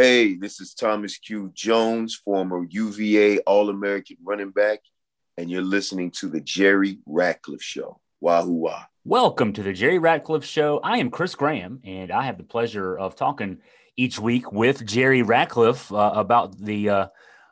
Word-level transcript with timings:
Hey, 0.00 0.36
this 0.36 0.60
is 0.60 0.74
Thomas 0.74 1.18
Q. 1.18 1.50
Jones, 1.54 2.14
former 2.14 2.64
UVA 2.70 3.38
All 3.38 3.68
American 3.68 4.16
running 4.22 4.50
back, 4.50 4.78
and 5.36 5.50
you're 5.50 5.60
listening 5.60 6.12
to 6.20 6.28
the 6.28 6.40
Jerry 6.40 7.00
Ratcliffe 7.04 7.64
Show. 7.64 7.98
Wahoo 8.20 8.52
wah. 8.52 8.84
Welcome 9.04 9.52
to 9.54 9.62
the 9.64 9.72
Jerry 9.72 9.98
Ratcliffe 9.98 10.44
Show. 10.44 10.78
I 10.84 10.98
am 10.98 11.10
Chris 11.10 11.34
Graham, 11.34 11.80
and 11.84 12.12
I 12.12 12.22
have 12.22 12.38
the 12.38 12.44
pleasure 12.44 12.96
of 12.96 13.16
talking 13.16 13.58
each 13.96 14.20
week 14.20 14.52
with 14.52 14.86
Jerry 14.86 15.22
Ratcliffe 15.22 15.92
uh, 15.92 16.12
about 16.14 16.56
the 16.56 16.88
uh, 16.88 17.06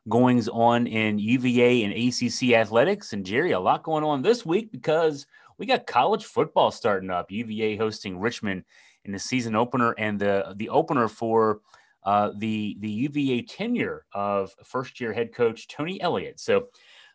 goings 0.08 0.46
on 0.46 0.86
in 0.86 1.18
UVA 1.18 1.82
and 1.82 1.92
ACC 1.92 2.52
athletics. 2.52 3.12
And 3.12 3.26
Jerry, 3.26 3.50
a 3.50 3.58
lot 3.58 3.82
going 3.82 4.04
on 4.04 4.22
this 4.22 4.46
week 4.46 4.70
because 4.70 5.26
we 5.58 5.66
got 5.66 5.88
college 5.88 6.24
football 6.24 6.70
starting 6.70 7.10
up. 7.10 7.28
UVA 7.28 7.76
hosting 7.76 8.20
Richmond 8.20 8.62
in 9.04 9.10
the 9.10 9.18
season 9.18 9.56
opener, 9.56 9.96
and 9.98 10.20
the 10.20 10.54
the 10.54 10.68
opener 10.68 11.08
for 11.08 11.58
uh, 12.06 12.30
the 12.38 12.76
the 12.78 12.88
UVA 12.88 13.42
tenure 13.42 14.06
of 14.14 14.54
first 14.64 15.00
year 15.00 15.12
head 15.12 15.34
coach 15.34 15.66
Tony 15.66 16.00
Elliott. 16.00 16.38
So 16.38 16.68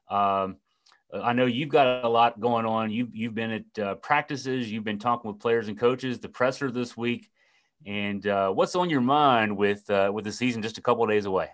um, 0.09 0.57
I 1.13 1.31
know 1.31 1.45
you've 1.45 1.69
got 1.69 2.03
a 2.03 2.09
lot 2.09 2.39
going 2.41 2.65
on. 2.65 2.91
You've 2.91 3.15
you've 3.15 3.33
been 3.33 3.51
at 3.51 3.83
uh, 3.83 3.95
practices, 3.95 4.69
you've 4.69 4.83
been 4.83 4.99
talking 4.99 5.31
with 5.31 5.39
players 5.39 5.69
and 5.69 5.79
coaches, 5.79 6.19
the 6.19 6.27
presser 6.27 6.69
this 6.69 6.97
week, 6.97 7.31
and 7.85 8.27
uh, 8.27 8.51
what's 8.51 8.75
on 8.75 8.89
your 8.89 9.01
mind 9.01 9.55
with 9.55 9.89
uh, 9.89 10.11
with 10.13 10.25
the 10.25 10.31
season 10.31 10.61
just 10.61 10.77
a 10.77 10.81
couple 10.81 11.07
days 11.07 11.25
away? 11.25 11.47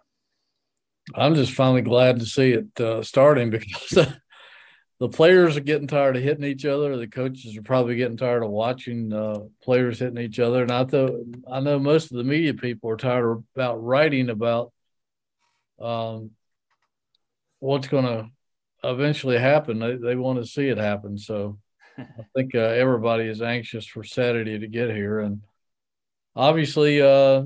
I'm 1.13 1.35
just 1.35 1.53
finally 1.53 1.83
glad 1.83 2.19
to 2.19 2.25
see 2.25 2.53
it 2.53 2.81
uh, 2.81 3.03
starting 3.03 3.51
because 3.51 4.07
the 4.99 5.09
players 5.09 5.55
are 5.55 5.61
getting 5.61 5.87
tired 5.87 6.17
of 6.17 6.23
hitting 6.23 6.43
each 6.43 6.65
other. 6.65 6.97
The 6.97 7.07
coaches 7.07 7.55
are 7.55 7.61
probably 7.61 7.95
getting 7.95 8.17
tired 8.17 8.43
of 8.43 8.49
watching 8.49 9.13
uh, 9.13 9.41
players 9.61 9.99
hitting 9.99 10.17
each 10.17 10.39
other. 10.39 10.63
And 10.63 10.71
I 10.71 10.85
thought 10.85 11.11
I 11.49 11.59
know 11.59 11.77
most 11.77 12.11
of 12.11 12.17
the 12.17 12.23
media 12.23 12.53
people 12.53 12.89
are 12.89 12.97
tired 12.97 13.43
about 13.55 13.83
writing 13.83 14.29
about 14.29 14.73
um, 15.79 16.31
what's 17.59 17.87
going 17.87 18.05
to 18.05 18.29
eventually 18.83 19.37
happen. 19.37 19.77
They 19.79 19.95
they 19.95 20.15
want 20.15 20.39
to 20.39 20.49
see 20.49 20.67
it 20.67 20.79
happen. 20.79 21.19
So 21.19 21.59
I 21.97 22.05
think 22.35 22.55
uh, 22.55 22.59
everybody 22.59 23.25
is 23.25 23.41
anxious 23.41 23.85
for 23.85 24.03
Saturday 24.03 24.57
to 24.59 24.67
get 24.67 24.89
here, 24.89 25.19
and 25.19 25.41
obviously. 26.35 27.01
Uh, 27.01 27.43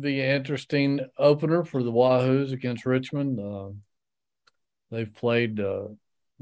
be 0.00 0.22
an 0.22 0.36
interesting 0.36 1.00
opener 1.18 1.64
for 1.64 1.82
the 1.82 1.92
Wahoos 1.92 2.50
against 2.52 2.86
Richmond. 2.86 3.38
Uh, 3.38 3.72
they've 4.90 5.12
played 5.12 5.60
uh, 5.60 5.88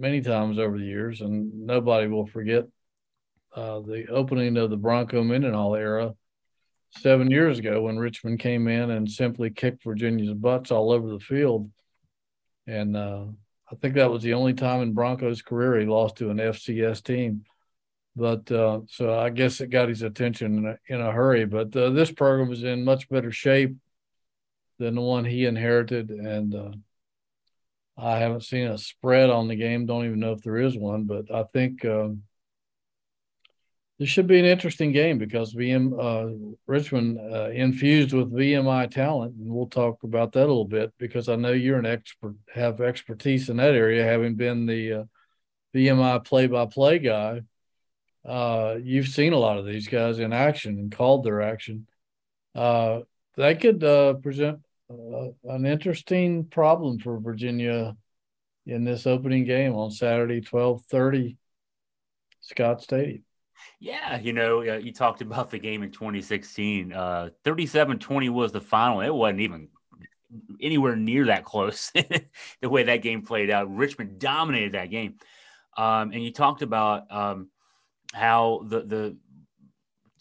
many 0.01 0.21
times 0.23 0.59
over 0.59 0.79
the 0.79 0.85
years, 0.85 1.21
and 1.21 1.67
nobody 1.67 2.09
will 2.09 2.27
forget 2.27 2.65
uh, 3.55 3.81
the 3.81 4.07
opening 4.09 4.57
of 4.57 4.71
the 4.71 4.77
Bronco 4.77 5.23
Mendenhall 5.23 5.75
era 5.75 6.15
seven 6.99 7.31
years 7.31 7.59
ago 7.59 7.83
when 7.83 7.99
Richmond 7.99 8.41
came 8.41 8.67
in 8.67 8.91
and 8.91 9.11
simply 9.11 9.51
kicked 9.51 9.85
Virginia's 9.85 10.35
butts 10.35 10.71
all 10.71 10.91
over 10.91 11.09
the 11.09 11.21
field. 11.21 11.71
And 12.67 12.97
uh, 12.97 13.25
I 13.71 13.75
think 13.77 13.95
that 13.95 14.11
was 14.11 14.23
the 14.23 14.35
only 14.35 14.55
time 14.55 14.81
in 14.83 14.95
Bronco's 14.95 15.43
career 15.43 15.79
he 15.79 15.87
lost 15.87 16.17
to 16.17 16.31
an 16.31 16.39
FCS 16.39 17.03
team. 17.03 17.45
But 18.17 18.51
uh, 18.51 18.81
so 18.89 19.17
I 19.17 19.31
guess 19.31 19.61
it 19.61 19.69
got 19.69 19.89
his 19.89 20.03
attention 20.03 20.59
in 20.59 20.67
a, 20.67 20.95
in 20.95 21.01
a 21.01 21.13
hurry. 21.13 21.45
But 21.45 21.75
uh, 21.77 21.91
this 21.91 22.11
program 22.11 22.53
is 22.53 22.65
in 22.65 22.85
much 22.85 23.09
better 23.09 23.31
shape 23.31 23.77
than 24.79 24.97
the 24.97 25.01
one 25.01 25.25
he 25.25 25.45
inherited. 25.45 26.11
And 26.11 26.55
uh, 26.55 26.71
I 28.01 28.19
haven't 28.19 28.45
seen 28.45 28.67
a 28.67 28.79
spread 28.79 29.31
on 29.31 29.49
the 29.49 29.57
game. 29.57 29.87
Don't 29.87 30.07
even 30.07 30.21
know 30.21 30.33
if 30.33 30.43
there 30.43 30.57
is 30.57 30.77
one, 30.77 31.05
but 31.05 31.31
I 31.33 31.43
think 31.45 31.85
um, 31.85 32.23
this 33.99 34.09
should 34.09 34.27
be 34.27 34.39
an 34.39 34.47
interesting 34.47 34.93
game 34.93 35.19
because 35.19 35.55
VM 35.55 35.93
uh, 35.93 36.55
Richmond 36.67 37.19
uh, 37.19 37.51
infused 37.51 38.15
with 38.15 38.33
VMI 38.33 38.91
talent, 38.91 39.35
and 39.35 39.53
we'll 39.53 39.67
talk 39.67 40.03
about 40.03 40.33
that 40.33 40.41
a 40.41 40.47
little 40.47 40.65
bit 40.65 40.93
because 40.97 41.29
I 41.29 41.37
know 41.37 41.53
you're 41.53 41.79
an 41.79 41.85
expert, 41.85 42.35
have 42.55 42.81
expertise 42.81 43.51
in 43.51 43.59
that 43.59 43.75
area, 43.75 44.03
having 44.03 44.37
been 44.37 44.65
the 44.65 44.93
uh, 44.93 45.05
VMI 45.75 46.25
play-by-play 46.25 47.01
guy. 47.01 47.43
Uh, 48.25 48.77
you've 48.83 49.09
seen 49.09 49.35
a 49.35 49.39
lot 49.39 49.59
of 49.59 49.67
these 49.67 49.89
guys 49.89 50.19
in 50.19 50.33
action 50.33 50.79
and 50.79 50.91
called 50.91 51.25
their 51.25 51.43
action. 51.43 51.87
Uh, 52.55 53.01
they 53.37 53.55
could 53.55 53.85
uh, 53.85 54.15
present 54.15 54.61
uh, 54.91 55.29
an 55.45 55.67
interesting 55.67 56.45
problem 56.45 56.99
for 56.99 57.19
Virginia 57.19 57.97
in 58.67 58.85
this 58.85 59.07
opening 59.07 59.45
game 59.45 59.75
on 59.75 59.91
Saturday, 59.91 60.41
twelve 60.41 60.83
thirty, 60.91 61.37
Scott 62.41 62.83
Stadium. 62.83 63.25
Yeah, 63.79 64.19
you 64.19 64.33
know, 64.33 64.61
uh, 64.61 64.79
you 64.79 64.93
talked 64.93 65.23
about 65.23 65.51
the 65.51 65.59
game 65.59 65.83
in 65.83 65.91
2016. 65.91 66.93
Uh, 66.93 67.31
37-20 67.45 68.31
was 68.31 68.53
the 68.53 68.61
final. 68.61 69.01
It 69.01 69.15
wasn't 69.15 69.41
even 69.41 69.69
anywhere 70.61 70.97
near 70.97 71.27
that 71.27 71.45
close. 71.45 71.91
the 72.61 72.69
way 72.69 72.85
that 72.85 73.03
game 73.03 73.23
played 73.23 73.51
out, 73.51 73.75
Richmond 73.75 74.19
dominated 74.19 74.73
that 74.73 74.91
game. 74.91 75.17
Um, 75.77 76.13
and 76.13 76.23
you 76.23 76.33
talked 76.33 76.63
about 76.63 77.11
um, 77.11 77.49
how 78.13 78.65
the 78.67 78.81
the 78.83 79.17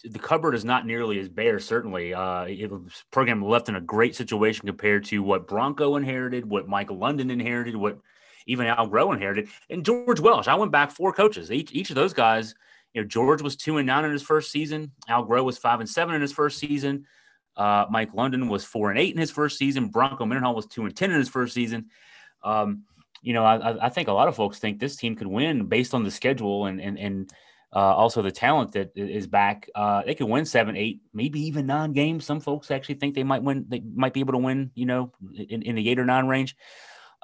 the 0.04 0.20
cupboard 0.20 0.56
is 0.56 0.64
not 0.64 0.86
nearly 0.86 1.20
as 1.20 1.28
bare. 1.28 1.60
Certainly, 1.60 2.14
uh, 2.14 2.44
it 2.46 2.72
was 2.72 3.04
program 3.12 3.44
left 3.44 3.70
in 3.70 3.76
a 3.76 3.82
great 3.82 4.16
situation 4.16 4.66
compared 4.66 5.06
to 5.06 5.22
what 5.22 5.48
Bronco 5.48 5.96
inherited, 5.98 6.46
what 6.46 6.68
Michael 6.68 6.98
London 6.98 7.30
inherited, 7.30 7.76
what 7.76 8.00
even 8.48 8.66
Al 8.66 8.90
Groh 8.90 9.14
inherited, 9.14 9.50
and 9.70 9.86
George 9.86 10.20
Welsh. 10.20 10.48
I 10.48 10.56
went 10.56 10.72
back 10.72 10.92
four 10.92 11.12
coaches. 11.12 11.52
Each 11.52 11.74
each 11.74 11.90
of 11.90 11.96
those 11.96 12.14
guys, 12.14 12.56
you 12.94 13.02
know, 13.02 13.08
George 13.08 13.42
was 13.42 13.56
two 13.56 13.78
and 13.78 13.88
nine 13.88 14.06
in 14.06 14.12
his 14.12 14.24
first 14.24 14.52
season. 14.52 14.92
Al 15.08 15.26
Groh 15.26 15.44
was 15.44 15.58
five 15.58 15.80
and 15.82 15.90
seven 15.90 16.16
in 16.16 16.22
his 16.22 16.32
first 16.32 16.60
season. 16.60 17.06
Uh, 17.58 17.86
Mike 17.90 18.14
London 18.14 18.48
was 18.48 18.64
four 18.64 18.90
and 18.90 19.00
eight 19.00 19.14
in 19.14 19.20
his 19.20 19.32
first 19.32 19.58
season. 19.58 19.88
Bronco 19.88 20.26
Mendenhall 20.26 20.56
was 20.56 20.66
two 20.66 20.86
and 20.86 20.96
ten 20.96 21.12
in 21.12 21.18
his 21.18 21.30
first 21.30 21.54
season. 21.54 21.88
Um, 22.42 22.84
you 23.22 23.34
know, 23.34 23.44
I, 23.44 23.88
I 23.88 23.90
think 23.90 24.08
a 24.08 24.14
lot 24.14 24.30
of 24.30 24.36
folks 24.38 24.60
think 24.60 24.80
this 24.80 24.96
team 24.96 25.16
could 25.18 25.28
win 25.28 25.66
based 25.66 25.94
on 25.94 26.04
the 26.04 26.12
schedule 26.12 26.68
and 26.68 26.80
and 26.80 26.98
and 26.98 27.34
uh, 27.74 27.96
also 27.96 28.22
the 28.22 28.32
talent 28.32 28.72
that 28.74 28.92
is 28.96 29.28
back. 29.28 29.70
Uh, 29.76 30.02
they 30.04 30.16
could 30.16 30.28
win 30.28 30.46
seven, 30.46 30.76
eight, 30.76 31.02
maybe 31.14 31.40
even 31.42 31.68
nine 31.68 31.94
games. 31.94 32.26
Some 32.26 32.40
folks 32.40 32.72
actually 32.72 32.96
think 32.96 33.16
they 33.16 33.24
might 33.24 33.44
win. 33.44 33.66
They 33.68 33.82
might 33.94 34.14
be 34.14 34.22
able 34.22 34.34
to 34.34 34.40
win. 34.40 34.72
You 34.74 34.86
know, 34.88 35.12
in, 35.36 35.62
in 35.62 35.76
the 35.76 35.90
eight 35.90 36.00
or 36.00 36.06
nine 36.06 36.28
range. 36.28 36.56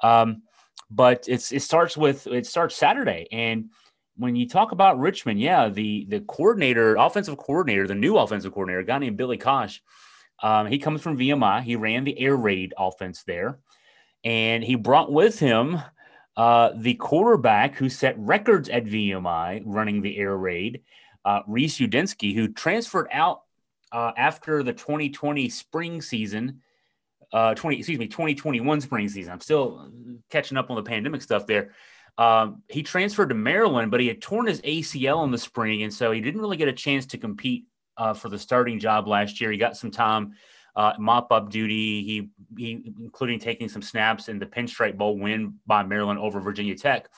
Um, 0.02 0.42
but 0.90 1.24
it's 1.26 1.52
it 1.52 1.62
starts 1.62 1.96
with 1.96 2.26
it 2.28 2.46
starts 2.46 2.76
Saturday, 2.76 3.26
and 3.32 3.70
when 4.16 4.36
you 4.36 4.48
talk 4.48 4.72
about 4.72 4.98
Richmond, 4.98 5.40
yeah, 5.40 5.68
the 5.68 6.06
the 6.08 6.20
coordinator, 6.20 6.96
offensive 6.96 7.36
coordinator, 7.36 7.86
the 7.86 7.94
new 7.94 8.16
offensive 8.16 8.52
coordinator, 8.52 8.80
a 8.80 8.84
guy 8.84 8.98
named 8.98 9.16
Billy 9.16 9.36
Kosh. 9.36 9.82
Um, 10.42 10.66
he 10.66 10.78
comes 10.78 11.02
from 11.02 11.18
VMI. 11.18 11.62
He 11.62 11.76
ran 11.76 12.04
the 12.04 12.18
air 12.18 12.36
raid 12.36 12.74
offense 12.78 13.24
there, 13.24 13.58
and 14.22 14.62
he 14.62 14.74
brought 14.74 15.10
with 15.10 15.38
him 15.38 15.80
uh, 16.36 16.70
the 16.74 16.94
quarterback 16.94 17.76
who 17.76 17.88
set 17.88 18.18
records 18.18 18.68
at 18.68 18.84
VMI 18.84 19.62
running 19.64 20.02
the 20.02 20.18
air 20.18 20.36
raid, 20.36 20.82
uh, 21.24 21.40
Reece 21.46 21.78
Udinski, 21.78 22.34
who 22.34 22.48
transferred 22.48 23.08
out 23.10 23.42
uh, 23.92 24.12
after 24.16 24.62
the 24.62 24.72
2020 24.72 25.48
spring 25.48 26.02
season, 26.02 26.60
uh, 27.32 27.54
20 27.54 27.78
excuse 27.78 27.98
me 27.98 28.06
2021 28.06 28.80
spring 28.80 29.08
season. 29.08 29.32
I'm 29.32 29.40
still 29.40 29.90
catching 30.30 30.56
up 30.56 30.70
on 30.70 30.76
the 30.76 30.82
pandemic 30.82 31.22
stuff 31.22 31.46
there. 31.46 31.72
Um, 32.18 32.62
he 32.68 32.82
transferred 32.82 33.28
to 33.28 33.34
Maryland, 33.34 33.90
but 33.90 34.00
he 34.00 34.08
had 34.08 34.22
torn 34.22 34.46
his 34.46 34.60
ACL 34.62 35.24
in 35.24 35.30
the 35.30 35.38
spring, 35.38 35.82
and 35.82 35.92
so 35.92 36.12
he 36.12 36.20
didn't 36.20 36.40
really 36.40 36.56
get 36.56 36.68
a 36.68 36.72
chance 36.72 37.06
to 37.06 37.18
compete 37.18 37.64
uh, 37.96 38.14
for 38.14 38.28
the 38.28 38.38
starting 38.38 38.78
job 38.78 39.08
last 39.08 39.40
year. 39.40 39.50
He 39.50 39.58
got 39.58 39.76
some 39.76 39.90
time 39.90 40.34
uh, 40.76 40.92
mop 40.98 41.32
up 41.32 41.50
duty. 41.50 42.02
He, 42.04 42.30
he, 42.56 42.92
including 43.00 43.38
taking 43.38 43.68
some 43.68 43.82
snaps 43.82 44.28
in 44.28 44.38
the 44.38 44.46
Pinstripe 44.46 44.96
Bowl 44.96 45.18
win 45.18 45.54
by 45.66 45.82
Maryland 45.82 46.20
over 46.20 46.40
Virginia 46.40 46.76
Tech. 46.76 47.08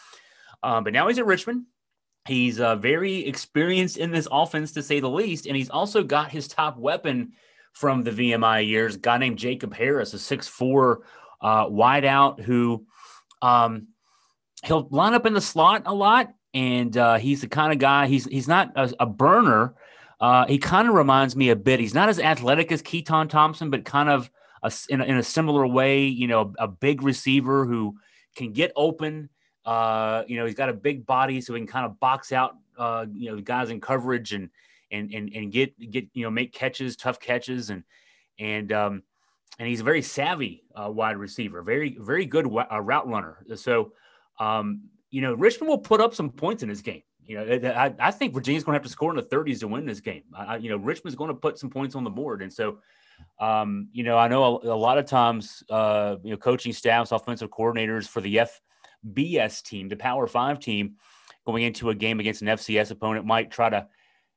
Um, 0.62 0.84
but 0.84 0.92
now 0.92 1.08
he's 1.08 1.18
at 1.18 1.26
Richmond. 1.26 1.64
He's 2.26 2.60
uh, 2.60 2.76
very 2.76 3.26
experienced 3.26 3.96
in 3.96 4.10
this 4.10 4.28
offense, 4.30 4.72
to 4.72 4.82
say 4.82 5.00
the 5.00 5.08
least, 5.08 5.46
and 5.46 5.56
he's 5.56 5.70
also 5.70 6.02
got 6.02 6.30
his 6.30 6.46
top 6.46 6.76
weapon 6.76 7.32
from 7.72 8.02
the 8.02 8.10
VMI 8.10 8.66
years, 8.66 8.96
guy 8.96 9.18
named 9.18 9.38
Jacob 9.38 9.72
Harris, 9.74 10.12
a 10.12 10.18
six-four 10.18 11.02
uh, 11.40 11.66
wideout 11.66 12.40
who 12.40 12.84
um, 13.40 13.88
he'll 14.64 14.88
line 14.90 15.14
up 15.14 15.26
in 15.26 15.32
the 15.32 15.40
slot 15.40 15.82
a 15.86 15.94
lot, 15.94 16.28
and 16.52 16.96
uh, 16.96 17.16
he's 17.16 17.40
the 17.40 17.48
kind 17.48 17.72
of 17.72 17.78
guy. 17.78 18.06
He's 18.06 18.24
he's 18.26 18.48
not 18.48 18.72
a, 18.76 18.92
a 19.00 19.06
burner, 19.06 19.74
uh, 20.20 20.46
he 20.46 20.58
kind 20.58 20.88
of 20.88 20.94
reminds 20.94 21.36
me 21.36 21.50
a 21.50 21.56
bit. 21.56 21.80
He's 21.80 21.94
not 21.94 22.08
as 22.08 22.18
athletic 22.18 22.72
as 22.72 22.82
Keytaon 22.82 23.28
Thompson, 23.28 23.70
but 23.70 23.84
kind 23.84 24.08
of 24.08 24.30
a, 24.62 24.72
in, 24.88 25.00
a, 25.00 25.04
in, 25.04 25.16
a, 25.16 25.22
similar 25.22 25.66
way. 25.66 26.06
You 26.06 26.26
know, 26.26 26.52
a, 26.58 26.64
a, 26.64 26.68
big 26.68 27.02
receiver 27.02 27.64
who 27.64 27.96
can 28.34 28.52
get 28.52 28.72
open. 28.74 29.28
Uh, 29.64 30.24
you 30.26 30.36
know, 30.36 30.46
he's 30.46 30.56
got 30.56 30.68
a 30.68 30.74
big 30.74 31.06
body, 31.06 31.40
so 31.40 31.54
he 31.54 31.60
can 31.60 31.68
kind 31.68 31.86
of 31.86 32.00
box 32.00 32.32
out. 32.32 32.56
Uh, 32.76 33.06
you 33.12 33.30
know, 33.30 33.40
guys 33.40 33.70
in 33.70 33.80
coverage 33.80 34.32
and 34.32 34.50
and 34.90 35.12
and 35.12 35.30
and 35.34 35.52
get 35.52 35.78
get 35.90 36.08
you 36.14 36.24
know 36.24 36.30
make 36.30 36.52
catches, 36.52 36.96
tough 36.96 37.20
catches, 37.20 37.70
and 37.70 37.84
and 38.40 38.72
um, 38.72 39.02
and 39.58 39.68
he's 39.68 39.80
a 39.80 39.84
very 39.84 40.02
savvy 40.02 40.64
uh, 40.74 40.90
wide 40.90 41.16
receiver, 41.16 41.62
very 41.62 41.96
very 42.00 42.26
good 42.26 42.46
uh, 42.46 42.80
route 42.80 43.06
runner. 43.06 43.44
So, 43.54 43.92
um, 44.40 44.82
you 45.10 45.20
know, 45.20 45.34
Richmond 45.34 45.68
will 45.68 45.78
put 45.78 46.00
up 46.00 46.14
some 46.14 46.30
points 46.30 46.62
in 46.62 46.68
this 46.68 46.80
game. 46.80 47.02
You 47.28 47.36
know, 47.36 47.70
I, 47.70 47.94
I 48.00 48.10
think 48.10 48.34
Virginia's 48.34 48.64
going 48.64 48.72
to 48.72 48.78
have 48.78 48.86
to 48.86 48.88
score 48.90 49.10
in 49.10 49.16
the 49.16 49.22
30s 49.22 49.60
to 49.60 49.68
win 49.68 49.86
this 49.86 50.00
game. 50.00 50.24
I, 50.34 50.56
you 50.56 50.70
know, 50.70 50.78
Richmond's 50.78 51.14
going 51.14 51.28
to 51.28 51.34
put 51.34 51.58
some 51.58 51.70
points 51.70 51.94
on 51.94 52.02
the 52.02 52.10
board, 52.10 52.42
and 52.42 52.52
so 52.52 52.78
Um, 53.40 53.88
you 53.92 54.04
know, 54.04 54.16
I 54.16 54.28
know 54.28 54.60
a, 54.62 54.72
a 54.72 54.76
lot 54.78 54.98
of 54.98 55.06
times, 55.06 55.62
uh, 55.70 56.16
you 56.22 56.30
know, 56.30 56.36
coaching 56.36 56.72
staffs, 56.72 57.12
offensive 57.12 57.50
coordinators 57.50 58.08
for 58.08 58.20
the 58.20 58.40
FBS 59.06 59.62
team, 59.62 59.88
the 59.88 59.96
Power 59.96 60.26
Five 60.26 60.60
team, 60.60 60.96
going 61.44 61.64
into 61.64 61.90
a 61.90 61.94
game 61.94 62.20
against 62.20 62.42
an 62.42 62.48
FCS 62.48 62.90
opponent 62.90 63.26
might 63.26 63.50
try 63.50 63.70
to, 63.70 63.86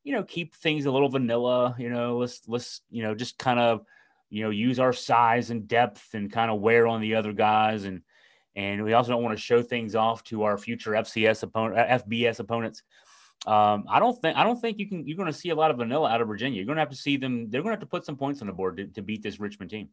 you 0.04 0.14
know, 0.14 0.24
keep 0.24 0.56
things 0.56 0.86
a 0.86 0.92
little 0.92 1.10
vanilla. 1.10 1.76
You 1.78 1.90
know, 1.90 2.18
let's 2.18 2.42
let's 2.48 2.82
you 2.90 3.04
know 3.04 3.16
just 3.16 3.38
kind 3.38 3.60
of 3.60 3.86
you 4.30 4.44
know 4.44 4.50
use 4.50 4.80
our 4.80 4.94
size 4.94 5.52
and 5.52 5.68
depth 5.68 6.14
and 6.14 6.32
kind 6.32 6.50
of 6.52 6.60
wear 6.60 6.88
on 6.88 7.02
the 7.02 7.16
other 7.16 7.34
guys 7.34 7.86
and 7.86 8.02
and 8.56 8.84
we 8.84 8.94
also 8.94 9.12
don't 9.12 9.24
want 9.24 9.38
to 9.38 9.42
show 9.42 9.62
things 9.62 9.96
off 9.96 10.24
to 10.26 10.44
our 10.44 10.58
future 10.58 10.92
FCS 10.92 11.44
opponent, 11.44 11.78
FBS 11.78 12.40
opponents. 12.40 12.84
Um, 13.48 13.86
I 13.90 14.00
don't 14.00 14.20
think 14.22 14.38
I 14.38 14.44
don't 14.44 14.60
think 14.60 14.78
you 14.78 14.88
can. 14.88 15.08
You're 15.08 15.18
going 15.18 15.32
to 15.32 15.38
see 15.38 15.50
a 15.50 15.56
lot 15.56 15.72
of 15.72 15.78
vanilla 15.78 16.10
out 16.10 16.22
of 16.22 16.28
Virginia. 16.28 16.58
You're 16.58 16.66
going 16.66 16.76
to 16.76 16.82
have 16.82 16.90
to 16.90 16.96
see 16.96 17.18
them. 17.18 17.50
They're 17.50 17.62
going 17.62 17.72
to 17.72 17.80
have 17.80 17.88
to 17.88 17.88
put 17.88 18.06
some 18.06 18.18
points 18.18 18.42
on 18.42 18.48
the 18.48 18.54
board 18.54 18.78
to, 18.78 18.88
to 18.88 19.02
beat 19.02 19.24
this 19.24 19.40
Richmond 19.40 19.72
team. 19.72 19.90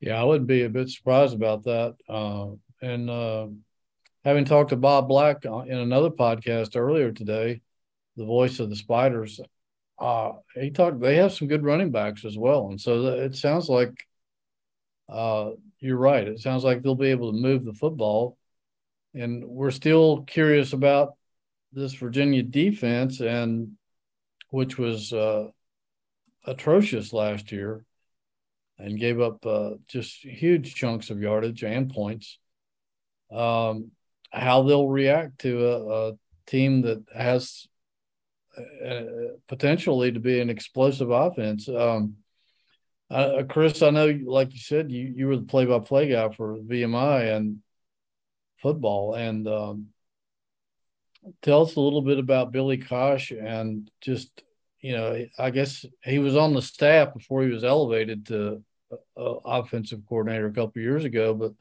Yeah, 0.00 0.20
I 0.20 0.24
wouldn't 0.24 0.46
be 0.46 0.62
a 0.62 0.68
bit 0.68 0.88
surprised 0.88 1.34
about 1.34 1.64
that. 1.64 1.96
Uh, 2.08 2.52
and 2.80 3.10
uh, 3.10 3.48
having 4.24 4.44
talked 4.44 4.70
to 4.70 4.76
Bob 4.76 5.08
Black 5.08 5.44
in 5.44 5.76
another 5.78 6.10
podcast 6.10 6.76
earlier 6.76 7.12
today, 7.12 7.60
the 8.16 8.24
voice 8.24 8.60
of 8.60 8.70
the 8.70 8.76
Spiders, 8.76 9.40
uh, 9.98 10.32
he 10.54 10.70
talked. 10.70 11.00
They 11.00 11.16
have 11.16 11.32
some 11.32 11.48
good 11.48 11.64
running 11.64 11.90
backs 11.90 12.24
as 12.24 12.36
well, 12.36 12.68
and 12.68 12.80
so 12.80 13.06
it 13.06 13.34
sounds 13.36 13.68
like 13.68 14.06
uh, 15.08 15.50
you're 15.84 15.98
right. 15.98 16.26
It 16.26 16.40
sounds 16.40 16.64
like 16.64 16.82
they'll 16.82 16.94
be 16.94 17.10
able 17.10 17.30
to 17.30 17.38
move 17.38 17.64
the 17.64 17.74
football, 17.74 18.38
and 19.12 19.44
we're 19.44 19.70
still 19.70 20.22
curious 20.22 20.72
about 20.72 21.14
this 21.72 21.92
Virginia 21.92 22.42
defense, 22.42 23.20
and 23.20 23.72
which 24.48 24.78
was 24.78 25.12
uh, 25.12 25.48
atrocious 26.46 27.12
last 27.12 27.52
year, 27.52 27.84
and 28.78 28.98
gave 28.98 29.20
up 29.20 29.44
uh, 29.44 29.72
just 29.86 30.24
huge 30.24 30.74
chunks 30.74 31.10
of 31.10 31.20
yardage 31.20 31.62
and 31.62 31.92
points. 31.92 32.38
Um, 33.30 33.90
how 34.32 34.62
they'll 34.62 34.88
react 34.88 35.40
to 35.40 35.66
a, 35.66 36.08
a 36.08 36.12
team 36.46 36.82
that 36.82 37.04
has 37.14 37.66
uh, 38.56 39.02
potentially 39.48 40.12
to 40.12 40.20
be 40.20 40.40
an 40.40 40.48
explosive 40.48 41.10
offense. 41.10 41.68
Um, 41.68 42.16
uh, 43.14 43.42
Chris, 43.48 43.82
I 43.82 43.90
know, 43.90 44.06
like 44.26 44.52
you 44.52 44.58
said, 44.58 44.90
you 44.90 45.12
you 45.16 45.28
were 45.28 45.36
the 45.36 45.42
play-by-play 45.42 46.10
guy 46.10 46.30
for 46.30 46.58
VMI 46.58 47.36
and 47.36 47.60
football, 48.60 49.14
and 49.14 49.46
um, 49.46 49.86
tell 51.42 51.62
us 51.62 51.76
a 51.76 51.80
little 51.80 52.02
bit 52.02 52.18
about 52.18 52.52
Billy 52.52 52.78
Kosh 52.78 53.30
and 53.30 53.90
just 54.00 54.42
you 54.84 54.92
know, 54.92 55.26
I 55.38 55.48
guess 55.48 55.86
he 56.02 56.18
was 56.18 56.36
on 56.36 56.52
the 56.52 56.60
staff 56.60 57.14
before 57.14 57.42
he 57.42 57.48
was 57.48 57.64
elevated 57.64 58.26
to 58.26 58.62
uh, 58.92 59.22
offensive 59.46 60.02
coordinator 60.06 60.46
a 60.46 60.52
couple 60.52 60.82
years 60.82 61.06
ago. 61.06 61.32
But 61.32 61.54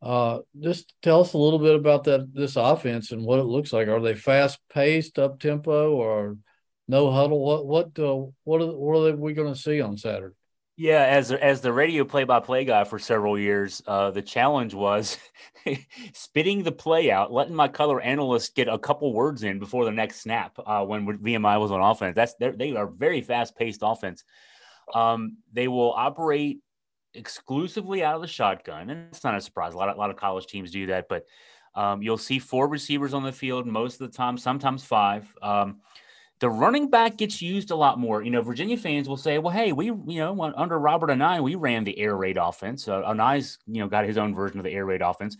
uh, 0.00 0.38
just 0.58 0.94
tell 1.02 1.20
us 1.20 1.34
a 1.34 1.38
little 1.38 1.58
bit 1.58 1.74
about 1.74 2.04
that 2.04 2.32
this 2.32 2.56
offense 2.56 3.12
and 3.12 3.26
what 3.26 3.38
it 3.38 3.44
looks 3.44 3.70
like. 3.70 3.88
Are 3.88 4.00
they 4.00 4.14
fast 4.14 4.60
paced, 4.72 5.18
up 5.18 5.40
tempo, 5.40 5.92
or 5.92 6.38
no 6.88 7.10
huddle? 7.10 7.44
What 7.44 7.66
what 7.66 7.98
uh, 7.98 8.30
what 8.44 8.62
are, 8.62 8.74
what 8.74 9.12
are 9.12 9.16
we 9.16 9.34
going 9.34 9.52
to 9.52 9.60
see 9.60 9.82
on 9.82 9.98
Saturday? 9.98 10.34
Yeah, 10.80 11.02
as 11.02 11.32
as 11.32 11.60
the 11.60 11.72
radio 11.72 12.04
play-by-play 12.04 12.64
guy 12.64 12.84
for 12.84 13.00
several 13.00 13.36
years, 13.36 13.82
uh, 13.88 14.12
the 14.12 14.22
challenge 14.22 14.74
was 14.74 15.18
spitting 16.12 16.62
the 16.62 16.70
play 16.70 17.10
out, 17.10 17.32
letting 17.32 17.56
my 17.56 17.66
color 17.66 18.00
analyst 18.00 18.54
get 18.54 18.68
a 18.68 18.78
couple 18.78 19.12
words 19.12 19.42
in 19.42 19.58
before 19.58 19.84
the 19.84 19.90
next 19.90 20.20
snap. 20.20 20.56
Uh, 20.64 20.84
when 20.84 21.04
VMI 21.18 21.58
was 21.58 21.72
on 21.72 21.80
offense, 21.80 22.14
that's 22.14 22.34
they 22.38 22.76
are 22.76 22.86
very 22.86 23.22
fast-paced 23.22 23.80
offense. 23.82 24.22
Um, 24.94 25.38
they 25.52 25.66
will 25.66 25.92
operate 25.94 26.60
exclusively 27.12 28.04
out 28.04 28.14
of 28.14 28.20
the 28.20 28.28
shotgun, 28.28 28.88
and 28.88 29.08
it's 29.10 29.24
not 29.24 29.34
a 29.34 29.40
surprise. 29.40 29.74
A 29.74 29.76
lot 29.76 29.88
of 29.88 29.96
a 29.96 29.98
lot 29.98 30.10
of 30.10 30.16
college 30.16 30.46
teams 30.46 30.70
do 30.70 30.86
that, 30.86 31.08
but 31.08 31.24
um, 31.74 32.02
you'll 32.02 32.18
see 32.18 32.38
four 32.38 32.68
receivers 32.68 33.14
on 33.14 33.24
the 33.24 33.32
field 33.32 33.66
most 33.66 34.00
of 34.00 34.08
the 34.08 34.16
time, 34.16 34.38
sometimes 34.38 34.84
five. 34.84 35.34
Um, 35.42 35.80
the 36.40 36.48
running 36.48 36.88
back 36.88 37.16
gets 37.16 37.42
used 37.42 37.70
a 37.70 37.76
lot 37.76 37.98
more. 37.98 38.22
You 38.22 38.30
know, 38.30 38.42
Virginia 38.42 38.76
fans 38.76 39.08
will 39.08 39.16
say, 39.16 39.38
"Well, 39.38 39.52
hey, 39.52 39.72
we 39.72 39.86
you 39.86 40.04
know 40.06 40.40
under 40.56 40.78
Robert 40.78 41.10
Anae, 41.10 41.42
we 41.42 41.54
ran 41.54 41.84
the 41.84 41.98
air 41.98 42.16
raid 42.16 42.36
offense. 42.36 42.86
Uh, 42.86 43.02
Anae's 43.02 43.58
you 43.66 43.80
know 43.80 43.88
got 43.88 44.04
his 44.04 44.18
own 44.18 44.34
version 44.34 44.58
of 44.58 44.64
the 44.64 44.72
air 44.72 44.86
raid 44.86 45.02
offense. 45.02 45.36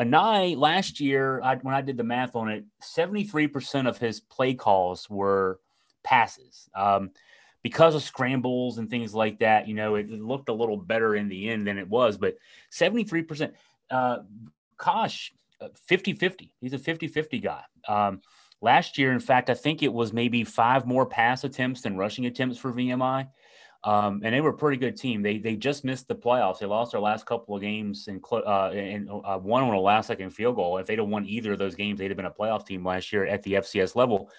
Anae 0.00 0.56
last 0.56 1.00
year, 1.00 1.40
I, 1.42 1.56
when 1.56 1.74
I 1.74 1.82
did 1.82 1.96
the 1.96 2.04
math 2.04 2.34
on 2.34 2.48
it, 2.48 2.64
seventy 2.80 3.24
three 3.24 3.46
percent 3.46 3.86
of 3.86 3.98
his 3.98 4.20
play 4.20 4.54
calls 4.54 5.08
were 5.08 5.60
passes." 6.02 6.68
Um, 6.74 7.10
because 7.62 7.94
of 7.94 8.02
scrambles 8.02 8.78
and 8.78 8.90
things 8.90 9.14
like 9.14 9.38
that, 9.38 9.68
you 9.68 9.74
know, 9.74 9.94
it, 9.94 10.10
it, 10.10 10.20
looked 10.20 10.48
a 10.48 10.52
little 10.52 10.76
better 10.76 11.14
in 11.14 11.28
the 11.28 11.48
end 11.48 11.64
than 11.64 11.78
it 11.78 11.88
was. 11.88 12.18
But 12.18 12.34
73%, 12.72 13.52
uh, 13.88 14.18
Kosh, 14.76 15.32
50 15.86 16.14
50. 16.14 16.52
He's 16.60 16.72
a 16.72 16.78
50 16.78 17.06
50 17.06 17.38
guy. 17.38 17.62
Um, 17.86 18.20
Last 18.62 18.96
year, 18.96 19.12
in 19.12 19.20
fact, 19.20 19.50
I 19.50 19.54
think 19.54 19.82
it 19.82 19.92
was 19.92 20.12
maybe 20.12 20.44
five 20.44 20.86
more 20.86 21.04
pass 21.04 21.42
attempts 21.42 21.82
than 21.82 21.96
rushing 21.96 22.26
attempts 22.26 22.58
for 22.58 22.72
VMI. 22.72 23.28
Um, 23.84 24.20
and 24.22 24.32
they 24.32 24.40
were 24.40 24.50
a 24.50 24.56
pretty 24.56 24.76
good 24.76 24.96
team. 24.96 25.22
They 25.22 25.38
they 25.38 25.56
just 25.56 25.84
missed 25.84 26.06
the 26.06 26.14
playoffs. 26.14 26.60
They 26.60 26.66
lost 26.66 26.92
their 26.92 27.00
last 27.00 27.26
couple 27.26 27.56
of 27.56 27.60
games 27.60 28.06
and 28.06 28.24
uh, 28.30 28.70
and 28.70 29.10
uh, 29.10 29.38
one 29.38 29.64
on 29.64 29.74
a 29.74 29.80
last 29.80 30.06
second 30.06 30.30
field 30.30 30.54
goal. 30.54 30.78
If 30.78 30.86
they'd 30.86 31.00
have 31.00 31.08
won 31.08 31.26
either 31.26 31.52
of 31.54 31.58
those 31.58 31.74
games, 31.74 31.98
they'd 31.98 32.10
have 32.10 32.16
been 32.16 32.26
a 32.26 32.30
playoff 32.30 32.64
team 32.64 32.86
last 32.86 33.12
year 33.12 33.26
at 33.26 33.42
the 33.42 33.54
FCS 33.54 33.96
level. 33.96 34.30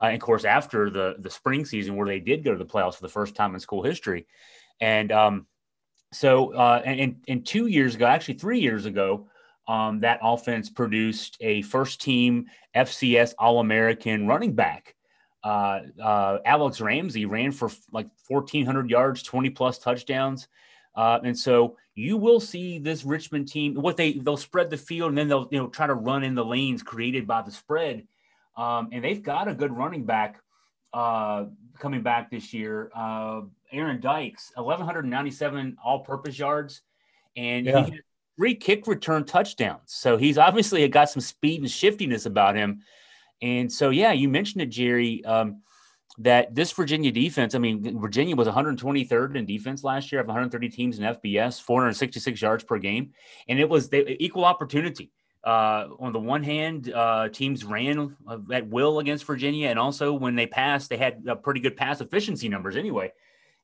Uh, 0.00 0.06
and 0.06 0.14
of 0.14 0.22
course, 0.22 0.46
after 0.46 0.88
the 0.88 1.16
the 1.18 1.28
spring 1.28 1.66
season 1.66 1.96
where 1.96 2.06
they 2.06 2.20
did 2.20 2.42
go 2.42 2.52
to 2.52 2.58
the 2.58 2.64
playoffs 2.64 2.94
for 2.94 3.02
the 3.02 3.08
first 3.10 3.34
time 3.34 3.52
in 3.52 3.60
school 3.60 3.82
history, 3.82 4.26
and 4.80 5.12
um, 5.12 5.46
so 6.12 6.54
uh, 6.54 6.80
and, 6.82 7.22
and 7.28 7.44
two 7.44 7.66
years 7.66 7.94
ago, 7.94 8.06
actually 8.06 8.34
three 8.34 8.60
years 8.60 8.86
ago, 8.86 9.28
um, 9.68 10.00
that 10.00 10.20
offense 10.22 10.70
produced 10.70 11.36
a 11.40 11.62
first 11.62 12.00
team 12.00 12.46
FCS 12.74 13.34
All 13.38 13.60
American 13.60 14.26
running 14.26 14.54
back. 14.54 14.94
Uh, 15.42 15.80
uh, 16.02 16.38
Alex 16.44 16.80
Ramsey 16.80 17.24
ran 17.24 17.52
for 17.52 17.70
like 17.92 18.08
1,400 18.28 18.90
yards, 18.90 19.22
20 19.22 19.50
plus 19.50 19.78
touchdowns. 19.78 20.48
Uh, 20.94 21.20
and 21.24 21.38
so 21.38 21.76
you 21.94 22.16
will 22.16 22.40
see 22.40 22.78
this 22.78 23.04
Richmond 23.04 23.48
team. 23.48 23.74
What 23.74 23.96
they 23.96 24.14
they'll 24.14 24.36
spread 24.36 24.70
the 24.70 24.76
field 24.76 25.10
and 25.10 25.18
then 25.18 25.28
they'll 25.28 25.46
you 25.50 25.58
know 25.58 25.68
try 25.68 25.86
to 25.86 25.94
run 25.94 26.24
in 26.24 26.34
the 26.34 26.44
lanes 26.44 26.82
created 26.82 27.26
by 27.26 27.42
the 27.42 27.50
spread. 27.50 28.06
Um, 28.56 28.88
and 28.92 29.04
they've 29.04 29.22
got 29.22 29.48
a 29.48 29.54
good 29.54 29.70
running 29.70 30.04
back 30.04 30.40
uh, 30.94 31.44
coming 31.78 32.02
back 32.02 32.30
this 32.30 32.54
year. 32.54 32.90
Uh, 32.94 33.42
Aaron 33.70 34.00
Dykes, 34.00 34.52
1,197 34.56 35.76
all-purpose 35.84 36.38
yards, 36.38 36.80
and 37.36 37.66
yeah. 37.66 37.84
he 37.84 38.00
three 38.36 38.54
kick 38.54 38.86
return 38.86 39.24
touchdowns. 39.24 39.80
So 39.86 40.16
he's 40.16 40.38
obviously 40.38 40.86
got 40.88 41.10
some 41.10 41.20
speed 41.20 41.60
and 41.62 41.70
shiftiness 41.70 42.26
about 42.26 42.54
him. 42.54 42.82
And 43.42 43.72
so, 43.72 43.90
yeah, 43.90 44.12
you 44.12 44.28
mentioned 44.28 44.62
it, 44.62 44.70
Jerry, 44.70 45.24
um, 45.24 45.62
that 46.18 46.54
this 46.54 46.72
Virginia 46.72 47.12
defense, 47.12 47.54
I 47.54 47.58
mean, 47.58 48.00
Virginia 48.00 48.34
was 48.34 48.48
123rd 48.48 49.36
in 49.36 49.44
defense 49.44 49.84
last 49.84 50.10
year 50.10 50.20
of 50.20 50.26
130 50.26 50.68
teams 50.70 50.98
in 50.98 51.04
FBS, 51.04 51.60
466 51.60 52.40
yards 52.40 52.64
per 52.64 52.78
game. 52.78 53.12
And 53.48 53.58
it 53.58 53.68
was 53.68 53.88
the 53.88 54.22
equal 54.22 54.44
opportunity. 54.44 55.10
Uh, 55.44 55.88
on 56.00 56.12
the 56.12 56.18
one 56.18 56.42
hand, 56.42 56.92
uh, 56.92 57.28
teams 57.28 57.64
ran 57.64 58.16
at 58.52 58.66
will 58.66 58.98
against 58.98 59.24
Virginia. 59.24 59.68
And 59.68 59.78
also 59.78 60.12
when 60.12 60.34
they 60.34 60.46
passed, 60.46 60.88
they 60.88 60.96
had 60.96 61.22
pretty 61.42 61.60
good 61.60 61.76
pass 61.76 62.00
efficiency 62.00 62.48
numbers 62.48 62.76
anyway. 62.76 63.12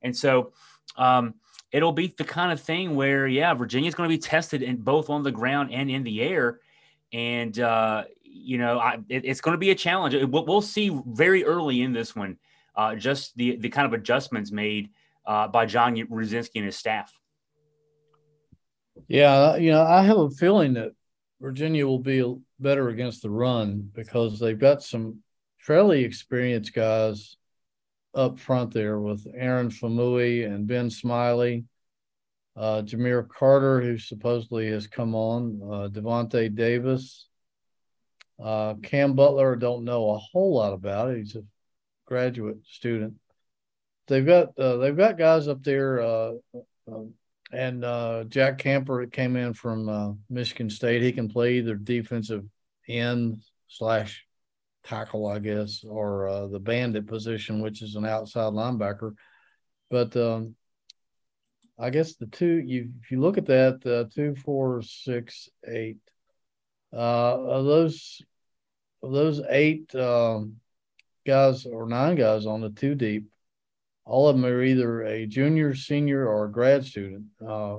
And 0.02 0.17
so, 0.17 0.52
um, 0.97 1.35
it'll 1.73 1.93
be 1.93 2.14
the 2.17 2.25
kind 2.25 2.52
of 2.52 2.61
thing 2.61 2.95
where, 2.95 3.26
yeah, 3.26 3.55
Virginia's 3.55 3.95
going 3.95 4.09
to 4.09 4.14
be 4.14 4.21
tested 4.21 4.62
in 4.62 4.76
both 4.76 5.09
on 5.11 5.23
the 5.23 5.33
ground 5.33 5.73
and 5.73 5.91
in 5.91 6.02
the 6.05 6.21
air. 6.21 6.61
And, 7.12 7.59
uh, 7.59 8.05
you 8.23 8.59
know, 8.59 8.79
I, 8.79 8.99
it, 9.09 9.25
it's 9.25 9.41
going 9.41 9.55
to 9.55 9.59
be 9.59 9.71
a 9.71 9.75
challenge. 9.75 10.14
We'll, 10.14 10.45
we'll, 10.45 10.62
see 10.62 10.97
very 11.07 11.45
early 11.45 11.83
in 11.83 11.93
this 11.93 12.14
one 12.14 12.38
uh, 12.76 12.95
just 12.95 13.37
the, 13.37 13.57
the 13.57 13.69
kind 13.69 13.87
of 13.87 13.93
adjustments 13.95 14.52
made 14.52 14.91
uh, 15.26 15.49
by 15.49 15.67
John 15.67 15.97
Rudzinski 15.97 16.57
and 16.57 16.67
his 16.67 16.76
staff. 16.76 17.12
Yeah, 19.09 19.57
you 19.57 19.71
know, 19.71 19.83
I 19.83 20.02
have 20.05 20.19
a 20.19 20.31
feeling 20.31 20.75
that 20.75 20.93
Virginia 21.41 21.87
will 21.87 21.99
be 21.99 22.23
better 22.61 22.88
against 22.88 23.23
the 23.23 23.31
run 23.31 23.91
because 23.95 24.38
they've 24.38 24.59
got 24.59 24.83
some 24.83 25.19
fairly 25.59 26.05
experienced 26.05 26.75
guys 26.75 27.37
up 28.14 28.38
front 28.38 28.73
there 28.73 28.99
with 28.99 29.26
Aaron 29.35 29.71
Faumui 29.71 30.47
and 30.47 30.66
Ben 30.66 30.90
Smiley, 30.90 31.64
uh, 32.57 32.83
Jahmeer 32.83 33.28
Carter, 33.28 33.81
who 33.81 33.99
supposedly 33.99 34.71
has 34.71 34.87
come 34.87 35.14
on, 35.14 35.61
uh, 35.95 36.49
Davis, 36.49 37.28
uh, 38.42 38.75
Cam 38.83 39.14
Butler. 39.14 39.57
Don't 39.57 39.85
know 39.85 40.11
a 40.11 40.19
whole 40.19 40.54
lot 40.54 40.73
about 40.73 41.11
it. 41.11 41.19
He's 41.19 41.37
a 41.37 41.45
graduate 42.07 42.59
student. 42.66 43.14
They've 44.09 44.26
got 44.26 44.59
uh, 44.59 44.76
they've 44.76 44.97
got 44.97 45.16
guys 45.16 45.49
up 45.49 45.62
there, 45.62 46.00
uh, 46.00 46.33
um, 46.88 47.14
and 47.52 47.85
uh, 47.85 48.25
Jack 48.25 48.59
Camper 48.59 49.07
came 49.07 49.37
in 49.37 49.54
from 49.54 49.88
uh, 49.88 50.12
Michigan 50.28 50.69
State. 50.69 51.02
He 51.02 51.12
can 51.12 51.28
play 51.28 51.54
either 51.54 51.76
defensive 51.76 52.45
end 52.88 53.42
slash 53.69 54.26
tackle, 54.85 55.27
I 55.27 55.39
guess, 55.39 55.85
or 55.89 56.29
uh, 56.29 56.47
the 56.47 56.61
bandit 56.61 57.07
position, 57.07 57.61
which 57.61 57.83
is 57.83 57.97
an 57.97 58.07
outside 58.07 58.53
linebacker. 58.53 59.15
But 59.91 60.17
um, 60.17 60.55
I 61.79 61.91
guess 61.91 62.15
the 62.15 62.27
two 62.27 62.62
you 62.65 62.91
if 63.03 63.11
you 63.11 63.21
look 63.21 63.39
at 63.39 63.47
that 63.47 63.85
uh, 63.85 64.09
two, 64.15 64.37
four, 64.37 64.83
six, 64.83 65.49
eight, 65.67 65.99
uh, 66.93 66.97
of 66.97 67.65
those 67.65 68.23
of 69.03 69.12
those 69.12 69.41
eight 69.49 69.93
um, 69.97 70.57
guys 71.27 71.67
or 71.67 71.89
nine 71.89 72.15
guys 72.15 72.47
on 72.47 72.61
the 72.61 72.71
two 72.71 72.95
deep, 72.95 73.27
all 74.05 74.29
of 74.29 74.37
them 74.37 74.45
are 74.45 74.62
either 74.62 75.03
a 75.03 75.27
junior, 75.27 75.75
senior, 75.75 76.29
or 76.29 76.45
a 76.45 76.53
grad 76.53 76.85
student. 76.85 77.25
Uh, 77.45 77.79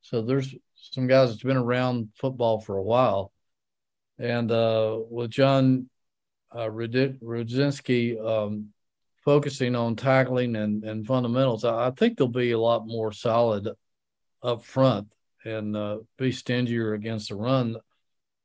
so 0.00 0.22
there's 0.22 0.54
some 0.74 1.06
guys 1.06 1.28
that's 1.28 1.42
been 1.42 1.58
around 1.58 2.08
football 2.14 2.58
for 2.58 2.78
a 2.78 2.82
while, 2.82 3.32
and 4.18 4.50
uh, 4.50 4.98
with 5.10 5.30
John 5.30 5.89
uh, 6.52 6.66
Rudzinski 6.66 8.24
um, 8.24 8.68
focusing 9.24 9.76
on 9.76 9.96
tackling 9.96 10.56
and, 10.56 10.84
and 10.84 11.06
fundamentals, 11.06 11.64
I 11.64 11.90
think 11.90 12.16
they'll 12.16 12.28
be 12.28 12.52
a 12.52 12.58
lot 12.58 12.86
more 12.86 13.12
solid 13.12 13.68
up 14.42 14.64
front 14.64 15.08
and 15.44 15.76
uh, 15.76 15.98
be 16.18 16.32
stingier 16.32 16.94
against 16.94 17.28
the 17.28 17.36
run. 17.36 17.76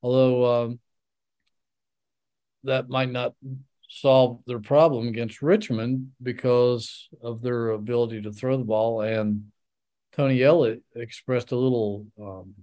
Although 0.02 0.64
um, 0.64 0.80
that 2.64 2.90
might 2.90 3.12
not 3.12 3.34
solve 3.90 4.42
their 4.46 4.60
problem 4.60 5.08
against 5.08 5.42
Richmond 5.42 6.12
because 6.22 7.08
of 7.22 7.42
their 7.42 7.70
ability 7.70 8.22
to 8.24 8.32
throw 8.32 8.58
the 8.58 8.64
ball. 8.64 9.02
And 9.02 9.52
Tony 10.14 10.42
Elliott 10.42 10.84
expressed 10.96 11.52
a 11.52 11.58
little, 11.58 12.06
um, 12.20 12.56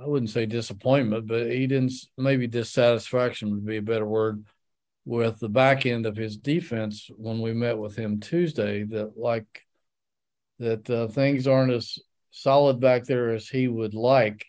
I 0.00 0.06
wouldn't 0.06 0.30
say 0.30 0.46
disappointment, 0.46 1.26
but 1.26 1.50
he 1.50 1.66
didn't, 1.66 1.92
maybe 2.18 2.46
dissatisfaction 2.46 3.50
would 3.50 3.66
be 3.66 3.76
a 3.76 3.82
better 3.82 4.06
word 4.06 4.44
with 5.04 5.38
the 5.38 5.48
back 5.48 5.86
end 5.86 6.06
of 6.06 6.16
his 6.16 6.36
defense 6.36 7.10
when 7.16 7.40
we 7.40 7.52
met 7.52 7.78
with 7.78 7.94
him 7.94 8.20
Tuesday 8.20 8.84
that 8.84 9.18
like 9.18 9.62
that 10.58 10.88
uh, 10.88 11.08
things 11.08 11.46
aren't 11.46 11.72
as 11.72 11.98
solid 12.30 12.80
back 12.80 13.04
there 13.04 13.32
as 13.32 13.48
he 13.48 13.68
would 13.68 13.94
like. 13.94 14.46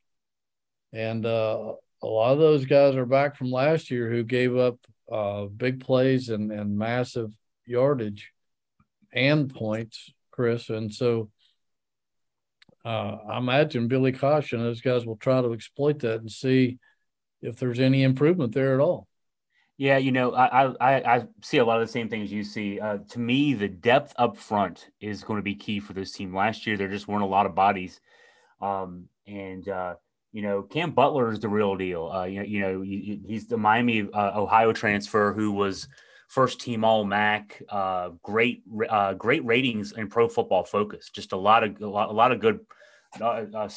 And 0.94 1.26
uh, 1.26 1.74
a 2.02 2.08
lot 2.08 2.34
of 2.34 2.40
those 2.40 2.66
guys 2.66 2.96
are 2.96 3.06
back 3.06 3.36
from 3.36 3.52
last 3.52 3.92
year 3.92 4.10
who 4.10 4.24
gave 4.24 4.56
up 4.56 4.78
uh, 5.12 5.46
big 5.46 5.84
plays 5.84 6.30
and, 6.30 6.52
and 6.52 6.78
massive 6.78 7.32
yardage 7.66 8.32
and 9.12 9.54
points, 9.54 10.12
Chris. 10.32 10.70
And 10.70 10.94
so 10.94 11.30
uh, 12.86 13.18
I 13.28 13.38
imagine 13.40 13.88
Billy 13.88 14.12
Kosh 14.12 14.54
and 14.54 14.62
those 14.62 14.82
guys 14.82 15.06
will 15.06 15.18
try 15.18 15.42
to 15.42 15.54
exploit 15.54 16.00
that 16.00 16.22
and 16.22 16.32
see 16.32 16.78
if 17.42 17.58
there's 17.58 17.80
any 17.80 18.04
improvement 18.04 18.54
there 18.54 18.76
at 18.76 18.80
all. 18.80 19.08
Yeah, 19.78 19.98
you 19.98 20.14
know, 20.14 20.34
I 20.34 20.72
I, 20.80 21.16
I 21.16 21.26
see 21.42 21.58
a 21.58 21.66
lot 21.66 21.82
of 21.82 21.88
the 21.88 21.92
same 21.92 22.08
things 22.08 22.32
you 22.32 22.44
see. 22.44 22.80
Uh, 22.80 23.00
to 23.10 23.20
me, 23.20 23.54
the 23.54 23.68
depth 23.68 24.14
up 24.18 24.38
front 24.38 24.88
is 25.02 25.24
going 25.24 25.38
to 25.38 25.44
be 25.44 25.56
key 25.56 25.82
for 25.82 25.92
this 25.92 26.14
team. 26.14 26.34
Last 26.34 26.66
year, 26.66 26.78
there 26.78 26.88
just 26.88 27.10
weren't 27.10 27.24
a 27.24 27.28
lot 27.28 27.46
of 27.46 27.56
bodies, 27.56 28.00
um, 28.62 29.10
and 29.28 29.68
uh, 29.68 29.96
you 30.32 30.44
know, 30.44 30.62
Cam 30.62 30.92
Butler 30.92 31.32
is 31.32 31.40
the 31.40 31.50
real 31.50 31.76
deal. 31.76 32.08
Uh, 32.08 32.24
you 32.24 32.40
know, 32.40 32.46
you 32.46 32.60
know, 32.62 32.82
he's 33.28 33.48
the 33.48 33.58
Miami 33.58 34.08
uh, 34.14 34.40
Ohio 34.40 34.72
transfer 34.72 35.34
who 35.34 35.52
was 35.52 35.90
first 36.28 36.60
team 36.60 36.84
All 36.84 37.06
MAC. 37.06 37.62
Uh, 37.70 38.10
great, 38.24 38.64
uh, 38.90 39.14
great 39.14 39.46
ratings 39.46 39.94
in 39.94 40.08
Pro 40.08 40.28
Football 40.28 40.64
Focus. 40.64 41.10
Just 41.10 41.32
a 41.32 41.38
lot 41.38 41.64
of 41.64 41.82
a 41.82 41.88
lot, 41.88 42.10
a 42.10 42.14
lot 42.14 42.32
of 42.32 42.40
good, 42.40 42.60
uh, 43.20 43.46
uh, 43.54 43.70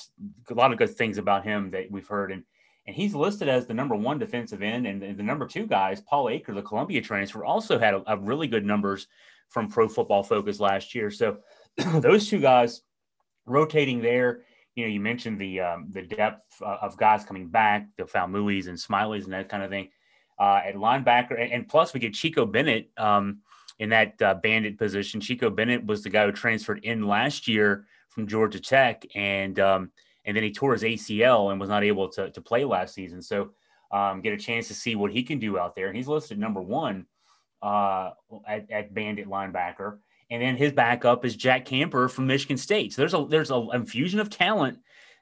a 0.50 0.55
lot 0.55 0.73
of 0.73 0.78
good 0.78 0.95
things 0.97 1.19
about 1.19 1.45
him 1.45 1.71
that 1.71 1.90
we've 1.90 2.09
heard. 2.09 2.33
And 2.33 2.45
and 2.87 2.97
he's 2.97 3.14
listed 3.14 3.49
as 3.49 3.67
the 3.67 3.75
number 3.75 3.95
one 3.95 4.19
defensive 4.19 4.62
end, 4.62 4.87
and, 4.87 5.02
the 5.02 5.23
number 5.23 5.47
two 5.47 5.67
guys, 5.67 6.00
Paul 6.00 6.26
Aker, 6.26 6.55
the 6.55 6.62
Columbia 6.62 7.02
transfer, 7.02 7.45
also 7.45 7.78
had 7.78 7.93
a, 7.93 8.02
a 8.07 8.17
really 8.17 8.47
good 8.47 8.64
numbers 8.64 9.09
from 9.50 9.69
Pro 9.69 9.88
Football 9.88 10.23
Focus 10.23 10.59
last 10.59 10.95
year. 10.95 11.11
So 11.11 11.38
those 11.76 12.28
two 12.28 12.40
guys 12.40 12.83
rotating 13.45 14.00
there 14.00 14.43
you 14.78 14.85
know, 14.85 14.93
you 14.93 15.00
mentioned 15.00 15.40
the 15.40 15.59
um, 15.59 15.88
the 15.90 16.02
depth 16.02 16.62
uh, 16.62 16.76
of 16.81 16.97
guys 16.97 17.25
coming 17.25 17.49
back, 17.49 17.88
the 17.97 18.05
Faumuis 18.05 18.69
and 18.69 18.78
Smileys 18.78 19.25
and 19.25 19.33
that 19.33 19.49
kind 19.49 19.64
of 19.64 19.71
thing. 19.71 19.88
Uh, 20.38 20.61
at 20.64 20.76
linebacker, 20.76 21.40
and, 21.40 21.52
and, 21.52 21.68
plus 21.68 21.92
we 21.92 21.99
get 21.99 22.14
Chico 22.14 22.47
Bennett 22.47 22.90
um, 22.97 23.38
in 23.80 23.88
that 23.88 24.23
uh, 24.23 24.35
bandit 24.35 24.78
position. 24.78 25.21
Chico 25.21 25.50
Bennett 25.50 25.85
was 25.85 26.04
the 26.04 26.11
guy 26.11 26.26
who 26.26 26.30
transferred 26.30 26.85
in 26.85 27.09
last 27.09 27.49
year 27.49 27.87
from 28.09 28.28
Georgia 28.28 28.61
Tech, 28.61 29.04
and 29.16 29.59
um, 29.59 29.90
and 30.25 30.37
then 30.37 30.45
he 30.45 30.52
tore 30.52 30.75
his 30.75 30.85
ACL 30.85 31.50
and 31.50 31.61
was 31.61 31.68
not 31.68 31.83
able 31.83 32.09
to 32.11 32.30
to 32.30 32.40
play 32.40 32.64
last 32.64 32.95
season. 32.95 33.21
So 33.21 33.50
um, 33.90 34.21
get 34.21 34.33
a 34.33 34.37
chance 34.37 34.68
to 34.68 34.75
see 34.75 34.95
what 34.95 35.11
he 35.11 35.25
can 35.25 35.40
do 35.40 35.59
out 35.59 35.75
there. 35.75 35.92
He's 35.92 36.07
listed 36.07 36.38
number 36.38 36.61
one 36.61 37.07
uh, 37.61 38.11
at, 38.47 38.71
at 38.71 38.95
bandit 38.95 39.26
linebacker 39.26 39.99
and 40.30 40.42
then 40.42 40.57
his 40.57 40.73
backup 40.73 41.25
is 41.25 41.37
Jack 41.37 41.64
Camper 41.64 42.09
from 42.09 42.26
Michigan 42.26 42.57
State. 42.57 42.92
So 42.92 43.02
there's 43.02 43.14
a 43.14 43.26
there's 43.28 43.50
a 43.50 43.66
infusion 43.73 44.21
of 44.21 44.30
talent 44.30 44.78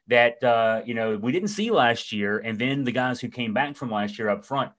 that 0.08 0.42
uh, 0.42 0.82
you 0.84 0.94
know 0.94 1.16
we 1.16 1.32
didn't 1.32 1.48
see 1.48 1.70
last 1.70 2.12
year, 2.12 2.38
and 2.38 2.58
then 2.58 2.84
the 2.84 2.92
guys 2.92 3.20
who 3.20 3.28
came 3.28 3.54
back 3.54 3.76
from 3.76 3.90
last 3.90 4.18
year 4.18 4.28
up 4.28 4.44
front. 4.44 4.72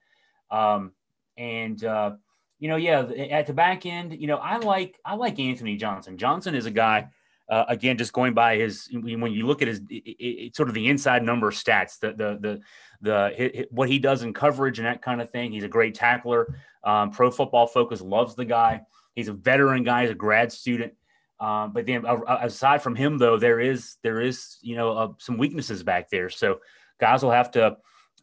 Um, 0.50 0.92
and 1.36 1.82
uh, 1.84 2.12
you 2.58 2.68
know, 2.68 2.76
yeah, 2.76 3.02
at 3.30 3.46
the 3.46 3.52
back 3.52 3.86
end, 3.86 4.20
you 4.20 4.26
know, 4.26 4.36
I 4.36 4.58
like 4.58 4.98
I 5.04 5.14
like 5.14 5.38
Anthony 5.38 5.76
Johnson. 5.76 6.18
Johnson 6.18 6.54
is 6.54 6.66
a 6.66 6.70
guy. 6.70 7.08
Uh, 7.48 7.64
again, 7.68 7.96
just 7.96 8.12
going 8.12 8.34
by 8.34 8.56
his 8.56 8.90
when 8.92 9.32
you 9.32 9.46
look 9.46 9.62
at 9.62 9.68
his 9.68 9.80
it, 9.88 10.16
it, 10.18 10.56
sort 10.56 10.68
of 10.68 10.74
the 10.74 10.86
inside 10.86 11.22
number 11.22 11.50
stats, 11.50 11.98
the 11.98 12.08
the 12.08 12.38
the 12.40 12.60
the 13.00 13.66
what 13.70 13.88
he 13.88 13.98
does 13.98 14.22
in 14.22 14.34
coverage 14.34 14.78
and 14.78 14.86
that 14.86 15.00
kind 15.00 15.22
of 15.22 15.30
thing. 15.30 15.50
He's 15.52 15.64
a 15.64 15.68
great 15.68 15.94
tackler. 15.94 16.58
Um, 16.84 17.10
Pro 17.10 17.30
Football 17.30 17.66
Focus 17.66 18.02
loves 18.02 18.34
the 18.34 18.44
guy. 18.44 18.82
He's 19.14 19.28
a 19.28 19.32
veteran 19.32 19.82
guy. 19.82 20.02
He's 20.02 20.10
a 20.10 20.14
grad 20.14 20.52
student. 20.52 20.92
Um, 21.40 21.72
but 21.72 21.86
then 21.86 22.04
uh, 22.04 22.18
aside 22.42 22.82
from 22.82 22.96
him, 22.96 23.16
though, 23.16 23.38
there 23.38 23.60
is 23.60 23.96
there 24.02 24.20
is 24.20 24.58
you 24.60 24.76
know 24.76 24.92
uh, 24.92 25.08
some 25.18 25.38
weaknesses 25.38 25.82
back 25.82 26.10
there. 26.10 26.28
So 26.28 26.60
guys 27.00 27.22
will 27.22 27.30
have 27.30 27.50
to 27.52 27.76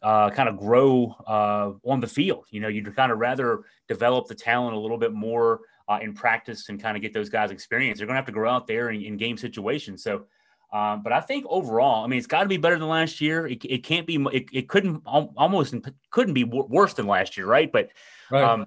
uh, 0.06 0.30
kind 0.30 0.48
of 0.48 0.56
grow 0.56 1.16
uh, 1.26 1.72
on 1.90 1.98
the 2.00 2.06
field. 2.06 2.44
You 2.50 2.60
know, 2.60 2.68
you'd 2.68 2.94
kind 2.94 3.10
of 3.10 3.18
rather 3.18 3.64
develop 3.88 4.28
the 4.28 4.36
talent 4.36 4.76
a 4.76 4.78
little 4.78 4.98
bit 4.98 5.12
more 5.12 5.62
uh, 5.88 5.98
in 6.00 6.14
practice 6.14 6.68
and 6.68 6.80
kind 6.80 6.96
of 6.96 7.02
get 7.02 7.12
those 7.12 7.28
guys 7.28 7.50
experience. 7.50 7.98
They're 7.98 8.06
going 8.06 8.14
to 8.14 8.22
have 8.22 8.26
to 8.26 8.32
grow 8.32 8.48
out 8.48 8.68
there 8.68 8.90
in, 8.90 9.02
in 9.02 9.16
game 9.16 9.36
situations. 9.36 10.02
So. 10.02 10.26
Um, 10.72 11.04
but 11.04 11.12
I 11.12 11.20
think 11.20 11.46
overall, 11.48 12.04
I 12.04 12.08
mean, 12.08 12.18
it's 12.18 12.26
got 12.26 12.42
to 12.42 12.48
be 12.48 12.56
better 12.56 12.76
than 12.76 12.88
last 12.88 13.20
year. 13.20 13.46
It, 13.46 13.64
it 13.64 13.84
can't 13.84 14.04
be. 14.04 14.16
It, 14.32 14.46
it 14.52 14.68
couldn't 14.68 15.00
almost 15.06 15.74
couldn't 16.10 16.34
be 16.34 16.42
worse 16.42 16.92
than 16.92 17.06
last 17.06 17.36
year, 17.36 17.46
right? 17.46 17.70
But 17.70 17.90
right. 18.32 18.42
Um, 18.42 18.66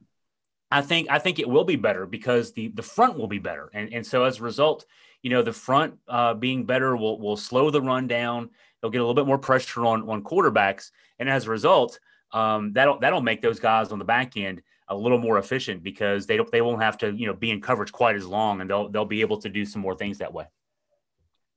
I 0.72 0.82
think 0.82 1.10
I 1.10 1.20
think 1.20 1.40
it 1.40 1.50
will 1.50 1.66
be 1.66 1.76
better 1.76 2.06
because 2.06 2.54
the 2.54 2.70
the 2.70 2.82
front 2.84 3.18
will 3.18 3.28
be 3.28 3.40
better, 3.40 3.70
and 3.74 3.94
and 3.94 4.08
so 4.08 4.24
as 4.24 4.40
a 4.40 4.44
result, 4.44 4.86
you 5.22 5.30
know, 5.30 5.42
the 5.42 5.54
front 5.54 5.96
uh, 6.08 6.34
being 6.36 6.66
better 6.66 6.96
will 6.96 7.20
will 7.20 7.38
slow 7.38 7.70
the 7.70 7.82
run 7.82 8.08
down. 8.08 8.52
They'll 8.82 8.92
get 8.92 9.02
a 9.02 9.04
little 9.04 9.16
bit 9.16 9.28
more 9.28 9.38
pressure 9.38 9.86
on 9.86 10.08
on 10.10 10.24
quarterbacks, 10.24 10.92
and 11.20 11.30
as 11.30 11.48
a 11.48 11.50
result, 11.50 12.00
um, 12.32 12.74
that'll 12.74 13.00
that'll 13.00 13.22
make 13.22 13.42
those 13.42 13.60
guys 13.60 13.92
on 13.92 14.00
the 14.00 14.06
back 14.06 14.38
end 14.38 14.62
a 14.88 14.96
little 14.96 15.20
more 15.20 15.38
efficient 15.38 15.84
because 15.84 16.26
they 16.26 16.38
don't 16.38 16.52
they 16.52 16.62
won't 16.62 16.82
have 16.82 16.98
to 17.00 17.12
you 17.12 17.28
know 17.28 17.34
be 17.34 17.52
in 17.52 17.62
coverage 17.62 17.92
quite 17.92 18.16
as 18.16 18.26
long, 18.26 18.62
and 18.62 18.70
they'll 18.70 18.90
they'll 18.90 19.06
be 19.06 19.22
able 19.22 19.40
to 19.42 19.50
do 19.50 19.66
some 19.66 19.82
more 19.82 19.96
things 19.96 20.20
that 20.20 20.34
way. 20.34 20.46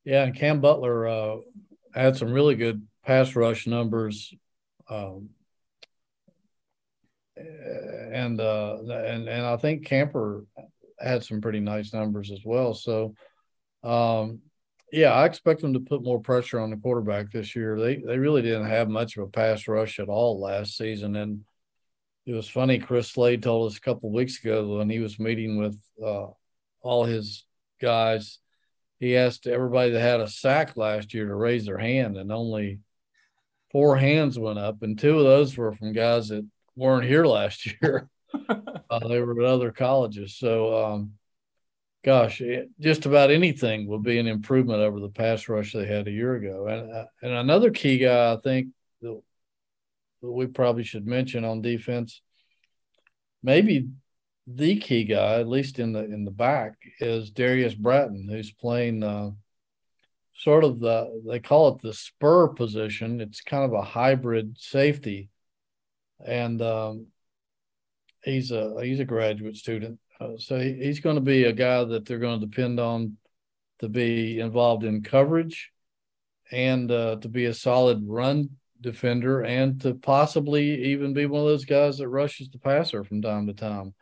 Yeah, 0.04 0.24
and 0.24 0.34
Cam 0.34 0.60
Butler 0.60 1.06
uh, 1.06 1.36
had 1.94 2.16
some 2.16 2.32
really 2.32 2.56
good 2.56 2.86
pass 3.04 3.34
rush 3.36 3.66
numbers. 3.66 4.34
Um, 4.90 5.30
and 7.36 8.40
uh, 8.40 8.78
and 8.82 9.28
and 9.28 9.46
I 9.46 9.56
think 9.56 9.86
Camper 9.86 10.44
had 11.00 11.24
some 11.24 11.40
pretty 11.40 11.60
nice 11.60 11.92
numbers 11.92 12.30
as 12.30 12.40
well. 12.44 12.74
So, 12.74 13.14
um, 13.82 14.40
yeah, 14.92 15.12
I 15.12 15.24
expect 15.24 15.62
them 15.62 15.72
to 15.72 15.80
put 15.80 16.04
more 16.04 16.20
pressure 16.20 16.60
on 16.60 16.70
the 16.70 16.76
quarterback 16.76 17.32
this 17.32 17.56
year. 17.56 17.80
They 17.80 17.96
they 17.96 18.18
really 18.18 18.42
didn't 18.42 18.66
have 18.68 18.90
much 18.90 19.16
of 19.16 19.24
a 19.24 19.28
pass 19.28 19.66
rush 19.66 19.98
at 19.98 20.08
all 20.08 20.38
last 20.38 20.76
season, 20.76 21.16
and 21.16 21.44
it 22.26 22.34
was 22.34 22.46
funny. 22.46 22.78
Chris 22.78 23.10
Slade 23.10 23.42
told 23.42 23.72
us 23.72 23.78
a 23.78 23.80
couple 23.80 24.12
weeks 24.12 24.38
ago 24.38 24.76
when 24.76 24.90
he 24.90 24.98
was 24.98 25.18
meeting 25.18 25.56
with 25.56 25.80
uh, 26.04 26.26
all 26.82 27.04
his 27.04 27.44
guys. 27.80 28.38
He 29.00 29.16
asked 29.16 29.46
everybody 29.46 29.90
that 29.92 30.00
had 30.00 30.20
a 30.20 30.28
sack 30.28 30.76
last 30.76 31.14
year 31.14 31.26
to 31.26 31.34
raise 31.34 31.64
their 31.64 31.78
hand, 31.78 32.18
and 32.18 32.30
only 32.30 32.80
four 33.70 33.96
hands 33.96 34.38
went 34.38 34.58
up, 34.58 34.82
and 34.82 34.98
two 34.98 35.18
of 35.18 35.24
those 35.24 35.56
were 35.56 35.72
from 35.72 35.94
guys 35.94 36.28
that 36.28 36.46
weren't 36.76 37.08
here 37.08 37.24
last 37.24 37.66
year. 37.80 38.10
uh, 38.48 39.08
they 39.08 39.20
were 39.20 39.40
at 39.40 39.46
other 39.46 39.72
colleges. 39.72 40.36
So, 40.36 40.84
um, 40.84 41.12
gosh, 42.04 42.40
it, 42.40 42.70
just 42.80 43.06
about 43.06 43.30
anything 43.30 43.86
would 43.86 44.02
be 44.02 44.18
an 44.18 44.26
improvement 44.26 44.80
over 44.80 45.00
the 45.00 45.08
pass 45.08 45.48
rush 45.48 45.72
they 45.72 45.86
had 45.86 46.08
a 46.08 46.12
year 46.12 46.34
ago. 46.34 46.66
And 46.66 46.92
uh, 46.92 47.04
and 47.22 47.32
another 47.32 47.70
key 47.70 47.98
guy 47.98 48.32
I 48.32 48.36
think 48.36 48.68
that, 49.00 49.20
that 50.22 50.30
we 50.30 50.46
probably 50.46 50.84
should 50.84 51.06
mention 51.06 51.44
on 51.44 51.62
defense, 51.62 52.20
maybe 53.42 53.88
the 54.46 54.78
key 54.78 55.04
guy, 55.04 55.40
at 55.40 55.48
least 55.48 55.78
in 55.78 55.92
the 55.92 56.04
in 56.04 56.24
the 56.24 56.30
back, 56.30 56.74
is 57.00 57.30
Darius 57.30 57.74
Bratton, 57.74 58.28
who's 58.28 58.50
playing 58.50 59.02
uh, 59.02 59.30
sort 60.34 60.64
of 60.64 60.80
the 60.80 61.22
they 61.26 61.38
call 61.38 61.74
it 61.74 61.82
the 61.82 61.94
spur 61.94 62.48
position. 62.48 63.20
It's 63.20 63.40
kind 63.40 63.64
of 63.64 63.72
a 63.72 63.82
hybrid 63.82 64.56
safety 64.58 65.30
and 66.24 66.62
um, 66.62 67.06
he's 68.24 68.50
a 68.50 68.74
he's 68.82 69.00
a 69.00 69.04
graduate 69.04 69.56
student, 69.56 69.98
uh, 70.22 70.38
so 70.38 70.58
he, 70.58 70.74
he's 70.74 71.00
going 71.00 71.16
to 71.16 71.22
be 71.22 71.44
a 71.44 71.52
guy 71.52 71.84
that 71.84 72.06
they're 72.06 72.18
going 72.18 72.40
to 72.40 72.46
depend 72.46 72.78
on 72.78 73.16
to 73.80 73.88
be 73.88 74.38
involved 74.38 74.84
in 74.84 75.02
coverage 75.02 75.72
and 76.50 76.90
uh, 76.90 77.16
to 77.16 77.28
be 77.28 77.46
a 77.46 77.54
solid 77.54 78.02
run 78.06 78.50
defender 78.80 79.42
and 79.42 79.80
to 79.80 79.94
possibly 79.94 80.84
even 80.92 81.14
be 81.14 81.26
one 81.26 81.40
of 81.40 81.48
those 81.48 81.64
guys 81.64 81.98
that 81.98 82.08
rushes 82.08 82.48
the 82.50 82.58
passer 82.58 83.04
from 83.04 83.22
time 83.22 83.46
to 83.46 83.54
time. 83.54 83.94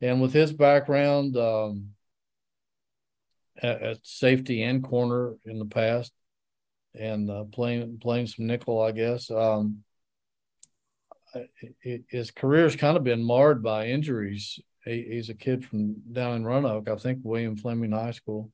And 0.00 0.20
with 0.20 0.32
his 0.32 0.52
background 0.52 1.36
um, 1.36 1.90
at, 3.60 3.82
at, 3.82 3.98
safety 4.02 4.62
and 4.62 4.82
corner 4.82 5.34
in 5.44 5.58
the 5.58 5.66
past, 5.66 6.12
and 6.94 7.30
uh, 7.30 7.44
playing 7.44 7.98
playing 8.02 8.26
some 8.26 8.46
nickel, 8.46 8.82
I 8.82 8.92
guess. 8.92 9.30
Um, 9.30 9.84
it, 11.82 12.04
his 12.08 12.30
career's 12.30 12.76
kind 12.76 12.96
of 12.96 13.04
been 13.04 13.22
marred 13.22 13.62
by 13.62 13.86
injuries. 13.86 14.60
He, 14.84 15.06
he's 15.08 15.28
a 15.28 15.34
kid 15.34 15.64
from 15.64 15.96
down 16.10 16.36
in 16.36 16.44
Roanoke, 16.44 16.88
I 16.88 16.96
think 16.96 17.20
William 17.22 17.56
Fleming 17.56 17.92
High 17.92 18.10
School, 18.10 18.50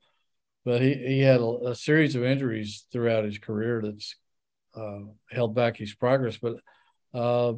but 0.64 0.80
he, 0.82 0.94
he 0.94 1.20
had 1.20 1.40
a, 1.40 1.68
a 1.68 1.74
series 1.74 2.14
of 2.14 2.24
injuries 2.24 2.86
throughout 2.92 3.24
his 3.24 3.38
career 3.38 3.80
that's 3.82 4.14
uh, 4.76 5.00
held 5.30 5.54
back 5.54 5.76
his 5.76 5.94
progress. 5.94 6.36
But 6.36 6.56
uh, 7.14 7.54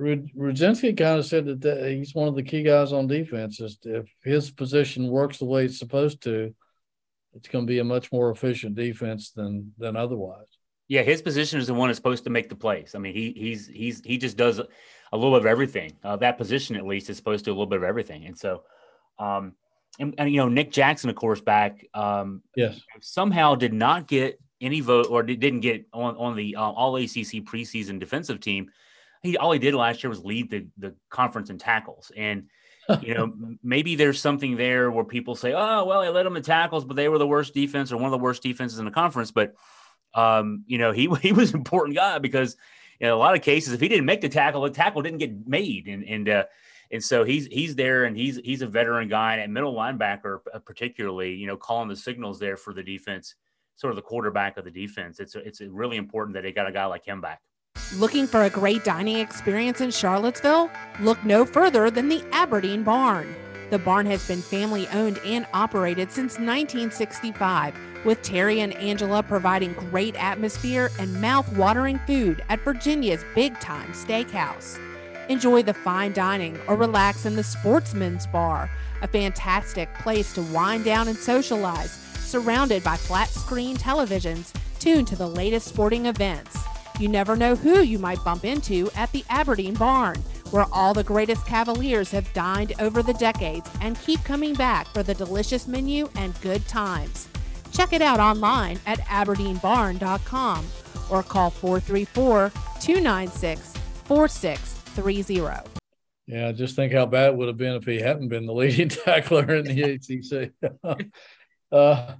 Rudzinski 0.00 0.96
kind 0.96 1.18
of 1.18 1.26
said 1.26 1.46
that, 1.46 1.60
that 1.62 1.90
he's 1.90 2.14
one 2.14 2.28
of 2.28 2.34
the 2.34 2.42
key 2.42 2.62
guys 2.62 2.92
on 2.92 3.06
defense. 3.06 3.60
Is 3.60 3.78
if 3.84 4.08
his 4.22 4.50
position 4.50 5.08
works 5.08 5.38
the 5.38 5.44
way 5.44 5.64
it's 5.64 5.78
supposed 5.78 6.22
to, 6.22 6.54
it's 7.34 7.48
going 7.48 7.66
to 7.66 7.70
be 7.70 7.78
a 7.78 7.84
much 7.84 8.12
more 8.12 8.30
efficient 8.30 8.74
defense 8.74 9.30
than 9.30 9.72
than 9.78 9.96
otherwise. 9.96 10.57
Yeah, 10.88 11.02
his 11.02 11.20
position 11.20 11.60
is 11.60 11.66
the 11.66 11.74
one 11.74 11.88
that's 11.88 11.98
supposed 11.98 12.24
to 12.24 12.30
make 12.30 12.48
the 12.48 12.56
plays. 12.56 12.94
I 12.94 12.98
mean, 12.98 13.14
he 13.14 13.32
he's 13.36 13.66
he's 13.66 14.02
he 14.04 14.16
just 14.16 14.38
does 14.38 14.58
a 14.58 15.16
little 15.16 15.32
bit 15.32 15.40
of 15.40 15.46
everything. 15.46 15.92
Uh, 16.02 16.16
that 16.16 16.38
position, 16.38 16.76
at 16.76 16.86
least, 16.86 17.10
is 17.10 17.16
supposed 17.16 17.44
to 17.44 17.50
do 17.50 17.52
a 17.52 17.56
little 17.56 17.66
bit 17.66 17.76
of 17.76 17.84
everything. 17.84 18.24
And 18.24 18.36
so, 18.36 18.62
um, 19.18 19.54
and, 19.98 20.14
and 20.16 20.30
you 20.30 20.38
know, 20.38 20.48
Nick 20.48 20.70
Jackson, 20.72 21.10
of 21.10 21.16
course, 21.16 21.40
back 21.42 21.86
um, 21.92 22.42
yes, 22.56 22.80
somehow 23.00 23.54
did 23.54 23.74
not 23.74 24.06
get 24.06 24.40
any 24.60 24.80
vote 24.80 25.08
or 25.10 25.22
didn't 25.22 25.60
get 25.60 25.86
on 25.92 26.16
on 26.16 26.36
the 26.36 26.56
uh, 26.56 26.62
All 26.62 26.96
ACC 26.96 27.44
preseason 27.44 27.98
defensive 27.98 28.40
team. 28.40 28.70
He 29.22 29.36
all 29.36 29.52
he 29.52 29.58
did 29.58 29.74
last 29.74 30.02
year 30.02 30.08
was 30.08 30.24
lead 30.24 30.50
the 30.50 30.66
the 30.78 30.94
conference 31.10 31.50
in 31.50 31.58
tackles, 31.58 32.10
and 32.16 32.48
you 33.02 33.12
know 33.12 33.34
maybe 33.62 33.94
there's 33.94 34.20
something 34.20 34.56
there 34.56 34.90
where 34.90 35.04
people 35.04 35.34
say, 35.34 35.52
oh 35.52 35.84
well, 35.84 36.00
they 36.00 36.08
led 36.08 36.24
them 36.24 36.36
in 36.36 36.42
tackles, 36.42 36.86
but 36.86 36.96
they 36.96 37.10
were 37.10 37.18
the 37.18 37.26
worst 37.26 37.52
defense 37.52 37.92
or 37.92 37.98
one 37.98 38.06
of 38.06 38.12
the 38.12 38.18
worst 38.18 38.42
defenses 38.42 38.78
in 38.78 38.86
the 38.86 38.90
conference, 38.90 39.30
but 39.30 39.54
um, 40.14 40.64
you 40.66 40.78
know, 40.78 40.92
he 40.92 41.08
he 41.22 41.32
was 41.32 41.50
an 41.50 41.56
important 41.56 41.96
guy 41.96 42.18
because 42.18 42.56
in 43.00 43.08
a 43.08 43.16
lot 43.16 43.34
of 43.34 43.42
cases, 43.42 43.72
if 43.72 43.80
he 43.80 43.88
didn't 43.88 44.06
make 44.06 44.20
the 44.20 44.28
tackle, 44.28 44.62
the 44.62 44.70
tackle 44.70 45.02
didn't 45.02 45.18
get 45.18 45.46
made, 45.46 45.86
and 45.86 46.04
and 46.04 46.28
uh, 46.28 46.44
and 46.90 47.02
so 47.02 47.24
he's 47.24 47.46
he's 47.46 47.74
there, 47.74 48.04
and 48.04 48.16
he's 48.16 48.40
he's 48.44 48.62
a 48.62 48.66
veteran 48.66 49.08
guy, 49.08 49.34
and 49.34 49.42
at 49.42 49.50
middle 49.50 49.74
linebacker 49.74 50.40
uh, 50.52 50.58
particularly, 50.60 51.34
you 51.34 51.46
know, 51.46 51.56
calling 51.56 51.88
the 51.88 51.96
signals 51.96 52.38
there 52.38 52.56
for 52.56 52.72
the 52.72 52.82
defense, 52.82 53.34
sort 53.76 53.90
of 53.90 53.96
the 53.96 54.02
quarterback 54.02 54.56
of 54.56 54.64
the 54.64 54.70
defense. 54.70 55.20
It's 55.20 55.34
it's 55.34 55.60
really 55.60 55.96
important 55.96 56.34
that 56.34 56.42
they 56.42 56.52
got 56.52 56.68
a 56.68 56.72
guy 56.72 56.86
like 56.86 57.04
him 57.04 57.20
back. 57.20 57.40
Looking 57.94 58.26
for 58.26 58.42
a 58.42 58.50
great 58.50 58.84
dining 58.84 59.16
experience 59.16 59.80
in 59.80 59.90
Charlottesville? 59.90 60.70
Look 61.00 61.24
no 61.24 61.46
further 61.46 61.90
than 61.90 62.08
the 62.08 62.22
Aberdeen 62.32 62.82
Barn. 62.82 63.34
The 63.70 63.78
barn 63.78 64.06
has 64.06 64.26
been 64.26 64.40
family 64.40 64.88
owned 64.88 65.18
and 65.26 65.46
operated 65.52 66.10
since 66.10 66.38
1965, 66.38 67.74
with 68.04 68.22
Terry 68.22 68.60
and 68.60 68.72
Angela 68.74 69.22
providing 69.22 69.74
great 69.74 70.16
atmosphere 70.16 70.90
and 70.98 71.20
mouth-watering 71.20 71.98
food 72.06 72.42
at 72.48 72.60
Virginia's 72.60 73.24
Big 73.34 73.60
Time 73.60 73.92
Steakhouse. 73.92 74.78
Enjoy 75.28 75.62
the 75.62 75.74
fine 75.74 76.14
dining 76.14 76.58
or 76.66 76.76
relax 76.76 77.26
in 77.26 77.36
the 77.36 77.44
Sportsman's 77.44 78.26
Bar, 78.26 78.70
a 79.02 79.08
fantastic 79.08 79.92
place 79.96 80.32
to 80.32 80.42
wind 80.44 80.86
down 80.86 81.08
and 81.08 81.18
socialize, 81.18 81.90
surrounded 82.20 82.82
by 82.82 82.96
flat 82.96 83.28
screen 83.28 83.76
televisions 83.76 84.54
tuned 84.78 85.08
to 85.08 85.16
the 85.16 85.28
latest 85.28 85.68
sporting 85.68 86.06
events. 86.06 86.56
You 86.98 87.08
never 87.08 87.36
know 87.36 87.54
who 87.54 87.82
you 87.82 87.98
might 87.98 88.24
bump 88.24 88.46
into 88.46 88.90
at 88.96 89.12
the 89.12 89.24
Aberdeen 89.28 89.74
Barn 89.74 90.16
where 90.50 90.66
all 90.72 90.94
the 90.94 91.04
greatest 91.04 91.46
Cavaliers 91.46 92.10
have 92.10 92.32
dined 92.32 92.72
over 92.80 93.02
the 93.02 93.14
decades 93.14 93.68
and 93.80 94.00
keep 94.00 94.22
coming 94.24 94.54
back 94.54 94.86
for 94.88 95.02
the 95.02 95.14
delicious 95.14 95.66
menu 95.68 96.08
and 96.16 96.40
good 96.40 96.66
times. 96.68 97.28
Check 97.72 97.92
it 97.92 98.02
out 98.02 98.20
online 98.20 98.78
at 98.86 98.98
aberdeenbarn.com 99.00 100.66
or 101.10 101.22
call 101.22 101.50
434 101.50 102.50
296 102.80 103.74
4630. 104.04 105.78
Yeah, 106.26 106.52
just 106.52 106.76
think 106.76 106.92
how 106.92 107.06
bad 107.06 107.30
it 107.30 107.36
would 107.36 107.48
have 107.48 107.56
been 107.56 107.74
if 107.74 107.84
he 107.86 107.98
hadn't 107.98 108.28
been 108.28 108.44
the 108.44 108.52
leading 108.52 108.88
tackler 108.90 109.54
in 109.54 109.64
the 109.64 109.82
ACC. 110.82 111.10
uh, 111.72 112.14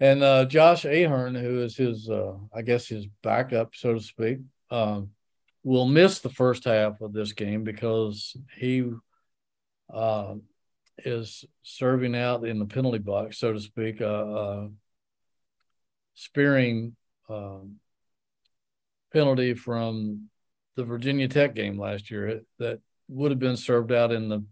and 0.00 0.22
uh, 0.22 0.46
Josh 0.46 0.86
Ahern, 0.86 1.34
who 1.34 1.62
is 1.62 1.76
his, 1.76 2.08
uh, 2.08 2.32
I 2.54 2.62
guess, 2.62 2.88
his 2.88 3.06
backup, 3.22 3.74
so 3.74 3.94
to 3.94 4.00
speak, 4.00 4.38
um, 4.70 5.10
will 5.62 5.86
miss 5.86 6.20
the 6.20 6.30
first 6.30 6.64
half 6.64 7.00
of 7.00 7.12
this 7.12 7.32
game 7.32 7.64
because 7.64 8.36
he 8.56 8.90
uh, 9.92 10.34
is 11.04 11.44
serving 11.62 12.14
out 12.14 12.44
in 12.44 12.58
the 12.58 12.66
penalty 12.66 12.98
box, 12.98 13.38
so 13.38 13.52
to 13.52 13.60
speak, 13.60 14.00
uh, 14.00 14.04
uh, 14.04 14.68
spearing 16.14 16.96
um, 17.28 17.76
penalty 19.12 19.54
from 19.54 20.28
the 20.76 20.84
Virginia 20.84 21.28
Tech 21.28 21.54
game 21.54 21.78
last 21.78 22.10
year 22.10 22.42
that 22.58 22.80
would 23.08 23.30
have 23.30 23.40
been 23.40 23.56
served 23.56 23.92
out 23.92 24.12
in 24.12 24.28
the 24.28 24.44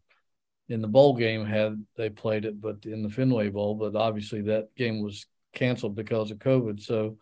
in 0.68 0.82
the 0.82 0.88
bowl 0.88 1.16
game 1.16 1.46
had 1.46 1.82
they 1.96 2.10
played 2.10 2.44
it, 2.44 2.60
but 2.60 2.84
in 2.84 3.02
the 3.02 3.08
Fenway 3.08 3.48
Bowl. 3.48 3.74
But 3.74 3.96
obviously 3.96 4.42
that 4.42 4.74
game 4.76 5.02
was 5.02 5.26
canceled 5.54 5.94
because 5.94 6.30
of 6.30 6.38
COVID, 6.38 6.82
so 6.82 7.16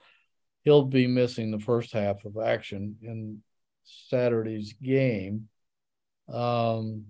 he'll 0.65 0.85
be 0.85 1.07
missing 1.07 1.53
the 1.53 1.61
first 1.61 1.93
half 1.93 2.25
of 2.25 2.37
action. 2.39 2.97
And 3.03 3.39
Saturday's 4.09 4.73
game. 4.75 5.49
Um, 6.29 7.07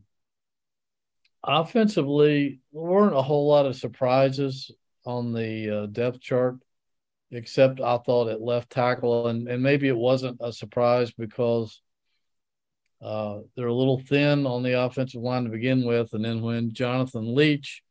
offensively, 1.43 2.61
there 2.73 2.83
weren't 2.83 3.17
a 3.17 3.23
whole 3.23 3.49
lot 3.49 3.67
of 3.67 3.77
surprises 3.77 4.71
on 5.05 5.33
the 5.33 5.83
uh, 5.83 5.87
depth 5.87 6.21
chart, 6.21 6.57
except 7.31 7.81
I 7.81 7.99
thought 7.99 8.29
at 8.29 8.41
left 8.41 8.71
tackle, 8.71 9.29
and, 9.29 9.49
and 9.49 9.63
maybe 9.63 9.89
it 9.89 9.97
wasn't 9.97 10.39
a 10.41 10.53
surprise 10.53 11.13
because 11.13 11.81
uh, 13.03 13.41
they're 13.55 13.67
a 13.67 13.75
little 13.75 14.01
thin 14.01 14.47
on 14.47 14.63
the 14.63 14.81
offensive 14.81 15.23
line 15.23 15.45
to 15.45 15.51
begin 15.51 15.85
with. 15.85 16.13
And 16.13 16.25
then 16.25 16.43
when 16.43 16.73
Jonathan 16.73 17.35
Leach 17.35 17.83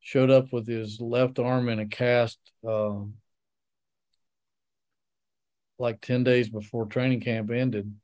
showed 0.00 0.30
up 0.30 0.52
with 0.52 0.66
his 0.66 1.00
left 1.00 1.38
arm 1.38 1.68
in 1.68 1.78
a 1.78 1.86
cast, 1.86 2.38
uh, 2.66 3.00
like 5.78 6.00
10 6.00 6.24
days 6.24 6.48
before 6.48 6.86
training 6.86 7.20
camp 7.20 7.50
ended, 7.50 7.94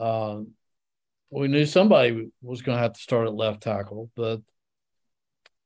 uh, 0.00 0.40
we 1.30 1.48
knew 1.48 1.66
somebody 1.66 2.30
was 2.42 2.62
going 2.62 2.76
to 2.76 2.82
have 2.82 2.94
to 2.94 3.00
start 3.00 3.26
at 3.26 3.34
left 3.34 3.62
tackle, 3.62 4.10
but 4.16 4.40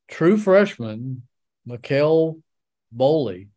true 0.08 0.36
freshman 0.36 1.22
McKale 1.66 2.42
Boley 2.94 3.48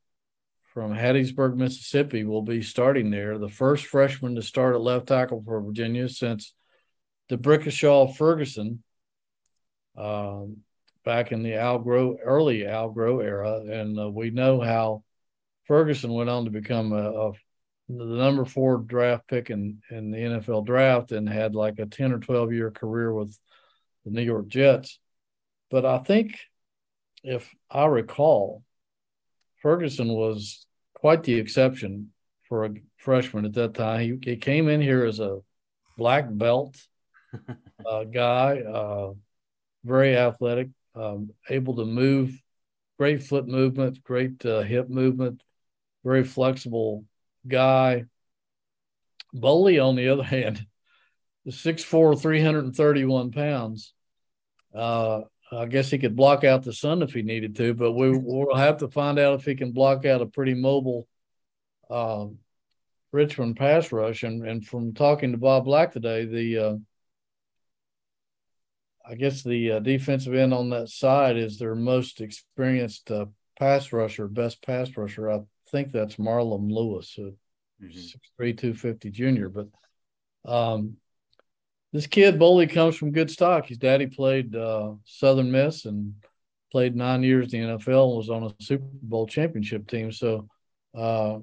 from 0.73 0.93
Hattiesburg, 0.93 1.55
Mississippi, 1.55 2.23
will 2.23 2.43
be 2.43 2.61
starting 2.61 3.09
there. 3.09 3.37
The 3.37 3.49
first 3.49 3.85
freshman 3.87 4.35
to 4.35 4.41
start 4.41 4.75
at 4.75 4.81
left 4.81 5.07
tackle 5.07 5.43
for 5.43 5.61
Virginia 5.61 6.07
since 6.07 6.53
the 7.29 7.37
D'Brickashaw 7.37 8.15
Ferguson 8.15 8.83
um, 9.97 10.57
back 11.03 11.31
in 11.31 11.41
the 11.41 11.55
Al 11.55 11.83
early 11.87 12.67
Al 12.67 12.93
Groh 12.93 13.23
era. 13.23 13.61
And 13.61 13.99
uh, 13.99 14.09
we 14.09 14.29
know 14.29 14.61
how 14.61 15.03
Ferguson 15.65 16.13
went 16.13 16.29
on 16.29 16.45
to 16.45 16.51
become 16.51 16.93
a, 16.93 17.29
a 17.29 17.31
the 17.89 18.05
number 18.05 18.43
four 18.43 18.77
draft 18.77 19.27
pick 19.27 19.49
in, 19.49 19.81
in 19.89 20.11
the 20.11 20.17
NFL 20.17 20.65
draft 20.65 21.11
and 21.11 21.27
had 21.27 21.55
like 21.55 21.79
a 21.79 21.85
10 21.85 22.11
or 22.11 22.19
12 22.19 22.53
year 22.53 22.71
career 22.71 23.13
with 23.13 23.37
the 24.03 24.11
New 24.11 24.23
York 24.23 24.47
Jets. 24.47 24.99
But 25.71 25.85
I 25.85 25.99
think 25.99 26.37
if 27.23 27.53
I 27.69 27.85
recall, 27.85 28.63
Ferguson 29.61 30.09
was 30.09 30.65
quite 30.93 31.23
the 31.23 31.35
exception 31.35 32.11
for 32.49 32.65
a 32.65 32.73
freshman 32.97 33.45
at 33.45 33.53
that 33.53 33.73
time. 33.73 33.99
He, 34.01 34.31
he 34.31 34.37
came 34.37 34.67
in 34.67 34.81
here 34.81 35.05
as 35.05 35.19
a 35.19 35.39
black 35.97 36.25
belt 36.29 36.77
uh, 37.85 38.03
guy, 38.03 38.59
uh, 38.61 39.11
very 39.83 40.15
athletic, 40.17 40.69
um, 40.95 41.31
able 41.49 41.75
to 41.77 41.85
move, 41.85 42.41
great 42.97 43.23
foot 43.23 43.47
movement, 43.47 44.03
great 44.03 44.45
uh, 44.45 44.61
hip 44.61 44.89
movement, 44.89 45.41
very 46.03 46.23
flexible 46.23 47.05
guy. 47.47 48.05
Boley, 49.35 49.83
on 49.83 49.95
the 49.95 50.09
other 50.09 50.23
hand, 50.23 50.65
is 51.45 51.55
6'4, 51.55 52.19
331 52.19 53.31
pounds. 53.31 53.93
Uh, 54.73 55.21
I 55.51 55.65
guess 55.65 55.89
he 55.89 55.97
could 55.97 56.15
block 56.15 56.43
out 56.43 56.63
the 56.63 56.73
sun 56.73 57.01
if 57.01 57.13
he 57.13 57.21
needed 57.21 57.55
to, 57.57 57.73
but 57.73 57.93
we, 57.93 58.11
will 58.17 58.55
have 58.55 58.77
to 58.77 58.87
find 58.87 59.19
out 59.19 59.39
if 59.39 59.45
he 59.45 59.55
can 59.55 59.71
block 59.71 60.05
out 60.05 60.21
a 60.21 60.25
pretty 60.25 60.53
mobile 60.53 61.07
uh, 61.89 62.27
Richmond 63.11 63.55
pass 63.55 63.91
rush. 63.91 64.23
And, 64.23 64.45
and 64.45 64.65
from 64.65 64.93
talking 64.93 65.31
to 65.31 65.37
Bob 65.37 65.65
Black 65.65 65.93
today, 65.93 66.25
the 66.25 66.57
uh, 66.57 66.75
I 69.09 69.15
guess 69.15 69.41
the 69.41 69.73
uh, 69.73 69.79
defensive 69.79 70.33
end 70.33 70.53
on 70.53 70.69
that 70.71 70.89
side 70.89 71.37
is 71.37 71.57
their 71.57 71.75
most 71.75 72.19
experienced 72.19 73.09
uh, 73.09 73.27
pass 73.57 73.93
rusher, 73.93 74.27
best 74.27 74.61
pass 74.61 74.95
rusher. 74.97 75.31
I 75.31 75.39
think 75.69 75.91
that's 75.91 76.15
Marlon 76.15 76.71
Lewis, 76.71 77.17
a 77.17 77.33
Mhm. 77.83 77.93
six 77.93 78.29
three 78.35 78.53
two 78.53 78.73
fifty 78.73 79.11
junior. 79.11 79.49
But 79.49 79.67
um, 80.45 80.97
this 81.93 82.07
kid 82.07 82.39
Boley 82.39 82.69
comes 82.69 82.95
from 82.95 83.11
good 83.11 83.29
stock. 83.29 83.67
His 83.67 83.77
daddy 83.77 84.07
played 84.07 84.55
uh, 84.55 84.93
Southern 85.05 85.51
Miss 85.51 85.85
and 85.85 86.15
played 86.71 86.95
nine 86.95 87.23
years 87.23 87.53
in 87.53 87.61
the 87.61 87.67
NFL 87.77 88.09
and 88.09 88.17
was 88.17 88.29
on 88.29 88.43
a 88.43 88.63
Super 88.63 88.85
Bowl 89.01 89.27
championship 89.27 89.87
team. 89.87 90.11
So 90.11 90.47
uh, 90.95 91.39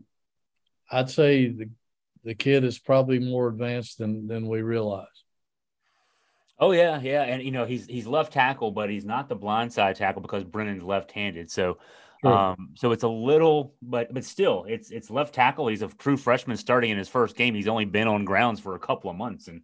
I'd 0.91 1.11
say 1.11 1.49
the 1.49 1.71
the 2.25 2.35
kid 2.35 2.65
is 2.65 2.79
probably 2.79 3.19
more 3.19 3.49
advanced 3.49 3.99
than 3.99 4.27
than 4.27 4.49
we 4.49 4.63
realize. 4.63 5.07
Oh 6.59 6.73
yeah, 6.73 7.01
yeah, 7.01 7.23
and 7.23 7.43
you 7.43 7.51
know 7.51 7.65
he's 7.65 7.87
he's 7.87 8.07
left 8.07 8.33
tackle, 8.33 8.71
but 8.71 8.91
he's 8.91 9.05
not 9.05 9.29
the 9.29 9.35
blind 9.37 9.73
side 9.73 9.97
tackle 9.97 10.23
because 10.23 10.45
Brennan's 10.45 10.83
left-handed. 10.83 11.51
So. 11.51 11.79
Um, 12.25 12.71
so 12.75 12.93
it's 12.93 13.03
a 13.03 13.09
little, 13.09 13.75
but 13.83 14.13
but 14.13 14.25
still, 14.25 14.65
it's 14.69 14.91
it's 14.91 15.11
left 15.11 15.35
tackle. 15.35 15.69
He's 15.69 15.83
a 15.83 15.89
true 15.89 16.17
freshman 16.17 16.57
starting 16.57 16.91
in 16.91 16.99
his 16.99 17.09
first 17.09 17.37
game. 17.37 17.55
He's 17.55 17.69
only 17.69 17.85
been 17.85 18.09
on 18.09 18.25
grounds 18.25 18.61
for 18.61 18.75
a 18.75 18.79
couple 18.79 19.11
of 19.11 19.17
months, 19.17 19.49
and 19.49 19.63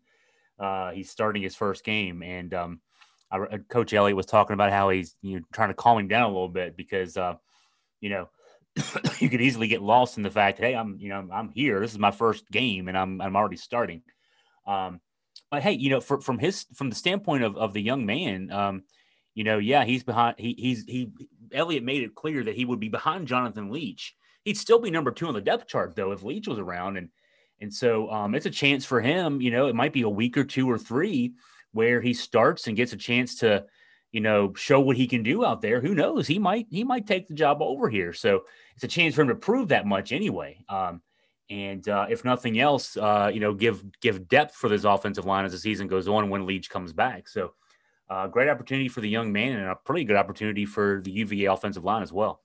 uh, 0.59 0.91
he's 0.91 1.11
starting 1.11 1.43
his 1.43 1.57
first 1.57 1.85
game. 1.85 2.23
And 2.23 2.53
um, 2.55 2.81
uh, 3.31 3.59
Coach 3.69 3.95
Elliott 3.95 4.17
was 4.17 4.27
talking 4.27 4.55
about 4.55 4.73
how 4.73 4.91
he's 4.91 5.17
you 5.23 5.37
know 5.37 5.45
trying 5.53 5.69
to 5.69 5.75
calm 5.75 5.99
him 5.99 6.09
down 6.09 6.25
a 6.25 6.33
little 6.33 6.49
bit 6.49 6.77
because 6.77 7.17
uh, 7.17 7.35
you 8.01 8.11
know 8.11 8.29
you 9.19 9.29
could 9.29 9.41
easily 9.41 9.69
get 9.69 9.83
lost 9.83 10.17
in 10.17 10.23
the 10.23 10.31
fact, 10.31 10.59
hey, 10.59 10.75
I'm 10.75 10.97
you 10.99 11.09
know 11.09 11.29
I'm 11.33 11.51
here. 11.51 11.81
This 11.81 11.93
is 11.93 11.99
my 11.99 12.11
first 12.11 12.51
game, 12.51 12.89
and 12.89 12.97
I'm 12.97 13.21
I'm 13.21 13.37
already 13.37 13.57
starting. 13.57 14.03
Um, 14.67 15.01
but 15.51 15.63
hey, 15.63 15.73
you 15.73 15.91
know, 15.91 16.01
for, 16.01 16.21
from 16.21 16.39
his 16.39 16.67
from 16.75 16.91
the 16.91 16.97
standpoint 16.97 17.43
of, 17.43 17.57
of 17.57 17.73
the 17.73 17.83
young 17.83 18.07
man, 18.07 18.51
um, 18.53 18.83
you 19.35 19.45
know, 19.45 19.59
yeah, 19.59 19.85
he's 19.85 20.05
behind. 20.05 20.37
He 20.39 20.55
he's 20.57 20.85
he. 20.85 21.11
Elliott 21.53 21.85
made 21.85 22.03
it 22.03 22.15
clear 22.15 22.45
that 22.45 22.57
he 22.57 22.65
would 22.65 22.81
be 22.81 22.89
behind 22.89 23.29
Jonathan 23.29 23.71
Leach. 23.71 24.15
He'd 24.45 24.57
still 24.59 24.79
be 24.79 24.91
number 24.91 25.11
two 25.11 25.27
on 25.27 25.35
the 25.35 25.41
depth 25.41 25.67
chart 25.67 25.95
though 25.97 26.13
if 26.13 26.23
Leach 26.23 26.49
was 26.49 26.59
around, 26.59 26.97
and 26.97 27.09
and 27.61 27.73
so 27.73 28.11
um, 28.11 28.35
it's 28.35 28.47
a 28.47 28.51
chance 28.51 28.85
for 28.85 29.01
him. 29.01 29.41
You 29.41 29.51
know, 29.51 29.67
it 29.67 29.75
might 29.75 29.93
be 29.93 30.03
a 30.03 30.09
week 30.09 30.37
or 30.37 30.45
two 30.45 30.71
or 30.71 30.79
three 30.79 31.35
where 31.73 32.01
he 32.01 32.15
starts 32.15 32.67
and 32.67 32.77
gets 32.77 32.93
a 32.93 32.97
chance 32.97 33.37
to, 33.37 33.65
you 34.13 34.21
know, 34.21 34.53
show 34.55 34.81
what 34.81 34.97
he 34.97 35.07
can 35.07 35.23
do 35.23 35.45
out 35.45 35.61
there. 35.61 35.81
Who 35.81 35.95
knows? 35.95 36.27
He 36.27 36.39
might 36.39 36.67
he 36.71 36.85
might 36.85 37.07
take 37.07 37.29
the 37.29 37.35
job 37.35 37.59
over 37.61 37.89
here. 37.89 38.13
So 38.13 38.45
it's 38.75 38.85
a 38.85 38.89
chance 38.89 39.15
for 39.15 39.23
him 39.23 39.29
to 39.29 39.35
prove 39.35 39.69
that 39.69 39.87
much 39.87 40.13
anyway. 40.13 40.65
Um, 40.69 41.03
and 41.51 41.87
uh, 41.89 42.07
if 42.09 42.25
nothing 42.25 42.61
else, 42.61 42.97
uh, 42.97 43.31
you 43.33 43.41
know, 43.41 43.53
give 43.53 43.85
give 44.01 44.29
depth 44.29 44.55
for 44.55 44.69
this 44.69 44.85
offensive 44.85 45.27
line 45.27 45.45
as 45.45 45.53
the 45.53 45.59
season 45.59 45.89
goes 45.89 46.09
on 46.09 46.31
when 46.31 46.47
Leach 46.47 46.71
comes 46.71 46.93
back. 46.93 47.29
So, 47.29 47.55
uh, 48.11 48.27
great 48.27 48.49
opportunity 48.49 48.89
for 48.89 49.01
the 49.01 49.09
young 49.09 49.33
man, 49.33 49.59
and 49.59 49.69
a 49.69 49.77
pretty 49.77 50.05
good 50.05 50.17
opportunity 50.17 50.67
for 50.67 51.01
the 51.05 51.13
UVA 51.13 51.47
offensive 51.47 51.85
line 51.85 52.03
as 52.03 52.13
well. 52.13 52.43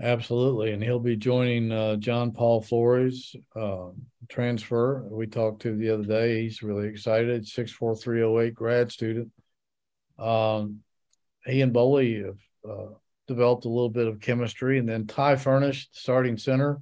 Absolutely, 0.00 0.72
and 0.72 0.82
he'll 0.82 1.00
be 1.00 1.16
joining 1.16 1.72
uh, 1.72 1.96
John 1.96 2.30
Paul 2.30 2.62
Flores 2.62 3.36
uh, 3.54 3.88
transfer. 4.28 5.04
We 5.10 5.26
talked 5.26 5.62
to 5.62 5.76
the 5.76 5.90
other 5.90 6.04
day. 6.04 6.42
He's 6.42 6.62
really 6.62 6.88
excited. 6.88 7.46
Six 7.46 7.70
four 7.72 7.94
three 7.94 8.18
zero 8.18 8.40
eight 8.40 8.54
grad 8.54 8.92
student. 8.92 9.30
Um, 10.18 10.78
he 11.44 11.60
and 11.60 11.74
Boley 11.74 12.24
have 12.24 12.38
uh, 12.68 12.94
developed 13.26 13.64
a 13.64 13.68
little 13.68 13.90
bit 13.90 14.06
of 14.06 14.20
chemistry, 14.20 14.78
and 14.78 14.88
then 14.88 15.06
Ty 15.06 15.36
Furnish, 15.36 15.88
starting 15.92 16.38
center, 16.38 16.80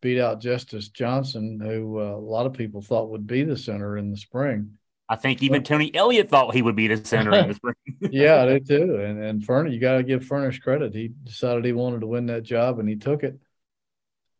beat 0.00 0.20
out 0.20 0.40
Justice 0.40 0.88
Johnson, 0.88 1.60
who 1.60 1.98
uh, 1.98 2.14
a 2.14 2.16
lot 2.16 2.46
of 2.46 2.54
people 2.54 2.80
thought 2.80 3.10
would 3.10 3.26
be 3.26 3.42
the 3.42 3.56
center 3.56 3.98
in 3.98 4.10
the 4.10 4.16
spring. 4.16 4.78
I 5.10 5.16
think 5.16 5.42
even 5.42 5.64
Tony 5.64 5.92
Elliott 5.92 6.30
thought 6.30 6.54
he 6.54 6.62
would 6.62 6.76
be 6.76 6.86
the 6.86 7.04
center 7.04 7.34
in 7.34 7.48
the 7.48 7.54
spring. 7.54 7.74
yeah, 8.12 8.44
they 8.44 8.60
do. 8.60 9.00
And 9.00 9.20
and 9.20 9.44
Furnish, 9.44 9.74
you 9.74 9.80
got 9.80 9.96
to 9.96 10.04
give 10.04 10.24
Furnish 10.24 10.60
credit. 10.60 10.94
He 10.94 11.10
decided 11.24 11.64
he 11.64 11.72
wanted 11.72 12.02
to 12.02 12.06
win 12.06 12.26
that 12.26 12.44
job, 12.44 12.78
and 12.78 12.88
he 12.88 12.94
took 12.94 13.24
it. 13.24 13.36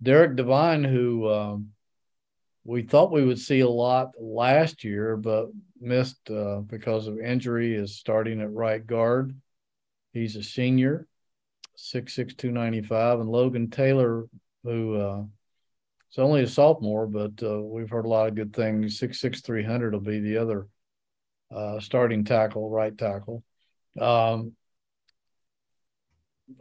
Derek 0.01 0.37
Devine, 0.37 0.85
who 0.85 1.29
um, 1.29 1.71
we 2.63 2.83
thought 2.83 3.11
we 3.11 3.25
would 3.25 3.41
see 3.41 3.61
a 3.61 3.69
lot 3.69 4.13
last 4.17 4.85
year, 4.85 5.17
but 5.17 5.49
missed 5.81 6.31
uh, 6.31 6.61
because 6.61 7.09
of 7.09 7.19
injury, 7.19 7.75
is 7.75 7.97
starting 7.97 8.41
at 8.41 8.53
right 8.53 8.87
guard. 8.87 9.35
He's 10.13 10.37
a 10.37 10.43
senior, 10.45 11.09
six 11.75 12.15
six 12.15 12.35
two 12.35 12.53
ninety 12.53 12.83
five, 12.83 13.19
and 13.19 13.29
Logan 13.29 13.71
Taylor, 13.71 14.29
who 14.63 14.95
uh, 14.95 15.23
is 16.13 16.19
only 16.19 16.43
a 16.43 16.47
sophomore, 16.47 17.07
but 17.07 17.43
uh, 17.43 17.61
we've 17.61 17.91
heard 17.91 18.07
a 18.07 18.09
lot 18.09 18.29
of 18.29 18.35
good 18.35 18.55
things. 18.55 18.99
Six 18.99 19.21
six 19.21 19.41
three 19.41 19.65
hundred 19.65 19.93
will 19.93 20.01
be 20.01 20.21
the 20.21 20.39
other 20.39 20.67
uh, 21.55 21.81
starting 21.81 22.25
tackle, 22.25 22.71
right 22.71 22.97
tackle. 22.97 23.45
Um, 23.99 24.53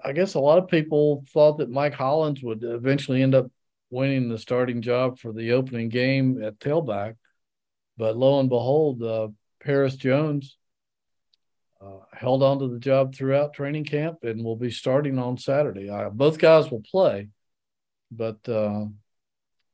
I 0.03 0.13
guess 0.13 0.35
a 0.35 0.39
lot 0.39 0.59
of 0.59 0.67
people 0.67 1.23
thought 1.29 1.57
that 1.57 1.69
Mike 1.69 1.93
Hollins 1.93 2.43
would 2.43 2.63
eventually 2.63 3.23
end 3.23 3.33
up 3.33 3.47
winning 3.89 4.29
the 4.29 4.37
starting 4.37 4.81
job 4.81 5.17
for 5.17 5.33
the 5.33 5.53
opening 5.53 5.89
game 5.89 6.43
at 6.43 6.59
tailback, 6.59 7.15
but 7.97 8.15
lo 8.15 8.39
and 8.39 8.49
behold, 8.49 9.01
uh, 9.01 9.29
Paris 9.63 9.95
Jones 9.95 10.57
uh, 11.81 11.99
held 12.13 12.43
on 12.43 12.59
to 12.59 12.67
the 12.67 12.79
job 12.79 13.15
throughout 13.15 13.53
training 13.53 13.85
camp 13.85 14.19
and 14.23 14.43
will 14.43 14.55
be 14.55 14.69
starting 14.69 15.17
on 15.17 15.37
Saturday. 15.37 15.89
Uh, 15.89 16.09
both 16.09 16.37
guys 16.37 16.69
will 16.69 16.83
play, 16.91 17.29
but 18.11 18.47
uh, 18.47 18.85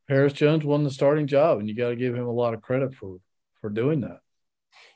Paris 0.08 0.34
Jones 0.34 0.64
won 0.64 0.84
the 0.84 0.92
starting 0.92 1.28
job, 1.28 1.60
and 1.60 1.68
you 1.68 1.76
got 1.76 1.90
to 1.90 1.96
give 1.96 2.16
him 2.16 2.28
a 2.28 2.32
lot 2.32 2.54
of 2.54 2.62
credit 2.62 2.94
for 2.96 3.18
for 3.62 3.70
doing 3.70 4.02
that. 4.02 4.20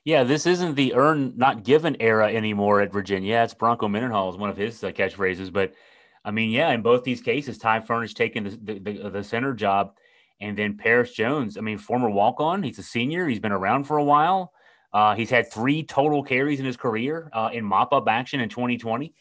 Yeah, 0.04 0.24
this 0.24 0.46
isn't 0.46 0.76
the 0.76 0.94
earn 0.96 1.34
not 1.36 1.64
given 1.64 1.98
era 2.00 2.32
anymore 2.32 2.82
at 2.82 2.94
Virginia. 2.94 3.42
It's 3.44 3.54
Bronco 3.54 3.88
Mendenhall 3.88 4.30
is 4.30 4.38
one 4.38 4.50
of 4.50 4.58
his 4.58 4.84
uh, 4.84 4.92
catchphrases, 4.92 5.52
but 5.52 5.74
I 6.24 6.32
mean, 6.32 6.50
yeah, 6.52 6.72
in 6.72 6.82
both 6.82 7.04
these 7.04 7.22
cases, 7.22 7.58
Ty 7.58 7.82
Furnish 7.82 8.14
taking 8.14 8.44
the, 8.44 8.80
the, 8.80 9.10
the 9.10 9.24
center 9.24 9.54
job, 9.54 9.94
and 10.40 10.58
then 10.58 10.78
Paris 10.78 11.12
Jones. 11.14 11.58
I 11.58 11.62
mean, 11.62 11.78
former 11.78 12.10
walk 12.10 12.40
on. 12.40 12.64
He's 12.64 12.80
a 12.80 12.84
senior. 12.84 13.28
He's 13.28 13.40
been 13.40 13.52
around 13.52 13.86
for 13.86 13.98
a 13.98 14.04
while. 14.04 14.54
Uh, 14.92 15.16
he's 15.16 15.30
had 15.30 15.52
three 15.52 15.84
total 15.84 16.24
carries 16.24 16.60
in 16.60 16.66
his 16.66 16.78
career 16.78 17.30
uh, 17.34 17.50
in 17.54 17.64
mop 17.64 17.94
up 17.94 18.08
action 18.08 18.40
in 18.40 18.50
2020, 18.50 19.14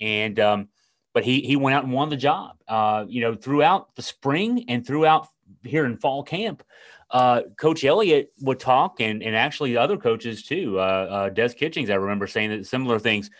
and 0.00 0.38
um, 0.38 0.68
but 1.12 1.24
he 1.24 1.40
he 1.40 1.56
went 1.56 1.76
out 1.76 1.84
and 1.84 1.92
won 1.92 2.10
the 2.10 2.16
job. 2.16 2.56
Uh, 2.68 3.04
you 3.08 3.20
know, 3.22 3.34
throughout 3.34 3.94
the 3.96 4.02
spring 4.02 4.66
and 4.68 4.86
throughout 4.86 5.28
here 5.64 5.86
in 5.86 5.96
fall 5.96 6.22
camp, 6.22 6.62
uh, 7.10 7.42
Coach 7.56 7.84
Elliott 7.84 8.32
would 8.40 8.58
talk, 8.58 9.00
and 9.00 9.22
and 9.22 9.36
actually 9.36 9.76
other 9.76 9.96
coaches 9.96 10.42
too. 10.42 10.78
Uh, 10.78 10.82
uh, 10.82 11.28
Des 11.28 11.50
Kitchings, 11.50 11.90
I 11.90 11.94
remember 11.94 12.26
saying 12.26 12.50
that 12.50 12.66
similar 12.66 12.98
things 12.98 13.30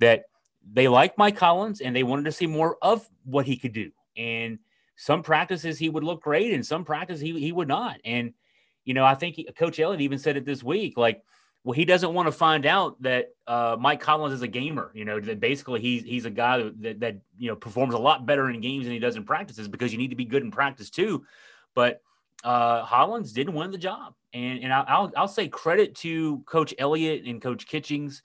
that 0.00 0.24
they 0.72 0.88
liked 0.88 1.18
Mike 1.18 1.38
Hollins 1.38 1.80
and 1.80 1.94
they 1.94 2.02
wanted 2.02 2.24
to 2.24 2.32
see 2.32 2.46
more 2.46 2.76
of 2.82 3.08
what 3.24 3.46
he 3.46 3.56
could 3.56 3.72
do. 3.72 3.90
And 4.16 4.58
some 4.96 5.22
practices 5.22 5.78
he 5.78 5.88
would 5.88 6.04
look 6.04 6.22
great, 6.22 6.52
and 6.52 6.66
some 6.66 6.84
practices 6.84 7.20
he 7.20 7.38
he 7.38 7.52
would 7.52 7.68
not. 7.68 8.00
And 8.04 8.34
you 8.84 8.94
know, 8.94 9.04
I 9.04 9.14
think 9.14 9.36
he, 9.36 9.44
Coach 9.44 9.78
Elliott 9.78 10.00
even 10.00 10.18
said 10.18 10.36
it 10.36 10.44
this 10.44 10.62
week, 10.62 10.96
like. 10.96 11.22
Well, 11.62 11.74
he 11.74 11.84
doesn't 11.84 12.14
want 12.14 12.26
to 12.26 12.32
find 12.32 12.64
out 12.64 13.02
that 13.02 13.34
uh, 13.46 13.76
Mike 13.78 14.02
Hollins 14.02 14.32
is 14.32 14.40
a 14.40 14.48
gamer. 14.48 14.90
You 14.94 15.04
know, 15.04 15.20
that 15.20 15.40
basically 15.40 15.78
he's 15.78 16.02
he's 16.04 16.24
a 16.24 16.30
guy 16.30 16.70
that, 16.78 17.00
that 17.00 17.16
you 17.36 17.48
know 17.48 17.54
performs 17.54 17.92
a 17.92 17.98
lot 17.98 18.24
better 18.24 18.48
in 18.48 18.62
games 18.62 18.84
than 18.84 18.94
he 18.94 18.98
does 18.98 19.16
in 19.16 19.24
practices 19.24 19.68
because 19.68 19.92
you 19.92 19.98
need 19.98 20.08
to 20.08 20.16
be 20.16 20.24
good 20.24 20.42
in 20.42 20.50
practice 20.50 20.88
too. 20.88 21.22
But 21.74 22.02
uh, 22.44 22.84
Hollins 22.84 23.32
didn't 23.32 23.54
win 23.54 23.70
the 23.70 23.78
job, 23.78 24.14
and 24.32 24.62
and 24.62 24.72
I'll 24.72 25.12
I'll 25.16 25.28
say 25.28 25.48
credit 25.48 25.94
to 25.96 26.38
Coach 26.46 26.74
Elliott 26.78 27.24
and 27.26 27.40
Coach 27.40 27.66
Kitchings 27.66 28.22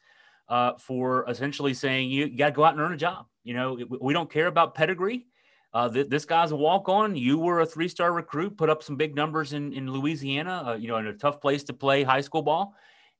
uh, 0.49 0.73
for 0.77 1.25
essentially 1.29 1.73
saying 1.73 2.09
you, 2.09 2.35
got 2.35 2.47
to 2.47 2.51
go 2.53 2.63
out 2.63 2.73
and 2.73 2.81
earn 2.81 2.93
a 2.93 2.97
job. 2.97 3.25
You 3.43 3.53
know, 3.53 3.77
we 4.01 4.13
don't 4.13 4.31
care 4.31 4.47
about 4.47 4.75
pedigree. 4.75 5.25
Uh, 5.73 5.89
th- 5.89 6.09
this 6.09 6.23
guy's 6.25 6.51
a 6.51 6.55
walk 6.55 6.87
on. 6.87 7.15
You 7.15 7.37
were 7.37 7.59
a 7.61 7.65
three 7.65 7.89
star 7.89 8.13
recruit, 8.13 8.57
put 8.57 8.69
up 8.69 8.81
some 8.81 8.95
big 8.95 9.15
numbers 9.15 9.53
in 9.53 9.73
in 9.73 9.91
Louisiana. 9.91 10.63
Uh, 10.67 10.73
you 10.75 10.87
know, 10.87 10.97
in 10.97 11.07
a 11.07 11.13
tough 11.13 11.41
place 11.41 11.63
to 11.65 11.73
play 11.73 12.03
high 12.03 12.21
school 12.21 12.41
ball, 12.41 12.73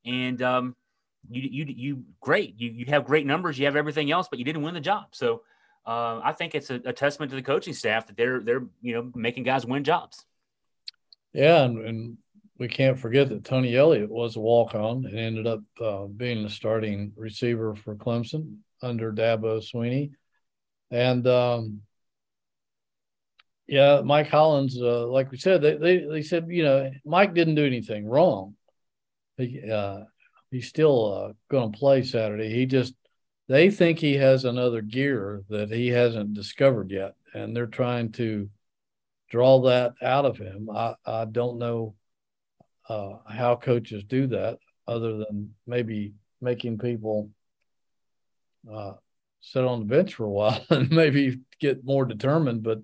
and 0.06 0.42
um, 0.42 0.76
you 1.30 1.42
you 1.52 1.66
you 1.68 2.04
great. 2.22 2.60
You 2.60 2.72
you 2.72 2.86
have 2.88 3.06
great 3.06 3.26
numbers. 3.26 3.60
You 3.60 3.66
have 3.66 3.76
everything 3.76 4.12
else, 4.12 4.28
but 4.30 4.40
you 4.40 4.46
didn't 4.46 4.62
win 4.62 4.74
the 4.74 4.82
job. 4.82 5.06
So. 5.12 5.42
Uh, 5.86 6.20
I 6.24 6.34
think 6.34 6.56
it's 6.56 6.70
a, 6.70 6.82
a 6.86 6.94
testament 6.94 7.30
to 7.30 7.36
the 7.36 7.44
coaching 7.44 7.74
staff 7.74 8.08
that 8.08 8.18
they're 8.18 8.40
they're 8.40 8.64
you 8.82 8.96
know 8.96 9.12
making 9.14 9.44
guys 9.44 9.66
win 9.66 9.84
jobs. 9.84 10.26
Yeah, 11.34 11.64
and, 11.64 11.86
and 11.86 12.18
we 12.58 12.68
can't 12.68 12.98
forget 12.98 13.30
that 13.30 13.44
Tony 13.44 13.76
Elliott 13.76 14.10
was 14.10 14.36
a 14.36 14.40
walk 14.40 14.74
on 14.76 15.06
and 15.06 15.20
ended 15.20 15.48
up 15.48 15.62
uh, 15.82 16.06
being 16.06 16.44
the 16.44 16.50
starting 16.50 17.12
receiver 17.18 17.76
for 17.76 17.96
Clemson 17.96 18.60
under 18.82 19.12
Dabo 19.12 19.62
Swinney, 19.62 20.12
And 20.92 21.28
um, 21.28 21.82
yeah, 23.68 24.02
Mike 24.04 24.30
Hollins, 24.30 24.80
uh, 24.80 25.08
like 25.08 25.32
we 25.32 25.38
said, 25.38 25.62
they, 25.62 25.76
they, 25.76 25.98
they 26.06 26.22
said, 26.22 26.48
you 26.50 26.64
know, 26.64 26.92
Mike 27.04 27.34
didn't 27.34 27.56
do 27.56 27.66
anything 27.66 28.06
wrong. 28.06 28.56
He, 29.38 29.70
uh, 29.70 30.02
he's 30.52 30.68
still 30.68 31.14
uh, 31.14 31.34
going 31.50 31.72
to 31.72 31.78
play 31.78 32.04
Saturday. 32.04 32.54
He 32.54 32.66
just, 32.66 32.94
they 33.48 33.70
think 33.70 34.00
he 34.00 34.16
has 34.16 34.46
another 34.46 34.82
gear 34.82 35.44
that 35.50 35.70
he 35.72 35.90
hasn't 35.90 36.34
discovered 36.34 36.92
yet. 36.92 37.16
And 37.34 37.56
they're 37.56 37.68
trying 37.68 38.12
to 38.14 38.50
draw 39.30 39.62
that 39.64 39.94
out 40.02 40.26
of 40.26 40.38
him. 40.38 40.70
I, 40.70 40.96
I 41.06 41.26
don't 41.26 41.60
know 41.60 41.96
uh, 42.90 43.18
how 43.28 43.56
coaches 43.56 44.04
do 44.04 44.28
that 44.28 44.60
other 44.88 45.18
than 45.18 45.54
maybe 45.68 46.14
making 46.42 46.78
people 46.78 47.30
uh, 48.72 48.94
sit 49.42 49.64
on 49.64 49.80
the 49.80 49.86
bench 49.86 50.16
for 50.16 50.26
a 50.26 50.30
while 50.30 50.64
and 50.70 50.90
maybe 50.92 51.40
get 51.60 51.86
more 51.86 52.06
determined. 52.06 52.64
But 52.64 52.80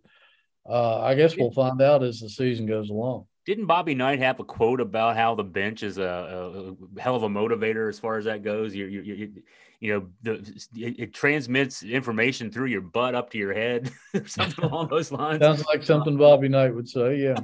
uh, 0.68 1.00
I 1.00 1.16
guess 1.16 1.36
we'll 1.36 1.52
find 1.52 1.82
out 1.82 2.04
as 2.04 2.20
the 2.20 2.30
season 2.30 2.66
goes 2.66 2.90
along. 2.90 3.26
Didn't 3.46 3.66
Bobby 3.66 3.96
Knight 3.96 4.20
have 4.20 4.40
a 4.40 4.44
quote 4.44 4.80
about 4.80 5.16
how 5.16 5.34
the 5.34 5.44
bench 5.44 5.82
is 5.82 5.98
a, 5.98 6.76
a 6.96 7.02
hell 7.02 7.16
of 7.16 7.24
a 7.24 7.30
motivator 7.30 7.90
as 7.90 7.98
far 7.98 8.18
as 8.18 8.26
that 8.26 8.44
goes? 8.44 8.76
You, 8.76 8.86
you, 8.86 9.02
you, 9.02 9.44
you 9.80 9.94
know, 9.94 10.08
the, 10.22 10.34
it, 10.76 11.00
it, 11.00 11.14
transmits 11.14 11.82
information 11.82 12.52
through 12.52 12.68
your 12.68 12.82
butt 12.82 13.16
up 13.16 13.32
to 13.32 13.40
your 13.40 13.52
head, 13.52 13.92
something 14.28 14.64
along 14.64 14.90
those 14.90 15.12
lines. 15.12 15.42
Sounds 15.42 15.66
like 15.66 15.82
something 15.82 16.18
Bobby 16.18 16.50
Knight 16.50 16.76
would 16.76 16.88
say. 16.88 17.16
Yeah, 17.16 17.36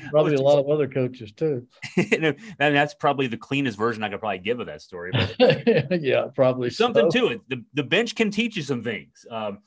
probably 0.10 0.36
a 0.36 0.40
lot 0.40 0.58
of 0.58 0.70
other 0.70 0.88
coaches 0.88 1.32
too. 1.32 1.66
and 1.96 2.34
that's 2.58 2.94
probably 2.94 3.26
the 3.26 3.36
cleanest 3.36 3.76
version 3.76 4.02
I 4.02 4.08
could 4.08 4.20
probably 4.20 4.38
give 4.38 4.58
of 4.58 4.66
that 4.68 4.80
story. 4.80 5.12
But 5.12 6.00
yeah, 6.00 6.28
probably 6.34 6.70
something 6.70 7.10
so. 7.10 7.20
to 7.20 7.26
it. 7.34 7.40
The 7.48 7.62
the 7.74 7.84
bench 7.84 8.14
can 8.14 8.30
teach 8.30 8.56
you 8.56 8.62
some 8.62 8.82
things. 8.82 9.26
Um, 9.30 9.58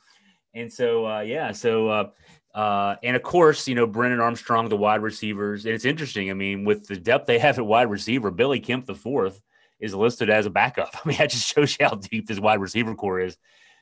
and 0.52 0.70
so 0.72 1.06
uh, 1.06 1.20
yeah, 1.20 1.52
so. 1.52 1.88
Uh, 1.88 2.10
uh, 2.54 2.96
and 3.02 3.16
of 3.16 3.22
course, 3.22 3.68
you 3.68 3.74
know, 3.74 3.86
Brennan 3.86 4.20
Armstrong, 4.20 4.68
the 4.68 4.76
wide 4.76 5.02
receivers. 5.02 5.66
And 5.66 5.74
it's 5.74 5.84
interesting. 5.84 6.30
I 6.30 6.34
mean, 6.34 6.64
with 6.64 6.86
the 6.86 6.96
depth 6.96 7.26
they 7.26 7.38
have 7.38 7.58
at 7.58 7.66
wide 7.66 7.90
receiver, 7.90 8.30
Billy 8.30 8.60
Kemp 8.60 8.86
the 8.86 8.94
fourth 8.94 9.40
is 9.78 9.94
listed 9.94 10.30
as 10.30 10.46
a 10.46 10.50
backup. 10.50 10.90
I 11.04 11.08
mean, 11.08 11.18
that 11.18 11.30
just 11.30 11.46
shows 11.46 11.76
you 11.78 11.86
how 11.86 11.94
deep 11.94 12.26
this 12.26 12.40
wide 12.40 12.60
receiver 12.60 12.94
corps 12.94 13.20
is. 13.20 13.36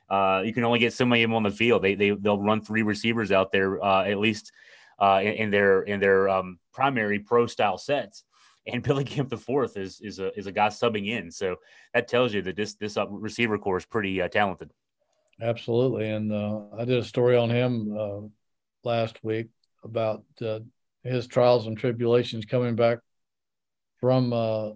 Uh, 0.09 0.41
you 0.43 0.53
can 0.53 0.63
only 0.63 0.79
get 0.79 0.93
so 0.93 1.05
many 1.05 1.23
of 1.23 1.29
them 1.29 1.35
on 1.35 1.43
the 1.43 1.51
field. 1.51 1.83
They 1.83 1.95
they 1.95 2.11
they'll 2.11 2.41
run 2.41 2.61
three 2.61 2.81
receivers 2.81 3.31
out 3.31 3.51
there 3.51 3.83
uh, 3.83 4.05
at 4.05 4.17
least 4.17 4.51
uh, 4.99 5.19
in, 5.21 5.33
in, 5.33 5.49
their 5.51 5.81
in 5.83 5.99
their 5.99 6.29
um, 6.29 6.59
primary 6.73 7.19
pro 7.19 7.47
style 7.47 7.77
sets. 7.77 8.23
And 8.65 8.83
Billy 8.83 9.03
Kemp 9.03 9.29
the 9.29 9.37
fourth 9.37 9.77
is 9.77 9.99
is 10.01 10.19
a 10.19 10.37
is 10.37 10.47
a 10.47 10.51
guy 10.51 10.67
subbing 10.67 11.07
in. 11.07 11.31
So 11.31 11.57
that 11.93 12.07
tells 12.07 12.33
you 12.33 12.41
that 12.43 12.55
this 12.55 12.75
this 12.75 12.97
receiver 13.09 13.57
corps 13.57 13.77
is 13.77 13.85
pretty 13.85 14.21
uh, 14.21 14.27
talented. 14.29 14.71
Absolutely, 15.41 16.09
and 16.09 16.31
uh, 16.33 16.61
I 16.77 16.85
did 16.85 16.97
a 16.97 17.03
story 17.03 17.37
on 17.37 17.49
him 17.49 18.31
last 18.83 19.23
week 19.23 19.47
about 19.83 20.23
uh, 20.41 20.59
his 21.03 21.27
trials 21.27 21.67
and 21.67 21.77
tribulations 21.77 22.45
coming 22.45 22.75
back 22.75 22.99
from 23.99 24.33
uh, 24.33 24.71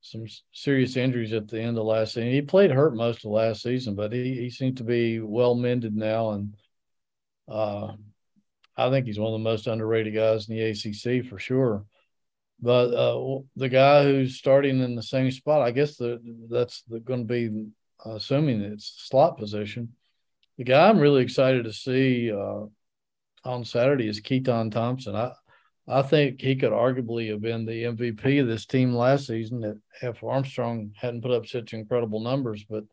some 0.00 0.26
serious 0.52 0.96
injuries 0.96 1.32
at 1.32 1.48
the 1.48 1.60
end 1.60 1.78
of 1.78 1.84
last 1.84 2.14
season. 2.14 2.30
He 2.30 2.42
played 2.42 2.70
hurt 2.70 2.94
most 2.94 3.24
of 3.24 3.30
last 3.30 3.62
season, 3.62 3.94
but 3.94 4.12
he, 4.12 4.34
he 4.34 4.50
seems 4.50 4.78
to 4.78 4.84
be 4.84 5.20
well 5.20 5.54
mended 5.54 5.96
now. 5.96 6.30
And 6.32 6.54
uh, 7.48 7.92
I 8.76 8.90
think 8.90 9.06
he's 9.06 9.18
one 9.18 9.32
of 9.32 9.40
the 9.40 9.44
most 9.50 9.66
underrated 9.66 10.14
guys 10.14 10.48
in 10.48 10.56
the 10.56 10.62
ACC 10.62 11.26
for 11.26 11.38
sure. 11.38 11.84
But 12.60 12.94
uh, 12.94 13.40
the 13.56 13.68
guy 13.68 14.04
who's 14.04 14.36
starting 14.36 14.80
in 14.80 14.94
the 14.94 15.02
same 15.02 15.30
spot, 15.30 15.62
I 15.62 15.72
guess 15.72 15.96
the, 15.96 16.20
that's 16.48 16.82
going 17.04 17.26
to 17.26 17.32
be 17.32 17.66
assuming 18.04 18.60
it's 18.60 18.94
slot 19.08 19.36
position. 19.38 19.94
The 20.58 20.64
guy 20.64 20.88
I'm 20.88 20.98
really 20.98 21.22
excited 21.22 21.64
to 21.64 21.72
see 21.72 22.30
uh, 22.30 22.66
on 23.44 23.64
Saturday 23.64 24.08
is 24.08 24.20
Keytaon 24.20 24.70
Thompson. 24.70 25.16
I 25.16 25.32
I 25.88 26.02
think 26.02 26.40
he 26.40 26.54
could 26.54 26.70
arguably 26.70 27.30
have 27.30 27.40
been 27.40 27.66
the 27.66 27.84
MVP 27.84 28.40
of 28.40 28.46
this 28.46 28.66
team 28.66 28.94
last 28.94 29.26
season 29.26 29.82
if 30.00 30.22
Armstrong 30.22 30.92
hadn't 30.96 31.22
put 31.22 31.32
up 31.32 31.46
such 31.46 31.74
incredible 31.74 32.20
numbers. 32.20 32.64
But 32.68 32.84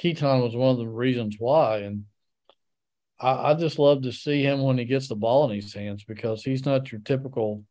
Keytaon 0.00 0.42
was 0.42 0.54
one 0.54 0.70
of 0.70 0.78
the 0.78 0.88
reasons 0.88 1.36
why. 1.38 1.78
And 1.78 2.04
I, 3.18 3.50
I 3.50 3.54
just 3.54 3.78
love 3.78 4.02
to 4.02 4.12
see 4.12 4.42
him 4.42 4.62
when 4.62 4.76
he 4.76 4.84
gets 4.84 5.08
the 5.08 5.16
ball 5.16 5.48
in 5.48 5.56
his 5.56 5.72
hands 5.72 6.04
because 6.04 6.44
he's 6.44 6.66
not 6.66 6.92
your 6.92 7.00
typical 7.00 7.64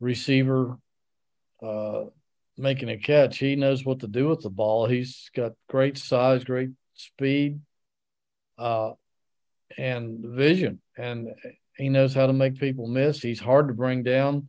receiver 0.00 0.76
uh, 1.62 2.04
making 2.58 2.90
a 2.90 2.98
catch. 2.98 3.38
He 3.38 3.56
knows 3.56 3.86
what 3.86 4.00
to 4.00 4.06
do 4.06 4.28
with 4.28 4.42
the 4.42 4.50
ball. 4.50 4.86
He's 4.86 5.30
got 5.34 5.52
great 5.68 5.96
size, 5.96 6.44
great 6.44 6.70
speed. 6.94 7.60
Uh, 8.58 8.92
and 9.76 10.24
vision, 10.24 10.80
and 10.96 11.28
he 11.76 11.88
knows 11.88 12.14
how 12.14 12.26
to 12.26 12.32
make 12.32 12.58
people 12.58 12.86
miss. 12.86 13.20
He's 13.20 13.40
hard 13.40 13.68
to 13.68 13.74
bring 13.74 14.02
down. 14.02 14.48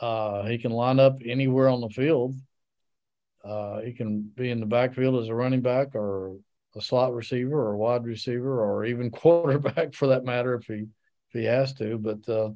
Uh, 0.00 0.44
he 0.44 0.58
can 0.58 0.72
line 0.72 1.00
up 1.00 1.18
anywhere 1.24 1.68
on 1.68 1.80
the 1.80 1.88
field. 1.88 2.34
Uh, 3.44 3.80
he 3.80 3.92
can 3.92 4.22
be 4.22 4.50
in 4.50 4.60
the 4.60 4.66
backfield 4.66 5.22
as 5.22 5.28
a 5.28 5.34
running 5.34 5.62
back 5.62 5.94
or 5.94 6.36
a 6.74 6.80
slot 6.80 7.14
receiver 7.14 7.58
or 7.58 7.76
wide 7.76 8.04
receiver 8.04 8.62
or 8.62 8.84
even 8.84 9.10
quarterback 9.12 9.94
for 9.94 10.08
that 10.08 10.24
matter 10.24 10.54
if 10.54 10.66
he 10.66 10.86
if 11.28 11.32
he 11.32 11.44
has 11.44 11.72
to. 11.74 11.98
But 11.98 12.28
uh, 12.28 12.50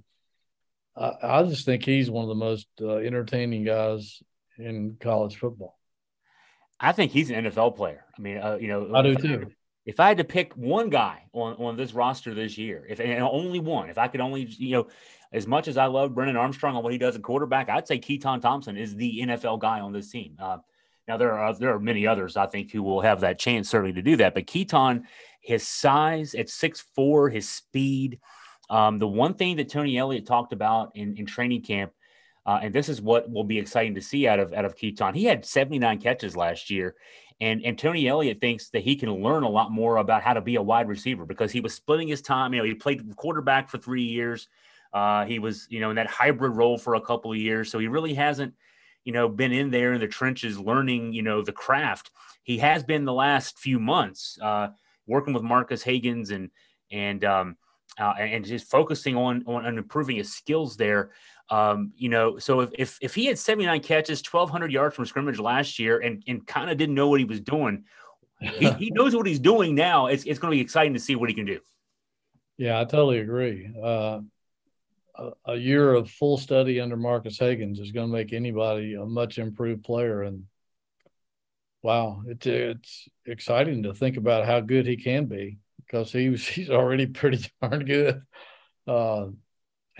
I, 0.96 1.38
I, 1.38 1.42
just 1.44 1.64
think 1.64 1.84
he's 1.84 2.10
one 2.10 2.24
of 2.24 2.28
the 2.28 2.34
most 2.34 2.66
uh, 2.80 2.96
entertaining 2.96 3.64
guys 3.64 4.22
in 4.58 4.96
college 5.00 5.36
football. 5.36 5.78
I 6.78 6.92
think 6.92 7.12
he's 7.12 7.30
an 7.30 7.44
NFL 7.44 7.76
player. 7.76 8.04
I 8.16 8.20
mean, 8.20 8.38
uh, 8.38 8.58
you 8.60 8.68
know, 8.68 8.94
I 8.94 9.02
do 9.02 9.14
too 9.14 9.50
if 9.86 9.98
I 9.98 10.08
had 10.08 10.18
to 10.18 10.24
pick 10.24 10.52
one 10.54 10.90
guy 10.90 11.24
on, 11.32 11.54
on 11.54 11.76
this 11.76 11.92
roster 11.94 12.34
this 12.34 12.58
year, 12.58 12.86
if 12.88 13.00
and 13.00 13.22
only 13.22 13.60
one, 13.60 13.88
if 13.88 13.98
I 13.98 14.08
could 14.08 14.20
only, 14.20 14.44
you 14.44 14.72
know, 14.72 14.88
as 15.32 15.46
much 15.46 15.68
as 15.68 15.76
I 15.76 15.86
love 15.86 16.14
Brennan 16.14 16.36
Armstrong 16.36 16.74
and 16.74 16.84
what 16.84 16.92
he 16.92 16.98
does 16.98 17.16
at 17.16 17.22
quarterback, 17.22 17.68
I'd 17.68 17.86
say 17.86 17.98
Keytaon 17.98 18.40
Thompson 18.40 18.76
is 18.76 18.94
the 18.94 19.20
NFL 19.22 19.60
guy 19.60 19.80
on 19.80 19.92
this 19.92 20.10
team. 20.10 20.36
Uh, 20.38 20.58
now 21.08 21.16
there 21.16 21.32
are 21.32 21.54
there 21.54 21.74
are 21.74 21.80
many 21.80 22.06
others 22.06 22.36
I 22.36 22.46
think 22.46 22.70
who 22.70 22.82
will 22.82 23.00
have 23.00 23.20
that 23.20 23.38
chance 23.38 23.70
certainly 23.70 23.94
to 23.94 24.02
do 24.02 24.16
that, 24.16 24.34
but 24.34 24.46
Keytaon, 24.46 25.02
his 25.40 25.66
size 25.66 26.34
at 26.34 26.48
six 26.48 26.84
four, 26.94 27.30
his 27.30 27.48
speed, 27.48 28.20
um, 28.68 28.98
the 28.98 29.08
one 29.08 29.34
thing 29.34 29.56
that 29.56 29.68
Tony 29.68 29.98
Elliott 29.98 30.26
talked 30.26 30.52
about 30.52 30.92
in, 30.94 31.16
in 31.16 31.26
training 31.26 31.62
camp, 31.62 31.92
uh, 32.46 32.58
and 32.62 32.74
this 32.74 32.88
is 32.88 33.00
what 33.00 33.30
will 33.30 33.44
be 33.44 33.58
exciting 33.58 33.94
to 33.94 34.00
see 34.00 34.26
out 34.26 34.38
of 34.38 34.52
out 34.52 34.64
of 34.64 34.76
Keytaon. 34.76 35.14
He 35.14 35.24
had 35.24 35.44
79 35.44 36.00
catches 36.00 36.36
last 36.36 36.70
year, 36.70 36.96
and, 37.40 37.64
and 37.64 37.78
Tony 37.78 38.06
Elliott 38.06 38.40
thinks 38.40 38.68
that 38.70 38.82
he 38.82 38.96
can 38.96 39.10
learn 39.22 39.44
a 39.44 39.48
lot 39.48 39.72
more 39.72 39.96
about 39.96 40.22
how 40.22 40.34
to 40.34 40.42
be 40.42 40.56
a 40.56 40.62
wide 40.62 40.88
receiver 40.88 41.24
because 41.24 41.50
he 41.50 41.60
was 41.60 41.72
splitting 41.72 42.08
his 42.08 42.20
time. 42.20 42.52
You 42.52 42.60
know, 42.60 42.66
he 42.66 42.74
played 42.74 43.16
quarterback 43.16 43.70
for 43.70 43.78
three 43.78 44.02
years. 44.02 44.48
Uh, 44.92 45.24
he 45.24 45.38
was, 45.38 45.66
you 45.70 45.80
know, 45.80 45.90
in 45.90 45.96
that 45.96 46.08
hybrid 46.08 46.56
role 46.56 46.76
for 46.76 46.96
a 46.96 47.00
couple 47.00 47.32
of 47.32 47.38
years. 47.38 47.70
So 47.70 47.78
he 47.78 47.88
really 47.88 48.12
hasn't, 48.12 48.54
you 49.04 49.12
know, 49.12 49.28
been 49.28 49.52
in 49.52 49.70
there 49.70 49.94
in 49.94 50.00
the 50.00 50.08
trenches 50.08 50.58
learning, 50.58 51.14
you 51.14 51.22
know, 51.22 51.40
the 51.40 51.52
craft. 51.52 52.10
He 52.42 52.58
has 52.58 52.82
been 52.82 53.04
the 53.04 53.12
last 53.12 53.58
few 53.58 53.78
months 53.78 54.38
uh, 54.42 54.68
working 55.06 55.32
with 55.32 55.42
Marcus 55.42 55.82
Hagans 55.82 56.32
and 56.32 56.50
and 56.90 57.24
um, 57.24 57.56
uh, 57.98 58.14
and 58.18 58.44
just 58.44 58.70
focusing 58.70 59.16
on 59.16 59.44
on 59.46 59.78
improving 59.78 60.16
his 60.16 60.32
skills 60.32 60.76
there. 60.76 61.10
Um, 61.50 61.92
you 61.96 62.08
know, 62.08 62.38
so 62.38 62.60
if, 62.60 62.70
if, 62.78 62.98
if 63.00 63.14
he 63.14 63.26
had 63.26 63.38
79 63.38 63.80
catches, 63.80 64.22
1,200 64.22 64.72
yards 64.72 64.94
from 64.94 65.04
scrimmage 65.04 65.40
last 65.40 65.78
year, 65.78 65.98
and 65.98 66.22
and 66.28 66.46
kind 66.46 66.70
of 66.70 66.76
didn't 66.76 66.94
know 66.94 67.08
what 67.08 67.18
he 67.18 67.26
was 67.26 67.40
doing, 67.40 67.84
he, 68.40 68.70
he, 68.72 68.90
knows 68.90 69.14
what 69.14 69.26
he's 69.26 69.40
doing 69.40 69.74
now. 69.74 70.06
It's 70.06 70.24
it's 70.24 70.38
going 70.38 70.52
to 70.52 70.56
be 70.56 70.60
exciting 70.60 70.94
to 70.94 71.00
see 71.00 71.16
what 71.16 71.28
he 71.28 71.34
can 71.34 71.46
do. 71.46 71.60
Yeah, 72.56 72.80
I 72.80 72.84
totally 72.84 73.18
agree. 73.18 73.68
Uh, 73.82 74.20
a, 75.16 75.30
a, 75.46 75.56
year 75.56 75.92
of 75.92 76.10
full 76.10 76.38
study 76.38 76.80
under 76.80 76.96
Marcus 76.96 77.38
Hagans 77.38 77.80
is 77.80 77.90
going 77.90 78.08
to 78.08 78.12
make 78.12 78.32
anybody 78.32 78.94
a 78.94 79.04
much 79.04 79.38
improved 79.38 79.82
player, 79.82 80.22
and 80.22 80.44
wow, 81.82 82.22
it's 82.26 82.46
it's 82.46 83.08
exciting 83.26 83.82
to 83.82 83.94
think 83.94 84.16
about 84.16 84.46
how 84.46 84.60
good 84.60 84.86
he 84.86 84.96
can 84.96 85.26
be 85.26 85.58
because 85.78 86.12
he 86.12 86.28
was 86.28 86.46
he's 86.46 86.70
already 86.70 87.06
pretty 87.06 87.44
darn 87.60 87.84
good. 87.84 88.22
Uh, 88.86 89.26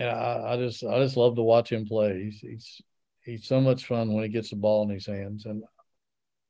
and 0.01 0.09
I, 0.09 0.53
I, 0.53 0.57
just 0.57 0.83
I 0.83 0.99
just 0.99 1.17
love 1.17 1.35
to 1.35 1.43
watch 1.43 1.71
him 1.71 1.85
play. 1.85 2.23
He's 2.23 2.39
he's 2.39 2.81
he's 3.23 3.45
so 3.45 3.61
much 3.61 3.85
fun 3.85 4.11
when 4.13 4.23
he 4.23 4.29
gets 4.29 4.49
the 4.49 4.55
ball 4.55 4.83
in 4.83 4.89
his 4.89 5.05
hands, 5.05 5.45
and 5.45 5.63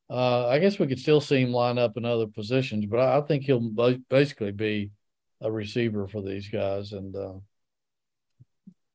uh, 0.08 0.48
I 0.48 0.58
guess 0.58 0.78
we 0.78 0.86
could 0.86 0.98
still 0.98 1.20
see 1.20 1.42
him 1.42 1.52
line 1.52 1.78
up 1.78 1.96
in 1.96 2.04
other 2.04 2.26
positions, 2.26 2.86
but 2.86 2.98
I, 2.98 3.18
I 3.18 3.20
think 3.20 3.44
he'll 3.44 3.70
basically 4.08 4.52
be 4.52 4.90
a 5.40 5.50
receiver 5.50 6.08
for 6.08 6.22
these 6.22 6.48
guys, 6.48 6.92
and 6.92 7.14
uh, 7.14 7.34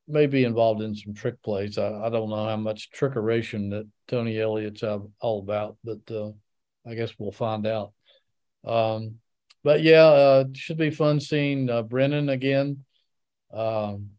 may 0.07 0.25
be 0.25 0.43
involved 0.43 0.81
in 0.81 0.95
some 0.95 1.13
trick 1.13 1.41
plays. 1.43 1.77
I, 1.77 2.05
I 2.05 2.09
don't 2.09 2.29
know 2.29 2.45
how 2.45 2.57
much 2.57 2.89
trickeration 2.91 3.71
that 3.71 3.87
Tony 4.07 4.39
Elliott's 4.39 4.83
all 4.83 5.39
about, 5.39 5.77
but 5.83 5.99
uh, 6.09 6.31
I 6.87 6.95
guess 6.95 7.13
we'll 7.19 7.31
find 7.31 7.67
out. 7.67 7.91
Um, 8.65 9.15
but 9.63 9.83
yeah, 9.83 10.05
uh, 10.05 10.45
should 10.53 10.77
be 10.77 10.89
fun 10.89 11.19
seeing 11.19 11.69
uh, 11.69 11.83
Brennan 11.83 12.29
again. 12.29 12.85
Um, 13.53 14.11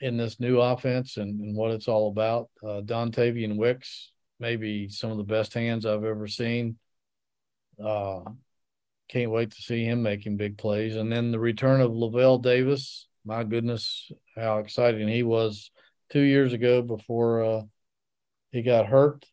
in 0.00 0.16
this 0.16 0.38
new 0.38 0.60
offense 0.60 1.16
and, 1.16 1.40
and 1.40 1.56
what 1.56 1.72
it's 1.72 1.88
all 1.88 2.08
about. 2.08 2.48
Uh, 2.62 2.80
Dontayvion 2.82 3.56
Wicks, 3.56 4.12
maybe 4.38 4.88
some 4.88 5.10
of 5.10 5.16
the 5.16 5.24
best 5.24 5.54
hands 5.54 5.86
I've 5.86 6.04
ever 6.04 6.28
seen. 6.28 6.76
Uh, 7.82 8.20
can't 9.08 9.30
wait 9.30 9.50
to 9.52 9.62
see 9.62 9.84
him 9.84 10.02
making 10.02 10.36
big 10.36 10.58
plays. 10.58 10.96
And 10.96 11.10
then 11.10 11.32
the 11.32 11.38
return 11.38 11.80
of 11.80 11.92
Lavel 11.92 12.38
Davis. 12.38 13.06
My 13.24 13.44
goodness, 13.44 14.10
how 14.36 14.58
exciting 14.58 15.08
he 15.08 15.22
was 15.22 15.70
two 16.10 16.20
years 16.20 16.52
ago 16.52 16.82
before 16.82 17.42
uh, 17.42 17.62
he 18.52 18.62
got 18.62 18.86
hurt. 18.86 19.24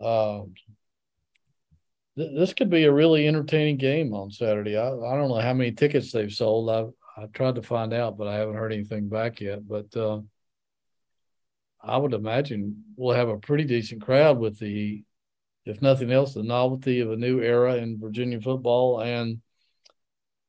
Uh, 0.00 0.42
th- 2.16 2.30
this 2.36 2.54
could 2.54 2.70
be 2.70 2.84
a 2.84 2.92
really 2.92 3.26
entertaining 3.26 3.76
game 3.76 4.14
on 4.14 4.30
Saturday. 4.30 4.76
I, 4.76 4.88
I 4.88 5.16
don't 5.16 5.28
know 5.28 5.40
how 5.40 5.54
many 5.54 5.72
tickets 5.72 6.12
they've 6.12 6.32
sold. 6.32 6.70
I've, 6.70 6.92
I 7.16 7.26
tried 7.26 7.54
to 7.54 7.62
find 7.62 7.94
out, 7.94 8.18
but 8.18 8.28
I 8.28 8.34
haven't 8.34 8.56
heard 8.56 8.72
anything 8.72 9.08
back 9.08 9.40
yet. 9.40 9.66
But 9.66 9.96
uh, 9.96 10.20
I 11.82 11.96
would 11.96 12.12
imagine 12.12 12.84
we'll 12.96 13.16
have 13.16 13.28
a 13.28 13.38
pretty 13.38 13.64
decent 13.64 14.02
crowd 14.02 14.38
with 14.38 14.58
the 14.58 15.02
if 15.64 15.82
nothing 15.82 16.12
else, 16.12 16.34
the 16.34 16.44
novelty 16.44 17.00
of 17.00 17.10
a 17.10 17.16
new 17.16 17.40
era 17.40 17.74
in 17.74 17.98
Virginia 17.98 18.40
football 18.40 19.00
and 19.00 19.40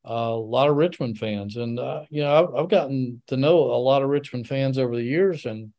uh, 0.08 0.14
a 0.14 0.36
lot 0.36 0.70
of 0.70 0.76
Richmond 0.76 1.18
fans. 1.18 1.58
And, 1.58 1.80
uh, 1.80 2.04
you 2.10 2.22
know, 2.22 2.34
I've, 2.34 2.56
I've, 2.56 2.70
gotten 2.70 3.22
to 3.28 3.36
know 3.36 3.58
a 3.58 3.82
lot 3.82 4.04
of 4.04 4.10
Richmond 4.10 4.48
fans 4.48 4.78
over 4.78 4.96
the 4.96 5.04
years. 5.04 5.46
And 5.46 5.74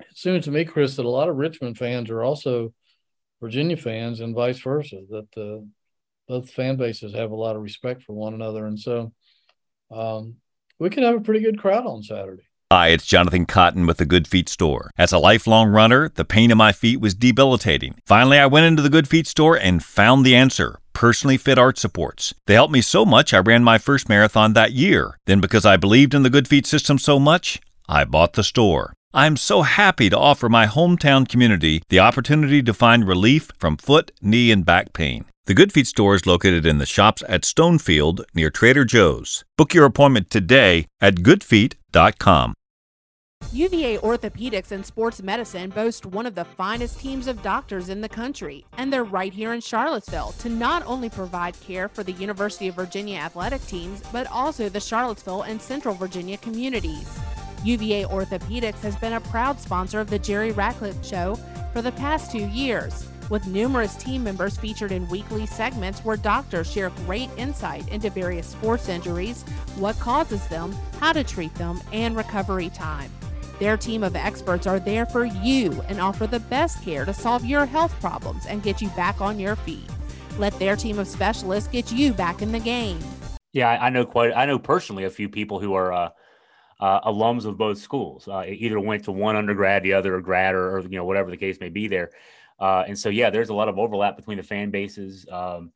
it 0.00 0.16
seems 0.16 0.44
to 0.44 0.50
me, 0.50 0.64
Chris, 0.64 0.96
that 0.96 1.06
a 1.06 1.08
lot 1.08 1.28
of 1.28 1.36
Richmond 1.36 1.78
fans 1.78 2.10
are 2.10 2.24
also 2.24 2.74
Virginia 3.40 3.76
fans 3.76 4.20
and 4.20 4.34
vice 4.34 4.58
versa, 4.58 5.00
that 5.10 5.28
uh, 5.40 5.64
both 6.26 6.50
fan 6.50 6.76
bases 6.76 7.14
have 7.14 7.30
a 7.30 7.36
lot 7.36 7.54
of 7.54 7.62
respect 7.62 8.02
for 8.02 8.14
one 8.14 8.34
another. 8.34 8.66
And 8.66 8.78
so 8.78 9.12
um, 9.90 10.36
we 10.78 10.90
could 10.90 11.02
have 11.02 11.16
a 11.16 11.20
pretty 11.20 11.40
good 11.40 11.58
crowd 11.58 11.86
on 11.86 12.02
Saturday. 12.02 12.44
Hi, 12.72 12.88
it's 12.88 13.06
Jonathan 13.06 13.46
Cotton 13.46 13.86
with 13.86 13.98
the 13.98 14.06
Good 14.06 14.26
Feet 14.26 14.48
store. 14.48 14.90
As 14.96 15.12
a 15.12 15.18
lifelong 15.18 15.68
runner, 15.68 16.08
the 16.08 16.24
pain 16.24 16.50
in 16.50 16.58
my 16.58 16.72
feet 16.72 17.00
was 17.00 17.14
debilitating. 17.14 17.94
Finally, 18.06 18.38
I 18.38 18.46
went 18.46 18.66
into 18.66 18.82
the 18.82 18.90
Good 18.90 19.06
Feet 19.06 19.26
store 19.26 19.56
and 19.56 19.84
found 19.84 20.24
the 20.24 20.34
answer 20.34 20.80
personally 20.94 21.36
fit 21.36 21.58
arch 21.58 21.78
supports. 21.78 22.32
They 22.46 22.54
helped 22.54 22.72
me 22.72 22.80
so 22.80 23.04
much 23.04 23.34
I 23.34 23.38
ran 23.38 23.62
my 23.62 23.76
first 23.76 24.08
marathon 24.08 24.54
that 24.54 24.72
year. 24.72 25.18
Then, 25.26 25.40
because 25.40 25.66
I 25.66 25.76
believed 25.76 26.14
in 26.14 26.22
the 26.22 26.30
Good 26.30 26.48
Feet 26.48 26.66
system 26.66 26.98
so 26.98 27.18
much, 27.18 27.60
I 27.86 28.04
bought 28.04 28.32
the 28.32 28.44
store. 28.44 28.94
I'm 29.12 29.36
so 29.36 29.62
happy 29.62 30.08
to 30.10 30.18
offer 30.18 30.48
my 30.48 30.66
hometown 30.66 31.28
community 31.28 31.82
the 31.88 32.00
opportunity 32.00 32.62
to 32.62 32.72
find 32.72 33.06
relief 33.06 33.50
from 33.58 33.76
foot, 33.76 34.10
knee, 34.22 34.50
and 34.50 34.64
back 34.64 34.92
pain. 34.92 35.26
The 35.46 35.52
Good 35.52 35.74
Feet 35.74 35.86
store 35.86 36.14
is 36.14 36.26
located 36.26 36.64
in 36.64 36.78
the 36.78 36.86
shops 36.86 37.22
at 37.28 37.42
Stonefield 37.42 38.24
near 38.34 38.48
Trader 38.48 38.86
Joe's. 38.86 39.44
Book 39.58 39.74
your 39.74 39.84
appointment 39.84 40.30
today 40.30 40.86
at 41.02 41.16
goodfeet.com. 41.16 42.54
UVA 43.52 43.98
Orthopedics 43.98 44.72
and 44.72 44.86
Sports 44.86 45.22
Medicine 45.22 45.68
boast 45.68 46.06
one 46.06 46.24
of 46.24 46.34
the 46.34 46.46
finest 46.46 46.98
teams 46.98 47.26
of 47.26 47.42
doctors 47.42 47.90
in 47.90 48.00
the 48.00 48.08
country, 48.08 48.64
and 48.78 48.90
they're 48.90 49.04
right 49.04 49.34
here 49.34 49.52
in 49.52 49.60
Charlottesville 49.60 50.32
to 50.38 50.48
not 50.48 50.82
only 50.86 51.10
provide 51.10 51.60
care 51.60 51.90
for 51.90 52.02
the 52.02 52.12
University 52.12 52.68
of 52.68 52.76
Virginia 52.76 53.18
athletic 53.18 53.60
teams, 53.66 54.02
but 54.12 54.26
also 54.28 54.70
the 54.70 54.80
Charlottesville 54.80 55.42
and 55.42 55.60
Central 55.60 55.94
Virginia 55.94 56.38
communities. 56.38 57.06
UVA 57.64 58.04
Orthopedics 58.06 58.80
has 58.80 58.96
been 58.96 59.12
a 59.12 59.20
proud 59.20 59.60
sponsor 59.60 60.00
of 60.00 60.08
the 60.08 60.18
Jerry 60.18 60.52
Ratcliffe 60.52 61.04
Show 61.04 61.38
for 61.74 61.82
the 61.82 61.92
past 61.92 62.32
two 62.32 62.46
years, 62.46 63.06
with 63.30 63.46
numerous 63.46 63.96
team 63.96 64.22
members 64.22 64.56
featured 64.56 64.92
in 64.92 65.08
weekly 65.08 65.46
segments 65.46 66.00
where 66.04 66.16
doctors 66.16 66.70
share 66.70 66.90
great 67.06 67.30
insight 67.36 67.88
into 67.88 68.10
various 68.10 68.46
sports 68.46 68.88
injuries, 68.88 69.42
what 69.76 69.98
causes 69.98 70.46
them, 70.48 70.74
how 71.00 71.12
to 71.12 71.24
treat 71.24 71.54
them, 71.54 71.80
and 71.92 72.16
recovery 72.16 72.70
time. 72.70 73.10
Their 73.60 73.76
team 73.76 74.02
of 74.02 74.16
experts 74.16 74.66
are 74.66 74.80
there 74.80 75.06
for 75.06 75.24
you 75.24 75.82
and 75.88 76.00
offer 76.00 76.26
the 76.26 76.40
best 76.40 76.82
care 76.82 77.04
to 77.04 77.14
solve 77.14 77.44
your 77.44 77.66
health 77.66 77.98
problems 78.00 78.46
and 78.46 78.62
get 78.62 78.82
you 78.82 78.88
back 78.90 79.20
on 79.20 79.38
your 79.38 79.56
feet. 79.56 79.88
Let 80.38 80.58
their 80.58 80.76
team 80.76 80.98
of 80.98 81.06
specialists 81.06 81.68
get 81.68 81.92
you 81.92 82.12
back 82.12 82.42
in 82.42 82.50
the 82.50 82.58
game. 82.58 82.98
Yeah, 83.52 83.70
I 83.70 83.90
know 83.90 84.04
quite. 84.04 84.32
I 84.34 84.46
know 84.46 84.58
personally 84.58 85.04
a 85.04 85.10
few 85.10 85.28
people 85.28 85.60
who 85.60 85.74
are 85.74 85.92
uh, 85.92 86.08
uh, 86.80 87.10
alums 87.10 87.44
of 87.44 87.56
both 87.56 87.78
schools. 87.78 88.26
Uh, 88.26 88.44
either 88.48 88.80
went 88.80 89.04
to 89.04 89.12
one 89.12 89.36
undergrad, 89.36 89.84
the 89.84 89.92
other 89.92 90.16
a 90.16 90.22
grad, 90.22 90.56
or, 90.56 90.76
or, 90.76 90.80
you 90.80 90.96
know 90.96 91.04
whatever 91.04 91.30
the 91.30 91.36
case 91.36 91.60
may 91.60 91.68
be 91.68 91.86
there. 91.86 92.10
Uh, 92.58 92.84
and 92.86 92.98
so 92.98 93.08
yeah, 93.08 93.30
there's 93.30 93.48
a 93.48 93.54
lot 93.54 93.68
of 93.68 93.78
overlap 93.78 94.16
between 94.16 94.36
the 94.36 94.42
fan 94.42 94.70
bases. 94.70 95.26
Um, 95.30 95.72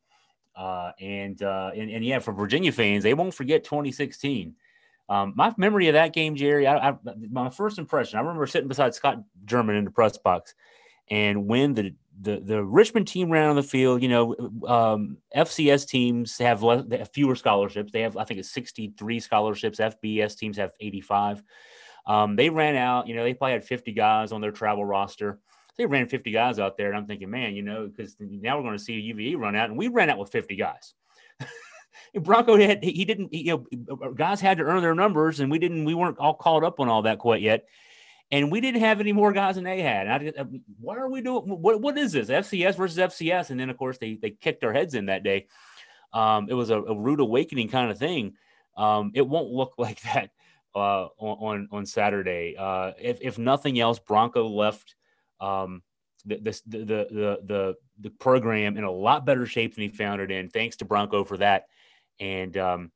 uh, 0.55 0.91
and, 0.99 1.41
uh, 1.41 1.71
and 1.75 1.89
and 1.89 2.03
yeah, 2.03 2.19
for 2.19 2.33
Virginia 2.33 2.71
fans, 2.71 3.03
they 3.03 3.13
won't 3.13 3.33
forget 3.33 3.63
2016. 3.63 4.55
Um, 5.07 5.33
my 5.35 5.53
memory 5.57 5.87
of 5.87 5.93
that 5.93 6.13
game, 6.13 6.35
Jerry, 6.35 6.67
I, 6.67 6.89
I, 6.89 6.97
my 7.31 7.49
first 7.49 7.79
impression, 7.79 8.19
I 8.19 8.21
remember 8.21 8.45
sitting 8.45 8.67
beside 8.67 8.93
Scott 8.93 9.23
German 9.45 9.75
in 9.75 9.85
the 9.85 9.91
press 9.91 10.17
box, 10.17 10.53
and 11.09 11.47
when 11.47 11.73
the 11.73 11.95
the, 12.21 12.39
the 12.39 12.63
Richmond 12.63 13.07
team 13.07 13.31
ran 13.31 13.49
on 13.49 13.55
the 13.55 13.63
field, 13.63 14.01
you 14.01 14.09
know, 14.09 14.35
um, 14.67 15.17
FCS 15.35 15.87
teams 15.87 16.37
have, 16.37 16.63
less, 16.63 16.83
fewer 17.13 17.35
scholarships. 17.35 17.91
They 17.91 18.01
have, 18.01 18.17
I 18.17 18.25
think, 18.25 18.39
it's 18.39 18.51
63 18.51 19.19
scholarships. 19.21 19.79
FBS 19.79 20.37
teams 20.37 20.57
have 20.57 20.73
85. 20.79 21.41
Um, 22.05 22.35
they 22.35 22.49
ran 22.49 22.75
out, 22.75 23.07
you 23.07 23.15
know, 23.15 23.23
they 23.23 23.33
probably 23.33 23.53
had 23.53 23.63
50 23.63 23.93
guys 23.93 24.31
on 24.31 24.41
their 24.41 24.51
travel 24.51 24.83
roster. 24.83 25.39
They 25.79 25.85
ran 25.85 26.09
50 26.09 26.31
guys 26.31 26.59
out 26.59 26.75
there, 26.75 26.89
and 26.89 26.97
I'm 26.97 27.07
thinking, 27.07 27.29
man, 27.29 27.55
you 27.55 27.61
know, 27.61 27.87
because 27.87 28.17
now 28.19 28.57
we're 28.57 28.63
going 28.63 28.77
to 28.77 28.83
see 28.83 28.97
a 28.97 28.99
UVA 28.99 29.35
run 29.35 29.55
out, 29.55 29.69
and 29.69 29.77
we 29.77 29.87
ran 29.87 30.09
out 30.09 30.17
with 30.17 30.29
50 30.29 30.57
guys. 30.57 30.93
Bronco 32.19 32.57
had 32.57 32.83
he 32.83 33.05
didn't 33.05 33.33
you 33.33 33.65
know 33.71 34.11
guys 34.13 34.41
had 34.41 34.57
to 34.57 34.63
earn 34.63 34.81
their 34.81 34.95
numbers 34.95 35.39
and 35.39 35.51
we 35.51 35.59
didn't 35.59 35.85
we 35.85 35.93
weren't 35.93 36.17
all 36.17 36.33
caught 36.33 36.63
up 36.63 36.79
on 36.79 36.89
all 36.89 37.03
that 37.03 37.19
quite 37.19 37.41
yet 37.41 37.65
and 38.31 38.51
we 38.51 38.61
didn't 38.61 38.81
have 38.81 38.99
any 38.99 39.11
more 39.11 39.31
guys 39.31 39.55
than 39.55 39.63
they 39.63 39.81
had. 39.81 40.07
And 40.07 40.33
I, 40.37 40.45
why 40.79 40.97
are 40.97 41.09
we 41.09 41.21
doing 41.21 41.43
what 41.45 41.81
what 41.81 41.97
is 41.97 42.11
this 42.11 42.29
FCS 42.29 42.75
versus 42.75 42.97
FCS 42.97 43.49
and 43.49 43.59
then 43.59 43.69
of 43.69 43.77
course 43.77 43.97
they 43.97 44.15
they 44.15 44.31
kicked 44.31 44.63
our 44.63 44.73
heads 44.73 44.93
in 44.93 45.07
that 45.07 45.23
day. 45.23 45.47
Um, 46.13 46.47
it 46.49 46.53
was 46.53 46.69
a, 46.71 46.81
a, 46.81 46.97
rude 46.97 47.19
awakening 47.19 47.69
kind 47.69 47.91
of 47.91 47.99
thing. 47.99 48.33
Um, 48.75 49.11
it 49.13 49.27
won't 49.27 49.51
look 49.51 49.73
like 49.77 50.01
that 50.01 50.31
uh, 50.75 51.07
on 51.17 51.67
on 51.71 51.85
Saturday. 51.85 52.55
Uh, 52.57 52.91
if 52.99 53.19
if 53.21 53.37
nothing 53.37 53.79
else, 53.79 53.99
Bronco 53.99 54.47
left 54.47 54.95
um, 55.39 55.81
the, 56.25 56.35
the, 56.35 56.61
the 56.67 57.39
the 57.45 57.75
the 58.01 58.09
program 58.09 58.77
in 58.77 58.83
a 58.83 58.91
lot 58.91 59.25
better 59.25 59.45
shape 59.45 59.75
than 59.75 59.83
he 59.83 59.89
found 59.89 60.21
it 60.21 60.31
in. 60.31 60.49
Thanks 60.49 60.77
to 60.77 60.85
Bronco 60.85 61.23
for 61.23 61.37
that. 61.37 61.65
And, 62.19 62.55
um, 62.57 62.91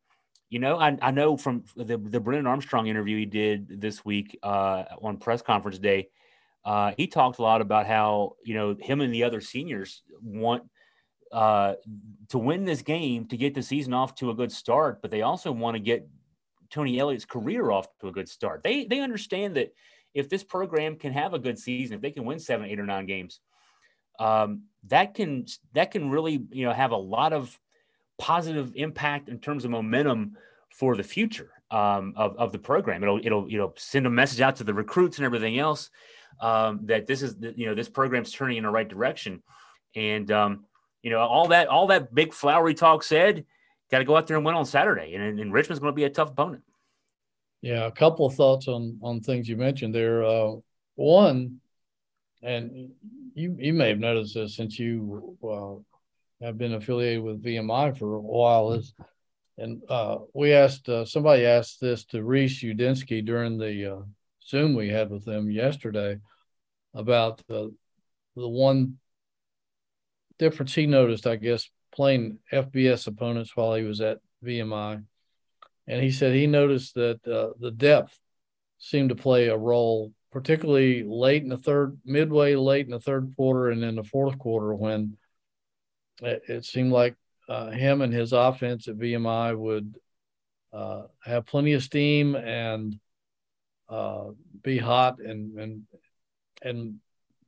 you 0.50 0.60
know, 0.60 0.78
I, 0.78 0.98
I 1.02 1.12
know 1.12 1.38
from 1.38 1.64
the, 1.76 1.98
the 1.98 2.20
Brennan 2.20 2.48
Armstrong 2.48 2.88
interview 2.88 3.18
he 3.18 3.26
did 3.26 3.82
this 3.82 4.06
week 4.06 4.38
uh, 4.44 4.84
on 5.02 5.18
press 5.18 5.42
conference 5.42 5.80
day, 5.80 6.10
uh, 6.66 6.94
he 6.96 7.08
talked 7.08 7.40
a 7.40 7.42
lot 7.42 7.62
about 7.62 7.88
how, 7.88 8.34
you 8.44 8.54
know, 8.54 8.76
him 8.80 9.02
and 9.02 9.14
the 9.14 9.24
other 9.24 9.42
seniors 9.42 10.04
want 10.22 10.64
uh, 11.32 11.74
to 12.30 12.38
win 12.38 12.64
this 12.64 12.82
game 12.82 13.26
to 13.28 13.38
get 13.38 13.54
the 13.54 13.64
season 13.64 13.94
off 13.94 14.16
to 14.16 14.30
a 14.30 14.36
good 14.36 14.52
start, 14.52 15.02
but 15.02 15.12
they 15.12 15.22
also 15.22 15.52
want 15.52 15.76
to 15.76 15.80
get 15.80 16.08
Tony 16.70 17.00
Elliott's 17.00 17.26
career 17.26 17.72
off 17.72 17.88
to 18.00 18.08
a 18.08 18.12
good 18.12 18.30
start. 18.30 18.62
They, 18.64 18.86
they 18.86 19.00
understand 19.00 19.56
that 19.56 19.74
if 20.14 20.30
this 20.30 20.44
program 20.44 20.96
can 20.96 21.14
have 21.14 21.34
a 21.34 21.40
good 21.40 21.58
season, 21.58 21.96
if 21.96 22.02
they 22.02 22.12
can 22.12 22.26
win 22.26 22.40
seven, 22.40 22.68
eight, 22.68 22.80
or 22.80 22.86
nine 22.86 23.06
games, 23.06 23.40
um, 24.20 24.64
that 24.88 25.14
can 25.14 25.46
that 25.74 25.92
can 25.92 26.10
really 26.10 26.44
you 26.52 26.66
know 26.66 26.74
have 26.74 26.92
a 26.92 26.98
lot 26.98 27.34
of 27.34 27.60
positive 28.18 28.72
impact 28.76 29.30
in 29.30 29.40
terms 29.40 29.66
of 29.66 29.72
momentum 29.72 30.38
for 30.70 30.96
the 30.96 31.04
future 31.04 31.52
um, 31.72 32.14
of, 32.16 32.38
of 32.38 32.52
the 32.52 32.60
program. 32.60 33.04
It'll 33.04 33.20
it'll 33.24 33.50
you 33.50 33.58
know 33.58 33.74
send 33.76 34.06
a 34.06 34.10
message 34.10 34.42
out 34.42 34.58
to 34.58 34.64
the 34.64 34.74
recruits 34.74 35.18
and 35.18 35.26
everything 35.26 35.58
else 35.58 35.90
um, 36.40 36.82
that 36.84 37.08
this 37.08 37.22
is 37.22 37.36
you 37.56 37.66
know 37.66 37.76
this 37.76 37.90
program's 37.90 38.32
turning 38.32 38.58
in 38.58 38.64
the 38.64 38.70
right 38.70 38.88
direction, 38.88 39.42
and 39.96 40.32
um, 40.32 40.66
you 41.02 41.10
know 41.10 41.20
all 41.20 41.48
that 41.50 41.68
all 41.68 41.88
that 41.88 42.14
big 42.14 42.34
flowery 42.34 42.74
talk 42.74 43.04
said, 43.04 43.46
got 43.90 44.00
to 44.00 44.06
go 44.06 44.16
out 44.16 44.28
there 44.28 44.38
and 44.38 44.46
win 44.46 44.56
on 44.56 44.66
Saturday, 44.66 45.16
and, 45.16 45.40
and 45.40 45.54
Richmond's 45.54 45.80
going 45.80 45.92
to 45.92 45.96
be 45.96 46.06
a 46.06 46.10
tough 46.10 46.32
opponent. 46.32 46.64
Yeah, 47.64 47.86
a 47.86 47.92
couple 47.92 48.26
of 48.26 48.36
thoughts 48.36 48.68
on 48.68 49.00
on 49.02 49.22
things 49.22 49.48
you 49.48 49.56
mentioned 49.56 49.96
there. 49.96 50.22
Uh, 50.22 50.56
one, 50.96 51.62
and 52.42 52.92
you 53.36 53.56
you 53.58 53.72
may 53.72 53.88
have 53.88 54.00
noticed 54.00 54.34
this 54.34 54.58
since 54.58 54.78
you 54.78 55.38
uh, 55.42 56.46
have 56.46 56.58
been 56.58 56.74
affiliated 56.74 57.24
with 57.24 57.42
VMI 57.42 57.98
for 57.98 58.16
a 58.16 58.20
while 58.20 58.74
is, 58.74 58.94
and 59.58 59.82
uh, 59.88 60.18
we 60.34 60.52
asked 60.52 60.90
uh, 60.90 61.06
somebody 61.06 61.46
asked 61.46 61.80
this 61.80 62.04
to 62.08 62.22
Reece 62.22 62.62
Udinski 62.62 63.26
during 63.26 63.58
the 63.58 63.94
uh, 63.94 64.02
Zoom 64.46 64.76
we 64.76 64.90
had 64.90 65.10
with 65.10 65.24
them 65.24 65.50
yesterday 65.50 66.20
about 66.94 67.42
the 67.48 67.74
the 68.36 68.50
one 68.50 69.00
difference 70.38 70.76
he 70.76 70.86
noticed, 70.86 71.26
I 71.26 71.38
guess, 71.38 71.70
playing 71.96 72.40
FBS 72.52 73.08
opponents 73.08 73.56
while 73.56 73.76
he 73.76 73.84
was 73.84 74.02
at 74.02 74.20
VMI, 74.44 75.06
and 75.88 76.02
he 76.02 76.12
said 76.12 76.34
he 76.34 76.48
noticed 76.48 76.96
that 76.96 77.26
uh, 77.28 77.54
the 77.60 77.72
depth 77.72 78.18
seemed 78.78 79.10
to 79.10 79.16
play 79.16 79.48
a 79.48 79.58
role, 79.58 80.14
particularly 80.32 81.04
late 81.04 81.44
in 81.44 81.50
the 81.50 81.58
third, 81.58 81.98
midway 82.06 82.56
late 82.56 82.86
in 82.86 82.92
the 82.92 83.00
third 83.00 83.34
quarter, 83.36 83.70
and 83.70 83.84
in 83.84 83.96
the 83.96 84.04
fourth 84.04 84.38
quarter 84.38 84.74
when 84.74 85.18
it, 86.22 86.44
it 86.48 86.66
seemed 86.66 86.92
like 86.92 87.16
uh, 87.50 87.70
him 87.72 88.02
and 88.02 88.14
his 88.14 88.34
offense 88.34 88.88
at 88.88 88.98
VMI 88.98 89.58
would 89.58 89.96
uh, 90.72 91.04
have 91.24 91.46
plenty 91.46 91.74
of 91.74 91.84
steam 91.84 92.36
and 92.36 93.00
uh, 93.90 94.30
be 94.64 94.78
hot 94.78 95.20
and 95.20 95.60
and 95.60 95.84
and 96.62 97.00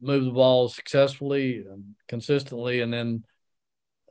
move 0.01 0.25
the 0.25 0.31
ball 0.31 0.69
successfully 0.69 1.57
and 1.69 1.95
consistently. 2.07 2.81
And 2.81 2.93
then 2.93 3.23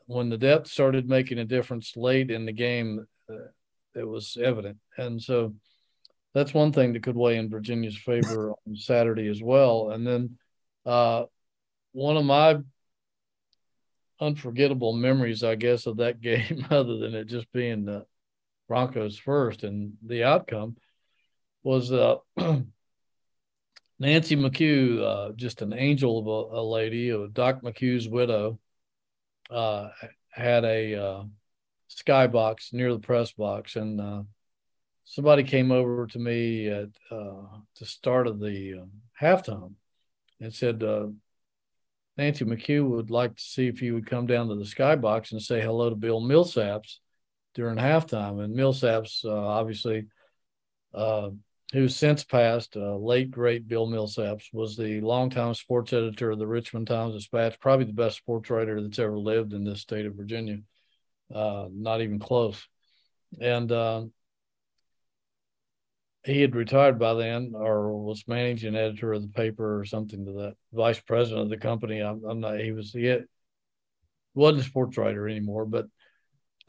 when 0.07 0.28
the 0.28 0.38
depth 0.38 0.68
started 0.68 1.09
making 1.09 1.38
a 1.38 1.44
difference 1.44 1.96
late 1.96 2.30
in 2.30 2.46
the 2.46 2.53
game, 2.53 3.07
uh, 3.30 3.49
it 3.95 4.07
was 4.07 4.36
evident. 4.40 4.78
And 4.97 5.20
so 5.20 5.55
that's 6.34 6.53
one 6.53 6.72
thing 6.72 6.92
that 6.92 7.03
could 7.03 7.16
weigh 7.16 7.36
in 7.36 7.49
Virginia's 7.49 7.97
favor 7.97 8.53
on 8.66 8.76
Saturday 8.76 9.28
as 9.28 9.42
well. 9.42 9.90
And 9.90 10.07
then 10.07 10.38
uh, 10.84 11.24
one 11.92 12.16
of 12.16 12.24
my 12.24 12.59
unforgettable 14.20 14.92
memories, 14.92 15.42
I 15.42 15.55
guess, 15.55 15.86
of 15.86 15.99
that 15.99 16.20
game, 16.20 16.66
other 16.70 16.99
than 16.99 17.14
it 17.14 17.26
just 17.26 17.51
being 17.53 17.84
the 17.84 18.07
Broncos 18.68 19.18
first 19.18 19.62
and 19.62 19.95
the 20.05 20.24
outcome 20.24 20.76
was 21.62 21.92
uh, 21.92 22.16
Nancy 23.99 24.36
McHugh, 24.36 25.01
uh, 25.01 25.32
just 25.32 25.62
an 25.62 25.72
angel 25.72 26.18
of 26.18 26.26
a, 26.26 26.61
a 26.61 26.62
lady, 26.62 27.11
Doc 27.32 27.62
McHugh's 27.62 28.09
widow, 28.09 28.59
uh, 29.51 29.90
had 30.30 30.64
a 30.64 30.95
uh, 30.95 31.22
skybox 31.91 32.72
near 32.72 32.93
the 32.93 32.99
press 32.99 33.32
box, 33.32 33.76
and 33.76 34.01
uh, 34.01 34.22
somebody 35.05 35.43
came 35.43 35.70
over 35.70 36.07
to 36.07 36.18
me 36.18 36.68
at 36.68 36.89
uh, 37.11 37.43
the 37.78 37.87
start 37.87 38.26
of 38.26 38.41
the 38.41 38.80
uh, 38.82 38.85
halftime 39.20 39.74
and 40.41 40.53
said, 40.53 40.82
uh, 40.82 41.07
Nancy 42.16 42.45
McHugh 42.45 42.89
would 42.89 43.11
like 43.11 43.37
to 43.37 43.43
see 43.43 43.66
if 43.66 43.82
you 43.82 43.95
would 43.95 44.07
come 44.07 44.26
down 44.26 44.49
to 44.49 44.55
the 44.55 44.64
skybox 44.64 45.32
and 45.32 45.43
say 45.43 45.61
hello 45.61 45.91
to 45.91 45.97
Bill 45.97 46.20
Millsaps 46.20 46.99
during 47.55 47.76
halftime. 47.76 48.43
And 48.43 48.57
Millsaps, 48.57 49.24
uh, 49.24 49.30
obviously, 49.30 50.07
uh, 50.95 51.30
who's 51.72 51.97
since 51.97 52.22
passed, 52.22 52.76
uh, 52.76 52.97
late 52.97 53.30
great 53.30 53.66
Bill 53.66 53.89
Millsaps, 53.89 54.45
was 54.53 54.76
the 54.76 55.01
longtime 55.01 55.55
sports 55.55 55.93
editor 55.93 56.30
of 56.30 56.39
the 56.39 56.47
Richmond 56.47 56.87
Times 56.87 57.14
Dispatch, 57.14 57.59
probably 57.59 57.87
the 57.87 57.93
best 57.93 58.18
sports 58.18 58.49
writer 58.49 58.80
that's 58.80 58.99
ever 59.01 59.18
lived 59.18 59.53
in 59.53 59.64
this 59.64 59.80
state 59.80 60.07
of 60.07 60.14
Virginia. 60.14 60.59
Uh, 61.35 61.66
not 61.72 62.01
even 62.01 62.18
close. 62.18 62.66
And 63.41 63.70
uh, 63.72 64.05
he 66.24 66.41
had 66.41 66.55
retired 66.55 66.99
by 66.99 67.14
then 67.14 67.53
or 67.55 68.03
was 68.03 68.24
managing 68.26 68.76
editor 68.76 69.12
of 69.12 69.22
the 69.22 69.28
paper 69.28 69.80
or 69.80 69.85
something 69.85 70.24
to 70.24 70.32
that 70.32 70.55
vice 70.72 71.01
president 71.01 71.43
of 71.43 71.51
the 71.51 71.57
company. 71.57 72.01
I'm, 72.01 72.22
I'm 72.24 72.41
not, 72.41 72.61
he 72.61 72.72
was, 72.72 72.93
he 72.93 73.18
wasn't 74.35 74.62
a 74.62 74.66
sports 74.66 74.97
writer 74.97 75.28
anymore, 75.28 75.66
but 75.66 75.87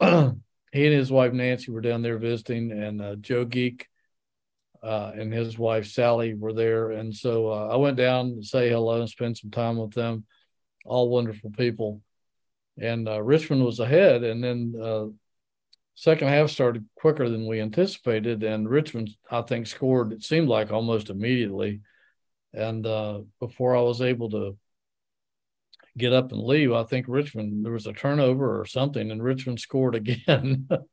he 0.00 0.06
and 0.86 0.94
his 0.94 1.10
wife 1.10 1.32
Nancy 1.32 1.70
were 1.70 1.80
down 1.80 2.02
there 2.02 2.18
visiting, 2.18 2.70
and 2.70 3.00
uh, 3.00 3.16
Joe 3.16 3.46
Gieck 3.46 3.84
uh, 4.82 5.12
and 5.16 5.32
his 5.32 5.58
wife 5.58 5.86
Sally 5.86 6.34
were 6.34 6.52
there. 6.52 6.90
And 6.90 7.14
so 7.14 7.50
uh, 7.50 7.68
I 7.72 7.76
went 7.76 7.96
down 7.96 8.36
to 8.36 8.42
say 8.42 8.68
hello 8.68 9.00
and 9.00 9.08
spend 9.08 9.38
some 9.38 9.50
time 9.50 9.76
with 9.76 9.92
them. 9.92 10.24
All 10.84 11.08
wonderful 11.08 11.50
people. 11.50 12.02
And 12.80 13.08
uh, 13.08 13.22
Richmond 13.22 13.64
was 13.64 13.80
ahead, 13.80 14.22
and 14.22 14.44
then 14.44 14.74
uh, 14.80 15.06
second 15.94 16.28
half 16.28 16.50
started 16.50 16.84
quicker 16.94 17.28
than 17.28 17.46
we 17.46 17.60
anticipated, 17.60 18.42
and 18.42 18.68
Richmond, 18.68 19.10
I 19.30 19.42
think, 19.42 19.66
scored. 19.66 20.12
It 20.12 20.22
seemed 20.22 20.48
like 20.48 20.70
almost 20.70 21.10
immediately, 21.10 21.80
and 22.52 22.86
uh, 22.86 23.20
before 23.40 23.76
I 23.76 23.80
was 23.80 24.02
able 24.02 24.30
to 24.30 24.56
get 25.96 26.12
up 26.12 26.32
and 26.32 26.42
leave, 26.42 26.72
I 26.72 26.84
think 26.84 27.06
Richmond 27.08 27.64
there 27.64 27.72
was 27.72 27.86
a 27.86 27.92
turnover 27.92 28.60
or 28.60 28.66
something, 28.66 29.10
and 29.10 29.22
Richmond 29.22 29.58
scored 29.60 29.94
again. 29.94 30.68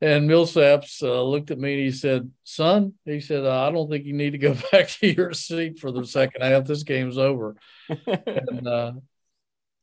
and 0.00 0.30
Millsaps 0.30 1.02
uh, 1.02 1.22
looked 1.22 1.50
at 1.50 1.58
me 1.58 1.74
and 1.74 1.82
he 1.82 1.90
said, 1.92 2.30
"Son," 2.44 2.94
he 3.04 3.20
said, 3.20 3.44
"I 3.44 3.70
don't 3.70 3.90
think 3.90 4.06
you 4.06 4.14
need 4.14 4.30
to 4.30 4.38
go 4.38 4.56
back 4.72 4.88
to 4.88 5.06
your 5.06 5.34
seat 5.34 5.78
for 5.78 5.92
the 5.92 6.06
second 6.06 6.42
half. 6.42 6.64
This 6.64 6.84
game's 6.84 7.18
over." 7.18 7.56
and 8.06 8.66
uh, 8.66 8.92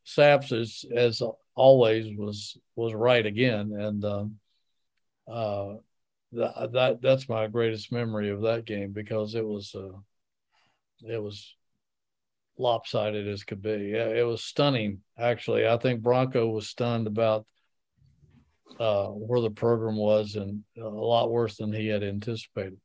Saps 0.08 0.54
is 0.54 0.86
as 0.96 1.22
always 1.54 2.08
was 2.18 2.58
was 2.78 2.94
right 2.94 3.26
again, 3.26 3.74
and 3.74 4.06
um, 4.06 4.40
uh, 5.30 5.74
that, 6.32 6.72
that 6.72 7.02
that's 7.02 7.28
my 7.28 7.48
greatest 7.48 7.92
memory 7.92 8.30
of 8.30 8.44
that 8.44 8.64
game 8.64 8.94
because 8.94 9.36
it 9.36 9.46
was 9.46 9.76
uh, 9.76 9.98
it 11.06 11.22
was 11.22 11.54
lopsided 12.58 13.28
as 13.28 13.44
could 13.44 13.62
be. 13.62 13.92
It 13.92 14.26
was 14.26 14.46
stunning, 14.46 15.02
actually. 15.20 15.68
I 15.68 15.76
think 15.76 16.02
Bronco 16.02 16.48
was 16.48 16.70
stunned 16.70 17.08
about 17.08 17.46
uh, 18.80 19.08
where 19.08 19.42
the 19.42 19.50
program 19.50 19.98
was, 19.98 20.36
and 20.36 20.64
a 20.78 20.88
lot 20.88 21.30
worse 21.30 21.58
than 21.58 21.74
he 21.74 21.88
had 21.88 22.04
anticipated. 22.04 22.80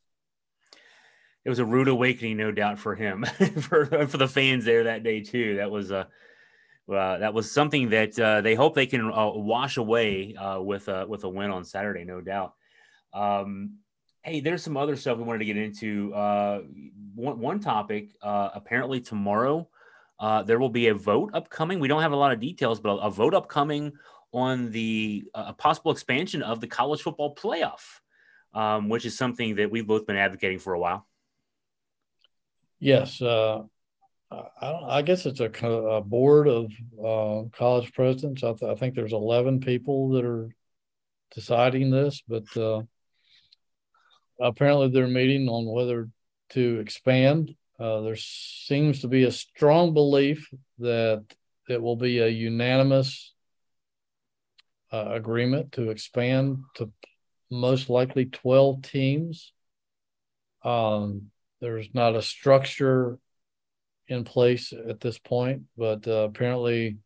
It 1.45 1.51
was 1.51 1.61
a 1.61 1.65
rude 1.65 1.87
awakening, 1.87 2.37
no 2.37 2.51
doubt, 2.51 2.81
for 2.81 2.97
him, 2.97 3.25
for 3.61 4.09
for 4.09 4.17
the 4.17 4.27
fans 4.27 4.65
there 4.65 4.85
that 4.85 5.05
day 5.05 5.21
too. 5.21 5.59
That 5.59 5.71
was 5.71 5.93
a 5.93 6.09
uh, 6.91 7.19
that 7.19 7.33
was 7.33 7.51
something 7.51 7.91
that 7.91 8.19
uh, 8.19 8.41
they 8.41 8.55
hope 8.55 8.75
they 8.75 8.87
can 8.87 9.13
uh, 9.13 9.31
wash 9.31 9.77
away 9.77 10.35
uh, 10.35 10.61
with 10.61 10.89
a 10.89 11.07
with 11.07 11.25
a 11.25 11.29
win 11.29 11.51
on 11.51 11.65
Saturday, 11.65 12.05
no 12.05 12.21
doubt. 12.21 12.55
Um, 13.13 13.79
hey, 14.23 14.41
there's 14.41 14.63
some 14.63 14.77
other 14.77 14.97
stuff 14.97 15.19
we 15.19 15.25
wanted 15.25 15.41
to 15.41 15.45
get 15.45 15.57
into. 15.57 16.13
Uh, 16.15 16.63
one, 17.15 17.39
one 17.39 17.61
topic, 17.61 18.11
uh, 18.23 18.51
apparently 18.55 19.01
tomorrow, 19.01 19.69
there 20.45 20.59
will 20.59 20.71
be 20.71 20.89
a 20.89 20.95
vote 20.95 21.31
upcoming. 21.35 21.79
We 21.79 21.89
don't 21.89 22.03
have 22.03 22.13
a 22.13 22.17
lot 22.17 22.33
of 22.33 22.41
details, 22.41 22.81
but 22.81 22.91
a, 22.91 23.07
a 23.07 23.11
vote 23.11 23.35
upcoming 23.35 23.93
on 24.33 24.71
the 24.71 25.25
a 25.35 25.53
possible 25.53 25.93
expansion 25.93 26.43
of 26.43 26.61
the 26.61 26.67
college 26.67 27.03
football 27.03 27.35
playoff, 27.35 28.01
um, 28.55 28.89
which 28.89 29.05
is 29.05 29.17
something 29.17 29.57
that 29.57 29.71
we've 29.71 29.87
both 29.87 30.07
been 30.07 30.17
advocating 30.17 30.59
for 30.59 30.73
a 30.73 30.79
while. 30.79 31.07
Yes, 32.81 33.21
I, 34.61 34.99
I 34.99 35.03
guess 35.03 35.27
it's 35.27 35.41
a, 35.41 35.51
a 35.67 36.01
board 36.01 36.49
of 36.49 36.73
uh, 36.99 37.49
college 37.57 37.93
presidents. 37.93 38.43
I, 38.43 38.53
th- 38.53 38.71
I, 38.71 38.75
think 38.75 38.95
there's 38.95 39.13
11 39.13 39.61
people 39.61 40.11
that 40.11 40.25
are 40.25 40.55
deciding 41.35 41.91
this, 41.91 42.23
but 42.27 42.57
uh, 42.57 42.83
apparently 44.41 44.91
they're 44.91 45.09
meeting 45.09 45.49
on 45.49 45.67
whether 45.67 46.09
to 46.51 46.81
expand. 46.81 47.55
Uh, 47.79 48.03
there 48.03 48.17
seems 48.17 49.01
to 49.01 49.09
be 49.09 49.25
a 49.25 49.33
strong 49.33 49.95
belief 49.95 50.49
that 50.79 51.25
it 51.69 51.81
will 51.81 51.97
be 51.97 52.19
a 52.19 52.29
unanimous 52.29 53.33
uh, 54.93 55.09
agreement 55.11 55.73
to 55.73 55.91
expand 55.91 56.59
to 56.77 56.91
most 57.51 57.89
likely 57.89 58.27
12 58.27 58.83
teams. 58.83 59.53
Um, 60.65 61.31
there's 61.61 61.89
not 61.95 62.15
a 62.15 62.23
structure 62.23 63.19
in 64.09 64.25
place 64.25 64.73
at 64.73 65.01
this 65.01 65.19
point, 65.19 65.63
but 65.77 66.07
uh, 66.07 66.29
apparently 66.29 66.99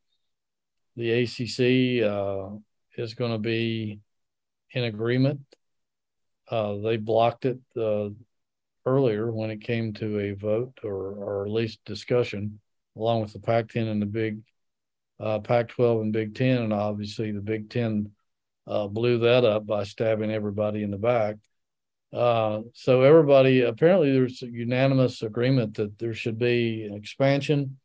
the 0.97 1.11
ACC 1.23 2.03
uh, 2.09 2.57
is 2.97 3.15
going 3.15 3.33
to 3.33 3.39
be 3.39 4.01
in 4.73 4.85
agreement. 4.85 5.41
Uh, 6.51 6.77
they 6.77 6.97
blocked 6.97 7.45
it 7.45 7.59
uh, 7.77 8.09
earlier 8.85 9.31
when 9.31 9.51
it 9.51 9.61
came 9.61 9.93
to 9.95 10.19
a 10.19 10.33
vote 10.33 10.79
or, 10.85 11.13
or 11.13 11.45
at 11.45 11.53
least 11.53 11.85
discussion, 11.85 12.61
along 12.97 13.21
with 13.21 13.33
the 13.33 13.41
Pac 13.41 13.69
10 13.69 13.89
and 13.89 14.01
the 14.01 14.07
Big 14.07 14.39
uh, 15.19 15.41
Pac 15.41 15.69
12 15.69 16.03
and 16.03 16.13
Big 16.13 16.35
10. 16.35 16.63
And 16.63 16.73
obviously, 16.73 17.33
the 17.33 17.41
Big 17.41 17.69
10 17.69 18.11
uh, 18.67 18.87
blew 18.87 19.19
that 19.19 19.45
up 19.45 19.67
by 19.67 19.85
stabbing 19.85 20.31
everybody 20.31 20.83
in 20.83 20.91
the 20.91 20.99
back. 20.99 21.37
Uh, 22.13 22.61
so 22.73 23.03
everybody 23.03 23.63
apparently 23.63 24.13
there's 24.13 24.43
a 24.43 24.47
unanimous 24.47 25.23
agreement 25.23 25.75
that 25.75 25.99
there 25.99 26.15
should 26.15 26.39
be 26.39 26.85
an 26.85 26.95
expansion. 26.95 27.79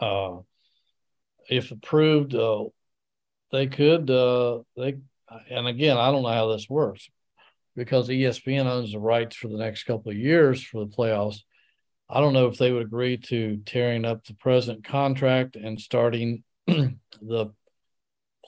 Uh, 0.00 0.38
if 1.48 1.70
approved, 1.70 2.34
uh, 2.34 2.64
they 3.52 3.66
could 3.66 4.10
uh, 4.10 4.60
they 4.76 4.96
and 5.50 5.66
again 5.66 5.96
I 5.96 6.10
don't 6.10 6.22
know 6.22 6.28
how 6.28 6.48
this 6.48 6.68
works 6.68 7.08
because 7.76 8.08
ESPN 8.08 8.66
owns 8.66 8.92
the 8.92 8.98
rights 8.98 9.36
for 9.36 9.48
the 9.48 9.58
next 9.58 9.84
couple 9.84 10.10
of 10.10 10.18
years 10.18 10.62
for 10.62 10.84
the 10.84 10.90
playoffs. 10.90 11.40
I 12.08 12.20
don't 12.20 12.32
know 12.32 12.48
if 12.48 12.58
they 12.58 12.72
would 12.72 12.82
agree 12.86 13.18
to 13.18 13.58
tearing 13.66 14.04
up 14.04 14.24
the 14.24 14.34
present 14.34 14.84
contract 14.84 15.54
and 15.54 15.80
starting 15.80 16.42
the 16.66 17.52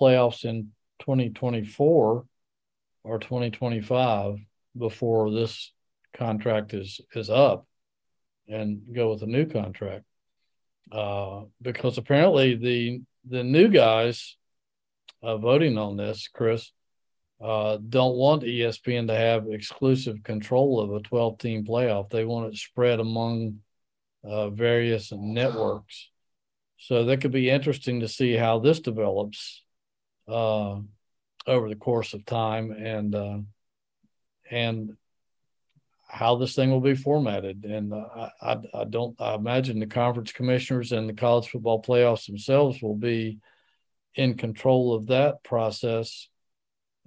playoffs 0.00 0.44
in 0.44 0.72
2024 1.00 2.24
or 3.04 3.18
2025 3.18 4.38
before 4.76 5.30
this 5.30 5.72
contract 6.16 6.74
is 6.74 7.00
is 7.14 7.30
up 7.30 7.66
and 8.48 8.82
go 8.94 9.10
with 9.10 9.22
a 9.22 9.26
new 9.26 9.46
contract. 9.46 10.04
Uh, 10.90 11.42
because 11.60 11.98
apparently 11.98 12.54
the 12.54 13.02
the 13.28 13.42
new 13.42 13.68
guys 13.68 14.36
uh, 15.22 15.36
voting 15.36 15.78
on 15.78 15.96
this 15.96 16.28
chris 16.28 16.72
uh, 17.42 17.76
don't 17.88 18.16
want 18.16 18.42
espn 18.42 19.06
to 19.06 19.16
have 19.16 19.46
exclusive 19.48 20.22
control 20.22 20.80
of 20.80 20.92
a 20.92 21.00
12 21.00 21.38
team 21.38 21.64
playoff. 21.64 22.10
They 22.10 22.24
want 22.24 22.52
it 22.52 22.56
spread 22.56 23.00
among 23.00 23.60
uh, 24.24 24.50
various 24.50 25.12
networks. 25.12 26.10
So 26.78 27.04
that 27.04 27.20
could 27.20 27.32
be 27.32 27.50
interesting 27.50 28.00
to 28.00 28.08
see 28.08 28.34
how 28.34 28.58
this 28.58 28.80
develops 28.80 29.62
uh, 30.28 30.80
over 31.46 31.68
the 31.68 31.76
course 31.76 32.14
of 32.14 32.24
time 32.24 32.70
and 32.70 33.14
uh, 33.14 33.38
and 34.50 34.96
how 36.08 36.36
this 36.36 36.54
thing 36.54 36.70
will 36.70 36.80
be 36.80 36.94
formatted. 36.94 37.64
And 37.64 37.92
uh, 37.92 38.28
I, 38.40 38.58
I 38.74 38.84
don't 38.84 39.18
I 39.20 39.34
imagine 39.34 39.78
the 39.78 39.86
conference 39.86 40.32
commissioners 40.32 40.92
and 40.92 41.08
the 41.08 41.14
college 41.14 41.48
football 41.48 41.82
playoffs 41.82 42.26
themselves 42.26 42.82
will 42.82 42.96
be 42.96 43.38
in 44.14 44.34
control 44.34 44.94
of 44.94 45.06
that 45.06 45.42
process. 45.42 46.28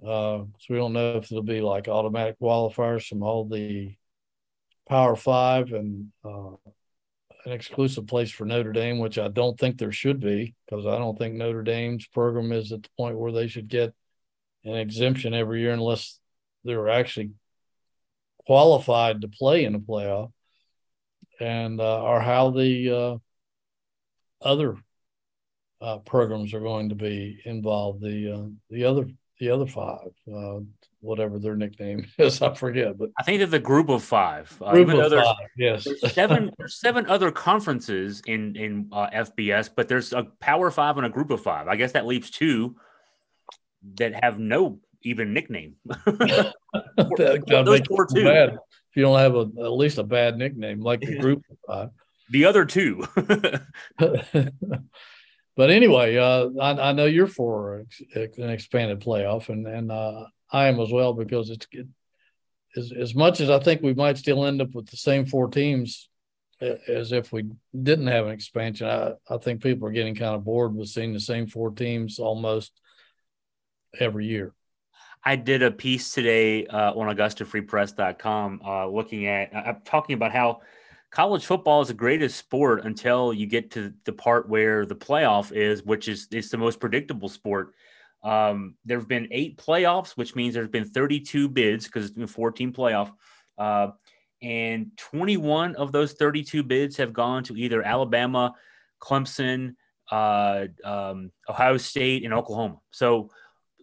Uh, 0.02 0.44
so 0.58 0.66
we 0.68 0.76
don't 0.76 0.92
know 0.92 1.16
if 1.16 1.30
it'll 1.30 1.42
be 1.42 1.60
like 1.60 1.88
automatic 1.88 2.38
qualifiers 2.40 3.06
from 3.06 3.22
all 3.22 3.48
the 3.48 3.94
Power 4.88 5.16
Five 5.16 5.72
and 5.72 6.12
uh, 6.24 6.56
an 7.46 7.52
exclusive 7.52 8.08
place 8.08 8.30
for 8.30 8.44
Notre 8.44 8.72
Dame, 8.72 8.98
which 8.98 9.18
I 9.18 9.28
don't 9.28 9.58
think 9.58 9.78
there 9.78 9.92
should 9.92 10.20
be 10.20 10.54
because 10.68 10.84
I 10.84 10.98
don't 10.98 11.16
think 11.16 11.34
Notre 11.34 11.62
Dame's 11.62 12.06
program 12.08 12.50
is 12.52 12.72
at 12.72 12.82
the 12.82 12.88
point 12.96 13.18
where 13.18 13.32
they 13.32 13.46
should 13.46 13.68
get 13.68 13.94
an 14.66 14.74
exemption 14.74 15.32
every 15.32 15.60
year 15.60 15.72
unless 15.72 16.18
they're 16.64 16.88
actually 16.88 17.30
qualified 18.46 19.20
to 19.22 19.28
play 19.28 19.64
in 19.64 19.74
a 19.74 19.80
playoff. 19.80 20.32
and 21.40 21.80
uh, 21.80 22.02
or 22.02 22.20
how 22.20 22.50
the 22.50 22.90
uh, 22.90 24.46
other 24.46 24.76
uh, 25.80 25.98
programs 25.98 26.54
are 26.54 26.60
going 26.60 26.88
to 26.88 26.94
be 26.94 27.40
involved. 27.44 28.02
The 28.02 28.32
uh, 28.32 28.48
the 28.70 28.84
other 28.84 29.08
the 29.38 29.50
other 29.50 29.66
five, 29.66 30.08
uh, 30.34 30.60
whatever 31.00 31.38
their 31.38 31.56
nickname 31.56 32.06
is, 32.18 32.40
I 32.40 32.54
forget. 32.54 32.98
But 32.98 33.10
I 33.18 33.22
think 33.22 33.38
they're 33.38 33.46
the 33.46 33.58
group 33.58 33.88
of 33.88 34.02
five. 34.02 34.56
Uh, 34.60 34.72
group 34.72 34.88
of 34.88 35.12
five, 35.12 35.36
yes. 35.56 35.84
There's 35.84 36.12
seven 36.12 36.50
there's 36.58 36.80
seven 36.80 37.06
other 37.06 37.30
conferences 37.30 38.22
in 38.26 38.56
in 38.56 38.88
uh, 38.92 39.08
FBS, 39.10 39.70
but 39.74 39.88
there's 39.88 40.12
a 40.12 40.24
Power 40.40 40.70
Five 40.70 40.96
and 40.96 41.06
a 41.06 41.10
Group 41.10 41.30
of 41.30 41.42
Five. 41.42 41.68
I 41.68 41.76
guess 41.76 41.92
that 41.92 42.06
leaves 42.06 42.30
two 42.30 42.76
that 43.94 44.22
have 44.22 44.38
no 44.38 44.78
even 45.02 45.32
nickname. 45.32 45.76
those 46.96 47.80
four 47.88 48.06
two. 48.06 48.24
Bad 48.24 48.58
if 48.96 48.96
you 48.96 49.02
don't 49.02 49.18
have 49.18 49.34
a, 49.34 49.48
at 49.64 49.72
least 49.72 49.98
a 49.98 50.04
bad 50.04 50.36
nickname 50.36 50.80
like 50.80 51.00
the 51.00 51.18
Group 51.18 51.42
Five. 51.66 51.90
The 52.30 52.46
other 52.46 52.64
two. 52.64 53.06
but 53.96 55.70
anyway, 55.70 56.16
uh, 56.16 56.48
I, 56.60 56.88
I, 56.88 56.92
know 56.92 57.06
you're 57.06 57.28
for 57.28 57.84
an 58.14 58.50
expanded 58.50 59.00
playoff, 59.00 59.48
and 59.48 59.66
and 59.66 59.92
uh, 59.92 60.24
I 60.50 60.66
am 60.66 60.80
as 60.80 60.90
well 60.90 61.12
because 61.12 61.50
it's 61.50 61.66
it, 61.70 61.86
as 62.76 62.92
as 62.92 63.14
much 63.14 63.40
as 63.40 63.50
I 63.50 63.58
think 63.60 63.82
we 63.82 63.94
might 63.94 64.18
still 64.18 64.44
end 64.44 64.60
up 64.60 64.74
with 64.74 64.88
the 64.88 64.96
same 64.96 65.26
four 65.26 65.48
teams 65.48 66.08
as 66.60 67.12
if 67.12 67.32
we 67.32 67.44
didn't 67.80 68.06
have 68.06 68.26
an 68.26 68.32
expansion. 68.32 68.88
I, 68.88 69.12
I 69.28 69.36
think 69.36 69.62
people 69.62 69.88
are 69.88 69.92
getting 69.92 70.14
kind 70.14 70.34
of 70.34 70.44
bored 70.44 70.74
with 70.74 70.88
seeing 70.88 71.12
the 71.12 71.20
same 71.20 71.46
four 71.46 71.70
teams 71.70 72.18
almost 72.18 72.72
every 74.00 74.26
year. 74.26 74.52
I 75.24 75.36
did 75.36 75.62
a 75.62 75.70
piece 75.70 76.12
today 76.12 76.66
uh, 76.66 76.92
on 76.92 77.14
AugustaFreePress.com 77.14 78.60
uh, 78.64 78.86
looking 78.86 79.26
at, 79.26 79.54
uh, 79.54 79.74
talking 79.84 80.14
about 80.14 80.30
how 80.30 80.60
college 81.10 81.44
football 81.46 81.80
is 81.80 81.88
the 81.88 81.94
greatest 81.94 82.36
sport 82.36 82.84
until 82.84 83.32
you 83.32 83.46
get 83.46 83.70
to 83.72 83.92
the 84.04 84.12
part 84.12 84.48
where 84.48 84.86
the 84.86 84.94
playoff 84.94 85.50
is, 85.50 85.82
which 85.82 86.08
is 86.08 86.28
it's 86.30 86.50
the 86.50 86.56
most 86.56 86.78
predictable 86.78 87.28
sport. 87.28 87.74
Um, 88.22 88.74
there 88.84 88.98
have 88.98 89.08
been 89.08 89.28
eight 89.30 89.58
playoffs, 89.58 90.10
which 90.10 90.36
means 90.36 90.54
there's 90.54 90.68
been 90.68 90.84
32 90.84 91.48
bids 91.48 91.86
because 91.86 92.04
it's 92.04 92.14
been 92.14 92.26
14 92.26 92.72
playoff. 92.72 93.12
Uh, 93.58 93.88
and 94.42 94.90
21 94.96 95.76
of 95.76 95.92
those 95.92 96.12
32 96.12 96.62
bids 96.62 96.96
have 96.98 97.12
gone 97.12 97.42
to 97.44 97.56
either 97.56 97.82
Alabama, 97.82 98.54
Clemson, 99.00 99.74
uh, 100.10 100.66
um, 100.84 101.32
Ohio 101.48 101.76
State, 101.78 102.24
and 102.24 102.34
Oklahoma. 102.34 102.78
So 102.90 103.30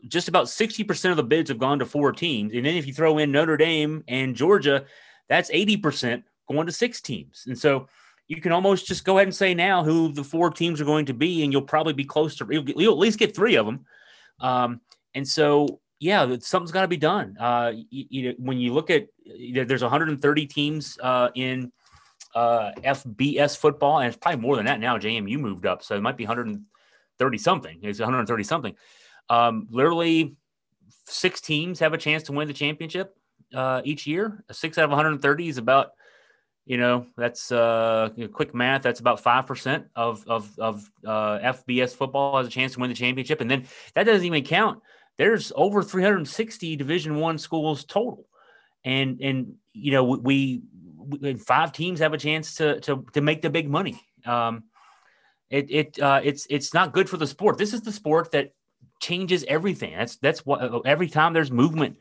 just 0.07 0.27
about 0.27 0.45
60% 0.45 1.11
of 1.11 1.17
the 1.17 1.23
bids 1.23 1.49
have 1.49 1.59
gone 1.59 1.79
to 1.79 1.85
four 1.85 2.11
teams. 2.11 2.53
And 2.53 2.65
then 2.65 2.75
if 2.75 2.85
you 2.85 2.93
throw 2.93 3.17
in 3.17 3.31
Notre 3.31 3.57
Dame 3.57 4.03
and 4.07 4.35
Georgia, 4.35 4.85
that's 5.29 5.49
80% 5.51 6.23
going 6.49 6.65
to 6.65 6.73
six 6.73 7.01
teams. 7.01 7.43
And 7.47 7.57
so 7.57 7.87
you 8.27 8.41
can 8.41 8.51
almost 8.51 8.85
just 8.85 9.05
go 9.05 9.17
ahead 9.17 9.27
and 9.27 9.35
say 9.35 9.53
now 9.53 9.83
who 9.83 10.11
the 10.11 10.23
four 10.23 10.49
teams 10.49 10.81
are 10.81 10.85
going 10.85 11.05
to 11.05 11.13
be, 11.13 11.43
and 11.43 11.51
you'll 11.51 11.61
probably 11.61 11.93
be 11.93 12.05
close 12.05 12.35
to, 12.37 12.47
you'll, 12.49 12.69
you'll 12.69 12.93
at 12.93 12.99
least 12.99 13.19
get 13.19 13.35
three 13.35 13.55
of 13.55 13.65
them. 13.65 13.85
Um, 14.39 14.81
and 15.13 15.27
so, 15.27 15.79
yeah, 15.99 16.35
something's 16.39 16.71
got 16.71 16.81
to 16.81 16.87
be 16.87 16.97
done. 16.97 17.37
Uh, 17.39 17.71
you, 17.89 18.05
you, 18.09 18.29
know, 18.29 18.35
when 18.39 18.57
you 18.57 18.73
look 18.73 18.89
at, 18.89 19.07
there's 19.53 19.81
130 19.81 20.45
teams 20.47 20.97
uh, 21.01 21.29
in 21.35 21.71
uh, 22.35 22.71
FBS 22.77 23.57
football, 23.57 23.99
and 23.99 24.07
it's 24.07 24.17
probably 24.17 24.41
more 24.41 24.55
than 24.55 24.65
that 24.65 24.79
now. 24.79 24.97
JMU 24.97 25.39
moved 25.39 25.65
up, 25.65 25.83
so 25.83 25.95
it 25.95 26.01
might 26.01 26.17
be 26.17 26.25
130 26.25 27.37
something. 27.37 27.79
It's 27.81 27.99
130 27.99 28.43
something. 28.43 28.75
Um, 29.29 29.67
literally, 29.69 30.35
six 31.05 31.41
teams 31.41 31.79
have 31.79 31.93
a 31.93 31.97
chance 31.97 32.23
to 32.23 32.31
win 32.31 32.47
the 32.47 32.53
championship 32.53 33.15
uh, 33.53 33.81
each 33.83 34.07
year. 34.07 34.43
Six 34.51 34.77
out 34.77 34.85
of 34.85 34.89
130 34.91 35.47
is 35.47 35.57
about 35.57 35.91
you 36.65 36.77
know 36.77 37.05
that's 37.17 37.51
uh 37.51 38.09
quick 38.31 38.55
math 38.55 38.83
that's 38.83 39.01
about 39.01 39.21
5% 39.21 39.85
of 39.95 40.23
of 40.27 40.57
of 40.59 40.89
uh, 41.05 41.39
fbs 41.39 41.93
football 41.93 42.37
has 42.37 42.47
a 42.47 42.49
chance 42.49 42.73
to 42.73 42.79
win 42.79 42.89
the 42.89 42.95
championship. 42.95 43.41
And 43.41 43.51
then 43.51 43.65
that 43.95 44.05
doesn't 44.05 44.25
even 44.25 44.43
count. 44.43 44.81
There's 45.17 45.51
over 45.55 45.83
360 45.83 46.75
division 46.75 47.15
one 47.17 47.37
schools 47.37 47.83
total. 47.83 48.27
And 48.85 49.19
and 49.21 49.55
you 49.73 49.91
know 49.91 50.03
we, 50.03 50.61
we 50.97 51.33
five 51.35 51.73
teams 51.73 51.99
have 51.99 52.13
a 52.13 52.17
chance 52.17 52.55
to 52.55 52.79
to 52.81 53.05
to 53.13 53.21
make 53.21 53.41
the 53.41 53.49
big 53.49 53.69
money. 53.69 54.01
Um 54.25 54.63
it 55.49 55.69
it 55.69 55.99
uh 55.99 56.21
it's 56.23 56.47
it's 56.49 56.73
not 56.73 56.93
good 56.93 57.09
for 57.09 57.17
the 57.17 57.27
sport. 57.27 57.57
This 57.57 57.73
is 57.73 57.81
the 57.81 57.91
sport 57.91 58.31
that 58.31 58.53
changes 59.03 59.43
everything 59.47 59.93
that's 59.97 60.17
that's 60.17 60.45
what 60.45 60.85
every 60.85 61.07
time 61.07 61.33
there's 61.33 61.51
movement 61.51 61.97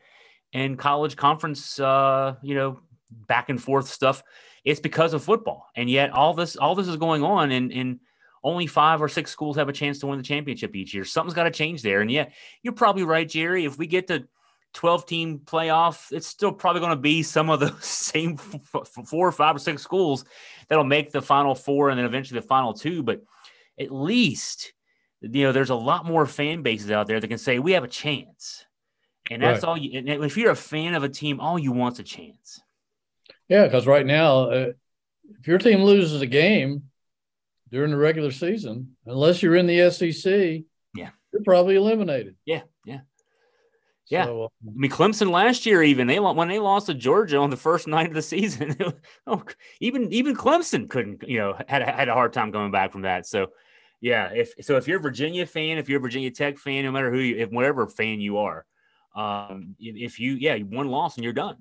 in 0.53 0.77
college 0.77 1.15
conference 1.15 1.79
uh 1.79 2.35
you 2.41 2.55
know 2.55 2.79
back 3.27 3.49
and 3.49 3.61
forth 3.61 3.87
stuff 3.87 4.23
it's 4.63 4.79
because 4.79 5.13
of 5.13 5.23
football. 5.23 5.69
And 5.75 5.89
yet 5.89 6.11
all 6.11 6.33
this 6.33 6.55
all 6.55 6.75
this 6.75 6.87
is 6.87 6.97
going 6.97 7.23
on 7.23 7.51
and 7.51 7.71
and 7.71 7.99
only 8.43 8.67
five 8.67 9.01
or 9.01 9.07
six 9.07 9.31
schools 9.31 9.55
have 9.55 9.69
a 9.69 9.73
chance 9.73 9.99
to 9.99 10.07
win 10.07 10.17
the 10.17 10.23
championship 10.23 10.75
each 10.75 10.93
year. 10.93 11.05
Something's 11.05 11.33
got 11.33 11.43
to 11.43 11.51
change 11.51 11.81
there. 11.81 12.01
And 12.01 12.11
yeah, 12.11 12.27
you're 12.61 12.73
probably 12.73 13.03
right, 13.03 13.27
Jerry. 13.27 13.63
If 13.63 13.77
we 13.77 13.87
get 13.87 14.07
to 14.07 14.27
12 14.73 15.05
team 15.05 15.39
playoff, 15.39 16.11
it's 16.11 16.27
still 16.27 16.51
probably 16.51 16.81
going 16.81 16.91
to 16.91 16.97
be 16.97 17.23
some 17.23 17.49
of 17.49 17.61
the 17.61 17.73
same 17.81 18.35
four 18.37 19.27
or 19.27 19.31
five 19.31 19.55
or 19.55 19.59
six 19.59 19.81
schools 19.81 20.25
that'll 20.67 20.83
make 20.83 21.11
the 21.11 21.21
final 21.21 21.55
four 21.55 21.89
and 21.89 21.97
then 21.97 22.05
eventually 22.05 22.39
the 22.39 22.47
final 22.47 22.73
two. 22.73 23.01
But 23.01 23.21
at 23.79 23.91
least, 23.91 24.73
you 25.23 25.43
know, 25.43 25.51
there's 25.51 25.69
a 25.69 25.75
lot 25.75 26.05
more 26.05 26.25
fan 26.25 26.61
bases 26.61 26.91
out 26.91 27.07
there 27.07 27.19
that 27.19 27.27
can 27.27 27.37
say 27.37 27.59
we 27.59 27.71
have 27.71 27.83
a 27.83 27.89
chance. 27.89 28.65
And 29.31 29.41
that's 29.41 29.63
right. 29.63 29.69
all 29.69 29.77
you, 29.77 29.99
and 29.99 30.09
if 30.09 30.35
you're 30.35 30.51
a 30.51 30.55
fan 30.55 30.95
of 30.95 31.03
a 31.03 31.09
team, 31.09 31.39
all 31.39 31.57
you 31.57 31.71
want's 31.71 31.99
a 31.99 32.03
chance. 32.03 32.61
Yeah, 33.47 33.65
because 33.65 33.87
right 33.87 34.05
now, 34.05 34.49
uh, 34.49 34.71
if 35.39 35.47
your 35.47 35.57
team 35.57 35.81
loses 35.83 36.21
a 36.21 36.27
game 36.27 36.83
during 37.71 37.91
the 37.91 37.97
regular 37.97 38.31
season, 38.31 38.95
unless 39.05 39.41
you're 39.41 39.55
in 39.55 39.65
the 39.65 39.89
SEC, 39.89 40.63
yeah, 40.95 41.09
you're 41.31 41.43
probably 41.45 41.75
eliminated. 41.75 42.35
Yeah, 42.45 42.63
yeah, 42.85 42.99
yeah. 44.09 44.25
So, 44.25 44.43
uh, 44.43 44.47
I 44.67 44.71
mean, 44.75 44.91
Clemson 44.91 45.31
last 45.31 45.65
year, 45.65 45.81
even 45.83 46.07
they 46.07 46.19
when 46.19 46.49
they 46.49 46.59
lost 46.59 46.87
to 46.87 46.93
Georgia 46.93 47.37
on 47.37 47.49
the 47.49 47.57
first 47.57 47.87
night 47.87 48.07
of 48.07 48.13
the 48.13 48.21
season, 48.21 48.75
oh, 49.27 49.43
even 49.79 50.11
even 50.11 50.35
Clemson 50.35 50.89
couldn't, 50.89 51.23
you 51.27 51.39
know, 51.39 51.57
had 51.67 51.81
had 51.83 52.09
a 52.09 52.13
hard 52.13 52.33
time 52.33 52.51
coming 52.51 52.71
back 52.71 52.91
from 52.91 53.03
that. 53.03 53.25
So, 53.25 53.47
yeah, 54.03 54.29
if 54.33 54.53
so, 54.61 54.75
if 54.75 54.87
you're 54.87 54.99
a 54.99 55.01
Virginia 55.01 55.45
fan, 55.45 55.77
if 55.77 55.87
you're 55.87 55.99
a 55.99 56.01
Virginia 56.01 56.29
Tech 56.29 56.57
fan, 56.57 56.83
no 56.83 56.91
matter 56.91 57.09
who, 57.09 57.19
you, 57.19 57.37
if 57.37 57.49
whatever 57.49 57.87
fan 57.87 58.19
you 58.19 58.37
are, 58.37 58.65
um, 59.15 59.75
if 59.79 60.19
you, 60.19 60.33
yeah, 60.33 60.57
one 60.57 60.89
loss 60.89 61.15
and 61.15 61.23
you're 61.23 61.33
done, 61.33 61.57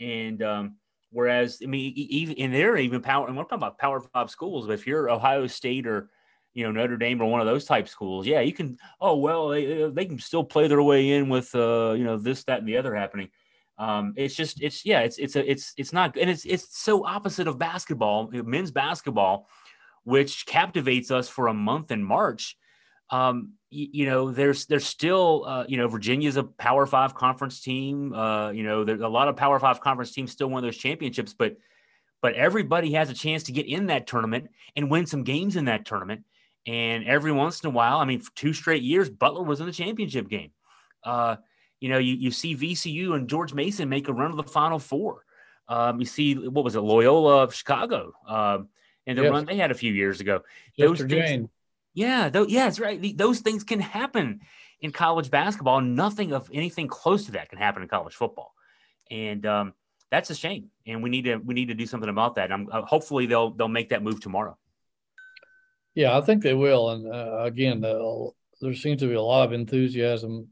and 0.00 0.42
um, 0.42 0.76
Whereas, 1.12 1.60
I 1.62 1.66
mean, 1.66 1.92
even 1.94 2.34
in 2.36 2.52
there, 2.52 2.78
even 2.78 3.02
power, 3.02 3.26
and 3.28 3.36
we're 3.36 3.42
talking 3.42 3.58
about 3.58 3.76
Power 3.76 4.00
Five 4.00 4.30
schools. 4.30 4.66
But 4.66 4.72
if 4.72 4.86
you're 4.86 5.10
Ohio 5.10 5.46
State 5.46 5.86
or 5.86 6.08
you 6.54 6.64
know 6.64 6.72
Notre 6.72 6.96
Dame 6.96 7.20
or 7.20 7.26
one 7.26 7.40
of 7.40 7.46
those 7.46 7.66
type 7.66 7.86
schools, 7.86 8.26
yeah, 8.26 8.40
you 8.40 8.54
can. 8.54 8.78
Oh 8.98 9.16
well, 9.16 9.50
they, 9.50 9.90
they 9.90 10.06
can 10.06 10.18
still 10.18 10.42
play 10.42 10.68
their 10.68 10.82
way 10.82 11.10
in 11.10 11.28
with 11.28 11.54
uh, 11.54 11.92
you 11.92 12.04
know 12.04 12.16
this, 12.16 12.44
that, 12.44 12.60
and 12.60 12.68
the 12.68 12.78
other 12.78 12.94
happening. 12.94 13.28
Um, 13.76 14.14
it's 14.16 14.34
just, 14.34 14.62
it's 14.62 14.86
yeah, 14.86 15.00
it's 15.00 15.18
it's 15.18 15.36
a, 15.36 15.50
it's 15.50 15.74
it's 15.76 15.92
not, 15.92 16.16
and 16.16 16.30
it's 16.30 16.46
it's 16.46 16.78
so 16.78 17.04
opposite 17.04 17.46
of 17.46 17.58
basketball, 17.58 18.30
men's 18.32 18.70
basketball, 18.70 19.48
which 20.04 20.46
captivates 20.46 21.10
us 21.10 21.28
for 21.28 21.46
a 21.48 21.54
month 21.54 21.90
in 21.90 22.02
March 22.02 22.56
um, 23.12 23.52
you, 23.68 23.88
you, 23.92 24.06
know, 24.06 24.32
there's 24.32 24.66
there's 24.66 24.86
still 24.86 25.44
uh, 25.46 25.64
you 25.68 25.76
know 25.76 25.86
Virginia's 25.86 26.38
a 26.38 26.44
Power 26.44 26.86
Five 26.86 27.14
conference 27.14 27.60
team. 27.60 28.12
Uh, 28.12 28.50
you 28.50 28.64
know, 28.64 28.84
there's 28.84 29.02
a 29.02 29.08
lot 29.08 29.28
of 29.28 29.36
Power 29.36 29.60
Five 29.60 29.80
conference 29.80 30.12
teams 30.12 30.32
still 30.32 30.48
win 30.48 30.64
those 30.64 30.78
championships, 30.78 31.34
but 31.34 31.56
but 32.22 32.34
everybody 32.34 32.92
has 32.92 33.10
a 33.10 33.14
chance 33.14 33.44
to 33.44 33.52
get 33.52 33.66
in 33.66 33.86
that 33.86 34.06
tournament 34.06 34.48
and 34.76 34.90
win 34.90 35.06
some 35.06 35.24
games 35.24 35.56
in 35.56 35.66
that 35.66 35.84
tournament. 35.84 36.24
And 36.66 37.04
every 37.04 37.32
once 37.32 37.60
in 37.60 37.66
a 37.66 37.70
while, 37.70 37.98
I 37.98 38.04
mean, 38.04 38.20
for 38.20 38.30
two 38.34 38.52
straight 38.52 38.82
years, 38.82 39.10
Butler 39.10 39.42
was 39.42 39.60
in 39.60 39.66
the 39.66 39.72
championship 39.72 40.28
game. 40.28 40.52
Uh, 41.04 41.36
you 41.80 41.88
know, 41.88 41.98
you, 41.98 42.14
you 42.14 42.30
see 42.30 42.56
VCU 42.56 43.14
and 43.14 43.28
George 43.28 43.52
Mason 43.52 43.88
make 43.88 44.08
a 44.08 44.12
run 44.12 44.30
to 44.30 44.36
the 44.36 44.44
Final 44.44 44.78
Four. 44.78 45.24
Um, 45.68 45.98
you 45.98 46.06
see, 46.06 46.34
what 46.34 46.64
was 46.64 46.76
it, 46.76 46.80
Loyola 46.80 47.42
of 47.42 47.54
Chicago, 47.54 48.12
um, 48.28 48.68
and 49.06 49.18
the 49.18 49.22
yes. 49.22 49.30
run 49.30 49.44
they 49.46 49.56
had 49.56 49.70
a 49.70 49.74
few 49.74 49.92
years 49.92 50.20
ago. 50.20 50.42
Those 50.78 50.98
things, 50.98 51.10
Jane. 51.10 51.48
Yeah, 51.94 52.30
th- 52.30 52.48
yeah, 52.48 52.64
that's 52.64 52.80
right. 52.80 53.16
Those 53.16 53.40
things 53.40 53.64
can 53.64 53.80
happen 53.80 54.40
in 54.80 54.92
college 54.92 55.30
basketball. 55.30 55.80
Nothing 55.80 56.32
of 56.32 56.50
anything 56.52 56.88
close 56.88 57.26
to 57.26 57.32
that 57.32 57.48
can 57.48 57.58
happen 57.58 57.82
in 57.82 57.88
college 57.88 58.14
football, 58.14 58.54
and 59.10 59.44
um, 59.46 59.74
that's 60.10 60.30
a 60.30 60.34
shame. 60.34 60.70
And 60.86 61.02
we 61.02 61.10
need 61.10 61.24
to 61.24 61.36
we 61.36 61.54
need 61.54 61.68
to 61.68 61.74
do 61.74 61.86
something 61.86 62.08
about 62.08 62.36
that. 62.36 62.52
I'm 62.52 62.68
uh, 62.70 62.82
hopefully 62.82 63.26
they'll 63.26 63.50
they'll 63.50 63.68
make 63.68 63.90
that 63.90 64.02
move 64.02 64.20
tomorrow. 64.20 64.56
Yeah, 65.94 66.16
I 66.16 66.22
think 66.22 66.42
they 66.42 66.54
will. 66.54 66.90
And 66.90 67.12
uh, 67.12 67.42
again, 67.42 67.80
there 67.80 68.74
seems 68.74 69.00
to 69.00 69.08
be 69.08 69.14
a 69.14 69.22
lot 69.22 69.44
of 69.44 69.52
enthusiasm 69.52 70.48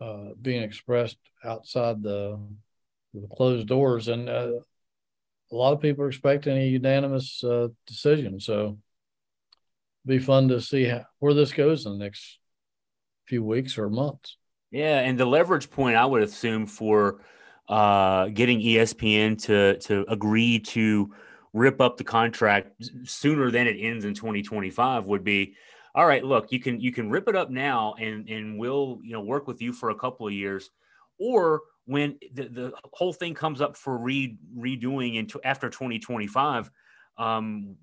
uh, 0.00 0.30
being 0.40 0.62
expressed 0.62 1.18
outside 1.44 2.02
the, 2.02 2.40
the 3.14 3.28
closed 3.28 3.68
doors, 3.68 4.08
and 4.08 4.28
uh, 4.28 4.52
a 5.52 5.56
lot 5.56 5.72
of 5.72 5.80
people 5.80 6.04
are 6.04 6.08
expecting 6.08 6.56
a 6.56 6.66
unanimous 6.66 7.42
uh, 7.42 7.68
decision. 7.86 8.40
So 8.40 8.78
be 10.06 10.18
fun 10.18 10.48
to 10.48 10.60
see 10.60 10.84
how, 10.84 11.04
where 11.18 11.34
this 11.34 11.52
goes 11.52 11.86
in 11.86 11.92
the 11.92 12.04
next 12.04 12.38
few 13.26 13.42
weeks 13.42 13.78
or 13.78 13.88
months. 13.88 14.36
Yeah, 14.70 15.00
and 15.00 15.18
the 15.18 15.26
leverage 15.26 15.70
point 15.70 15.96
I 15.96 16.06
would 16.06 16.22
assume 16.22 16.66
for 16.66 17.22
uh, 17.68 18.28
getting 18.28 18.60
ESPN 18.60 19.40
to 19.44 19.78
to 19.78 20.04
agree 20.08 20.58
to 20.58 21.12
rip 21.52 21.80
up 21.80 21.96
the 21.96 22.04
contract 22.04 22.72
sooner 23.04 23.50
than 23.50 23.66
it 23.66 23.76
ends 23.78 24.04
in 24.04 24.14
2025 24.14 25.06
would 25.06 25.24
be 25.24 25.54
all 25.96 26.06
right 26.06 26.24
look 26.24 26.52
you 26.52 26.60
can 26.60 26.80
you 26.80 26.92
can 26.92 27.10
rip 27.10 27.28
it 27.28 27.34
up 27.34 27.50
now 27.50 27.94
and 27.98 28.28
and 28.28 28.56
we'll 28.56 29.00
you 29.02 29.12
know 29.12 29.20
work 29.20 29.48
with 29.48 29.60
you 29.60 29.72
for 29.72 29.90
a 29.90 29.94
couple 29.96 30.26
of 30.28 30.32
years 30.32 30.70
or 31.18 31.60
when 31.86 32.18
the, 32.32 32.44
the 32.44 32.72
whole 32.92 33.12
thing 33.12 33.34
comes 33.34 33.60
up 33.60 33.76
for 33.76 33.96
re, 33.96 34.36
redoing 34.56 35.16
into 35.16 35.40
after 35.44 35.68
2025 35.68 36.70
um, 37.18 37.76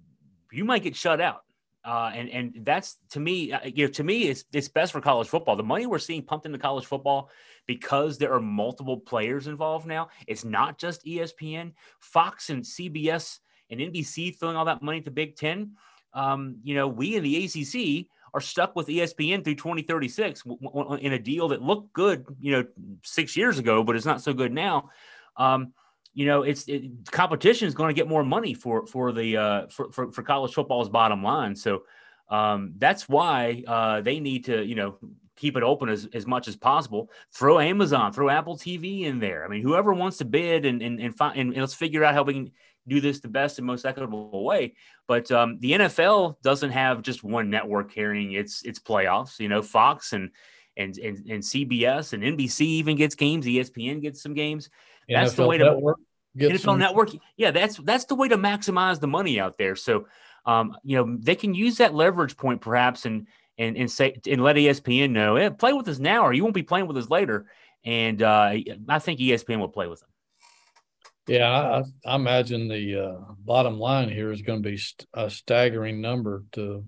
you 0.52 0.66
might 0.66 0.84
get 0.84 0.96
shut 0.96 1.20
out 1.22 1.42
uh, 1.88 2.12
and 2.14 2.30
and 2.30 2.66
that's 2.66 2.98
to 3.10 3.20
me, 3.22 3.54
uh, 3.54 3.60
you 3.64 3.86
know, 3.86 3.92
to 3.92 4.04
me, 4.04 4.24
it's 4.24 4.44
it's 4.52 4.68
best 4.68 4.92
for 4.92 5.00
college 5.00 5.30
football. 5.30 5.56
The 5.56 5.64
money 5.64 5.86
we're 5.86 6.00
seeing 6.00 6.22
pumped 6.22 6.46
into 6.46 6.58
college 6.58 6.86
football 6.86 7.30
because 7.66 8.18
there 8.18 8.34
are 8.34 8.42
multiple 8.42 8.98
players 8.98 9.48
involved 9.48 9.88
now. 9.88 10.10
It's 10.28 10.44
not 10.44 10.78
just 10.78 11.06
ESPN, 11.06 11.72
Fox, 12.02 12.50
and 12.50 12.62
CBS 12.62 13.40
and 13.70 13.80
NBC 13.80 14.38
throwing 14.38 14.58
all 14.58 14.66
that 14.66 14.82
money 14.82 15.00
to 15.00 15.12
Big 15.12 15.38
Ten. 15.38 15.78
Um, 16.14 16.58
you 16.62 16.76
know, 16.76 16.90
we 16.90 17.16
in 17.16 17.24
the 17.24 17.46
ACC 17.46 18.08
are 18.38 18.42
stuck 18.42 18.76
with 18.76 18.86
ESPN 18.86 19.44
through 19.44 19.56
2036 19.56 20.44
in 21.02 21.14
a 21.14 21.18
deal 21.18 21.48
that 21.48 21.60
looked 21.60 21.92
good, 21.92 22.24
you 22.40 22.52
know, 22.52 22.64
six 23.04 23.36
years 23.36 23.58
ago, 23.58 23.84
but 23.84 23.96
it's 23.96 24.06
not 24.06 24.22
so 24.22 24.32
good 24.32 24.54
now. 24.54 24.92
Um, 25.38 25.74
you 26.14 26.28
know, 26.28 26.44
it's 26.44 26.68
it, 26.68 27.12
competition 27.12 27.68
is 27.68 27.74
going 27.74 27.90
to 27.90 28.00
get 28.00 28.08
more 28.08 28.24
money 28.24 28.54
for 28.54 28.86
for 28.86 29.12
the 29.12 29.38
uh, 29.38 29.68
for, 29.68 29.92
for, 29.92 30.12
for 30.12 30.22
college 30.22 30.54
football's 30.54 30.88
bottom 30.88 31.24
line. 31.24 31.56
So 31.56 31.84
um, 32.30 32.74
that's 32.78 33.10
why 33.10 33.64
uh, 33.68 34.02
they 34.02 34.20
need 34.20 34.46
to 34.46 34.64
you 34.64 34.76
know 34.76 35.00
keep 35.36 35.58
it 35.58 35.64
open 35.64 35.90
as, 35.90 36.08
as 36.14 36.28
much 36.28 36.48
as 36.48 36.56
possible. 36.56 37.10
Throw 37.32 37.60
Amazon, 37.60 38.14
throw 38.14 38.30
Apple 38.30 38.56
TV 38.56 39.04
in 39.04 39.20
there. 39.20 39.46
I 39.46 39.48
mean, 39.48 39.64
whoever 39.64 39.94
wants 39.94 40.18
to 40.18 40.26
bid 40.26 40.66
and 40.66 40.84
and 40.84 41.00
and, 41.00 41.16
and 41.36 41.58
let's 41.58 41.74
figure 41.74 42.04
out 42.04 42.14
how 42.14 42.22
we 42.22 42.34
can 42.34 42.52
do 42.88 43.02
this 43.02 43.20
the 43.20 43.28
best 43.28 43.58
and 43.58 43.68
most 43.68 43.86
equitable 43.86 44.44
way. 44.44 44.74
But 45.08 45.32
um, 45.32 45.60
the 45.60 45.74
NFL 45.74 46.42
doesn't 46.42 46.72
have 46.72 47.02
just 47.02 47.24
one 47.24 47.50
network 47.50 47.92
carrying 47.92 48.34
its 48.34 48.62
its 48.64 48.80
playoffs. 48.80 49.40
You 49.40 49.50
know, 49.50 49.62
Fox 49.62 50.14
and 50.14 50.32
and 50.76 50.98
and, 50.98 51.18
and 51.30 51.44
CBS 51.44 52.14
and 52.14 52.24
NBC 52.24 52.62
even 52.62 52.96
gets 52.96 53.16
games. 53.16 53.46
ESPN 53.46 54.02
gets 54.02 54.22
some 54.22 54.34
games. 54.34 54.70
That's 55.10 55.34
NFL 55.34 55.36
the 55.36 55.48
way 55.48 55.58
to 55.58 55.64
network. 55.66 55.98
NFL 56.38 56.60
some... 56.60 56.80
Network. 56.80 57.10
Yeah, 57.36 57.52
that's 57.52 57.78
that's 57.78 58.06
the 58.06 58.16
way 58.16 58.28
to 58.28 58.38
maximize 58.38 59.00
the 59.00 59.08
money 59.08 59.40
out 59.40 59.58
there. 59.58 59.76
So, 59.76 60.08
um, 60.46 60.76
you 60.84 60.98
know, 60.98 61.18
they 61.20 61.36
can 61.36 61.54
use 61.54 61.78
that 61.78 61.94
leverage 61.94 62.38
point 62.38 62.62
perhaps 62.62 63.06
and 63.06 63.28
and 63.58 63.76
and 63.76 63.92
say 63.92 64.20
and 64.28 64.44
let 64.44 64.56
ESPN 64.56 65.12
know, 65.12 65.36
hey, 65.36 65.50
play 65.50 65.74
with 65.74 65.88
us 65.88 66.00
now, 66.00 66.26
or 66.26 66.34
you 66.34 66.44
won't 66.44 66.56
be 66.56 66.64
playing 66.64 66.88
with 66.88 66.98
us 66.98 67.10
later. 67.10 67.48
And 67.86 68.22
uh, 68.22 68.54
I 68.90 69.00
think 69.00 69.20
ESPN 69.20 69.60
will 69.60 69.70
play 69.70 69.88
with 69.88 70.02
them. 70.02 70.10
Yeah, 71.28 71.50
I, 71.50 71.84
I 72.06 72.16
imagine 72.16 72.68
the 72.68 73.06
uh, 73.06 73.34
bottom 73.40 73.78
line 73.78 74.10
here 74.10 74.32
is 74.32 74.42
going 74.42 74.64
to 74.64 74.70
be 74.70 74.78
st- 74.78 75.08
a 75.14 75.30
staggering 75.30 76.00
number 76.00 76.46
to 76.54 76.86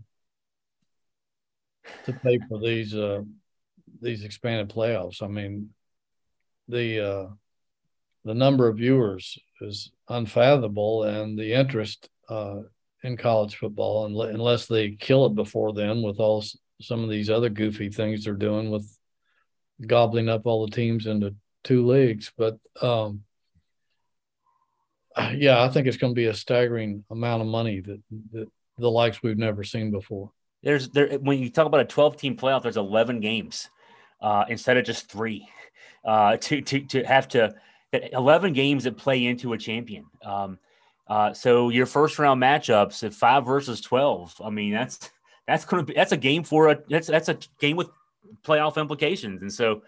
to 2.06 2.14
pay 2.14 2.40
for 2.48 2.60
these 2.60 2.96
uh, 2.96 3.22
these 4.02 4.24
expanded 4.24 4.70
playoffs. 4.70 5.22
I 5.22 5.28
mean, 5.28 5.72
the 6.70 7.06
uh, 7.06 7.28
the 8.24 8.34
number 8.34 8.70
of 8.70 8.78
viewers 8.78 9.38
is 9.62 9.92
unfathomable, 10.08 11.04
and 11.04 11.38
the 11.38 11.54
interest 11.54 12.10
uh, 12.30 12.62
in 13.04 13.18
college 13.18 13.56
football, 13.56 14.06
unless 14.06 14.68
they 14.68 14.92
kill 14.92 15.26
it 15.26 15.36
before 15.36 15.74
then 15.74 16.02
with 16.02 16.20
all 16.20 16.44
some 16.82 17.04
of 17.04 17.10
these 17.10 17.30
other 17.30 17.50
goofy 17.50 17.90
things 17.90 18.24
they're 18.24 18.34
doing 18.34 18.72
with 18.72 18.90
gobbling 19.86 20.30
up 20.30 20.46
all 20.46 20.66
the 20.66 20.76
teams 20.76 21.08
into 21.08 21.36
two 21.64 21.86
leagues. 21.86 22.32
But 22.38 22.58
um, 22.82 23.24
yeah, 25.36 25.64
I 25.64 25.70
think 25.70 25.88
it's 25.88 25.98
going 25.98 26.14
to 26.14 26.16
be 26.16 26.28
a 26.28 26.34
staggering 26.34 27.04
amount 27.10 27.42
of 27.42 27.48
money 27.48 27.80
that, 27.82 28.02
that 28.32 28.48
the 28.78 28.92
likes 28.92 29.22
we've 29.22 29.38
never 29.38 29.64
seen 29.64 29.92
before. 29.92 30.32
There's 30.62 30.90
there 30.90 31.18
when 31.20 31.40
you 31.40 31.50
talk 31.50 31.66
about 31.66 31.82
a 31.82 31.86
12 31.86 32.18
team 32.18 32.36
playoff, 32.36 32.64
there's 32.64 32.78
11 32.78 33.22
games 33.22 33.70
uh, 34.22 34.46
instead 34.50 34.78
of 34.78 34.86
just 34.86 35.10
three. 35.10 35.48
Uh, 36.06 36.38
to 36.38 36.62
to 36.62 36.80
to 36.82 37.04
have 37.04 37.28
to 37.28 37.54
11 37.94 38.54
games 38.54 38.84
that 38.84 38.98
play 38.98 39.26
into 39.26 39.54
a 39.54 39.58
champion. 39.58 40.06
Um, 40.24 40.60
uh, 41.08 41.34
so 41.34 41.70
your 41.70 41.86
first 41.86 42.20
round 42.20 42.42
matchups 42.42 43.04
at 43.04 43.14
five 43.14 43.46
versus 43.46 43.82
12. 43.82 44.42
I 44.44 44.50
mean, 44.50 44.74
that's, 44.74 45.10
that's 45.48 45.66
going 45.66 45.86
to 45.86 45.88
be, 45.88 45.96
that's 45.96 46.12
a 46.12 46.18
game 46.18 46.44
for 46.44 46.70
a, 46.70 46.80
that's, 46.88 47.08
that's 47.08 47.30
a 47.30 47.38
game 47.60 47.76
with 47.76 47.90
playoff 48.44 48.78
implications. 48.78 49.42
And 49.42 49.52
so, 49.52 49.82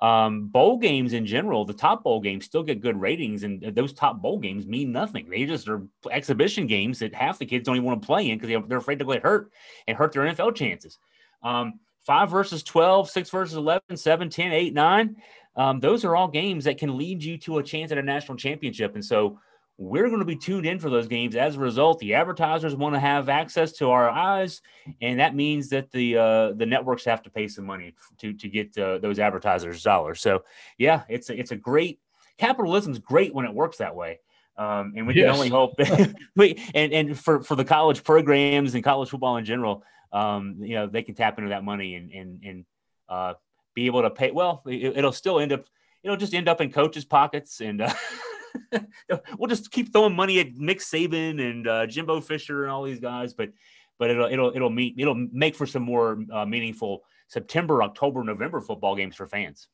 um, 0.00 0.48
bowl 0.48 0.78
games 0.78 1.12
in 1.12 1.26
general, 1.26 1.64
the 1.64 1.72
top 1.72 2.04
bowl 2.04 2.20
games 2.20 2.44
still 2.44 2.62
get 2.62 2.80
good 2.80 3.00
ratings, 3.00 3.42
and 3.42 3.62
those 3.74 3.92
top 3.92 4.20
bowl 4.20 4.38
games 4.38 4.66
mean 4.66 4.92
nothing. 4.92 5.28
They 5.30 5.44
just 5.44 5.68
are 5.68 5.86
exhibition 6.10 6.66
games 6.66 6.98
that 6.98 7.14
half 7.14 7.38
the 7.38 7.46
kids 7.46 7.64
don't 7.64 7.76
even 7.76 7.86
want 7.86 8.02
to 8.02 8.06
play 8.06 8.30
in 8.30 8.38
because 8.38 8.62
they're 8.68 8.78
afraid 8.78 8.98
to 8.98 9.04
get 9.04 9.22
hurt 9.22 9.52
and 9.86 9.96
hurt 9.96 10.12
their 10.12 10.22
NFL 10.22 10.54
chances. 10.54 10.98
Um, 11.42 11.80
five 12.06 12.30
versus 12.30 12.62
12, 12.62 13.10
six 13.10 13.30
versus 13.30 13.56
11, 13.56 13.96
7, 13.96 14.30
10, 14.30 14.52
8, 14.52 14.74
9 14.74 15.16
um, 15.56 15.80
those 15.80 16.04
are 16.04 16.14
all 16.14 16.28
games 16.28 16.64
that 16.64 16.78
can 16.78 16.96
lead 16.96 17.22
you 17.22 17.38
to 17.38 17.58
a 17.58 17.62
chance 17.62 17.90
at 17.90 17.98
a 17.98 18.02
national 18.02 18.36
championship. 18.36 18.94
And 18.94 19.04
so 19.04 19.40
we're 19.78 20.08
going 20.08 20.20
to 20.20 20.26
be 20.26 20.36
tuned 20.36 20.64
in 20.64 20.78
for 20.78 20.88
those 20.88 21.06
games. 21.06 21.36
As 21.36 21.56
a 21.56 21.60
result, 21.60 21.98
the 21.98 22.14
advertisers 22.14 22.74
want 22.74 22.94
to 22.94 22.98
have 22.98 23.28
access 23.28 23.72
to 23.72 23.90
our 23.90 24.08
eyes, 24.08 24.62
and 25.02 25.20
that 25.20 25.34
means 25.34 25.68
that 25.68 25.90
the 25.90 26.16
uh, 26.16 26.52
the 26.52 26.66
networks 26.66 27.04
have 27.04 27.22
to 27.24 27.30
pay 27.30 27.48
some 27.48 27.66
money 27.66 27.94
to 28.18 28.32
to 28.32 28.48
get 28.48 28.76
uh, 28.78 28.98
those 28.98 29.18
advertisers 29.18 29.82
dollars. 29.82 30.20
So 30.20 30.44
yeah, 30.78 31.02
it's 31.08 31.28
a, 31.30 31.38
it's 31.38 31.50
a 31.50 31.56
great 31.56 32.00
capitalism's 32.38 32.98
great 32.98 33.34
when 33.34 33.44
it 33.44 33.54
works 33.54 33.78
that 33.78 33.94
way. 33.94 34.20
Um, 34.58 34.94
and 34.96 35.06
we 35.06 35.14
yes. 35.14 35.24
can 35.24 35.34
only 35.34 35.48
hope 35.50 35.74
we 36.36 36.62
and 36.74 36.92
and 36.92 37.18
for 37.18 37.42
for 37.42 37.56
the 37.56 37.64
college 37.64 38.02
programs 38.02 38.74
and 38.74 38.82
college 38.82 39.10
football 39.10 39.36
in 39.36 39.44
general, 39.44 39.84
um, 40.12 40.56
you 40.60 40.74
know, 40.74 40.86
they 40.86 41.02
can 41.02 41.14
tap 41.14 41.38
into 41.38 41.50
that 41.50 41.64
money 41.64 41.94
and 41.94 42.10
and 42.10 42.42
and 42.42 42.64
uh, 43.08 43.34
be 43.74 43.86
able 43.86 44.02
to 44.02 44.10
pay. 44.10 44.30
Well, 44.30 44.62
it, 44.66 45.04
will 45.04 45.12
still 45.12 45.38
end 45.38 45.52
up, 45.52 45.66
it'll 46.02 46.16
just 46.16 46.34
end 46.34 46.48
up 46.48 46.60
in 46.60 46.72
coaches' 46.72 47.04
pockets, 47.04 47.60
and 47.60 47.82
uh, 47.82 47.92
we'll 49.38 49.48
just 49.48 49.70
keep 49.70 49.92
throwing 49.92 50.14
money 50.14 50.40
at 50.40 50.54
Nick 50.54 50.78
Saban 50.78 51.40
and 51.40 51.66
uh, 51.66 51.86
Jimbo 51.86 52.20
Fisher 52.20 52.64
and 52.64 52.72
all 52.72 52.84
these 52.84 53.00
guys. 53.00 53.34
But 53.34 53.50
but 53.98 54.10
it'll 54.10 54.26
it'll 54.26 54.52
it'll 54.54 54.70
meet 54.70 54.94
it'll 54.98 55.14
make 55.32 55.54
for 55.54 55.66
some 55.66 55.82
more 55.82 56.18
uh, 56.32 56.46
meaningful 56.46 57.02
September, 57.28 57.82
October, 57.82 58.22
November 58.22 58.60
football 58.60 58.96
games 58.96 59.16
for 59.16 59.26
fans. 59.26 59.68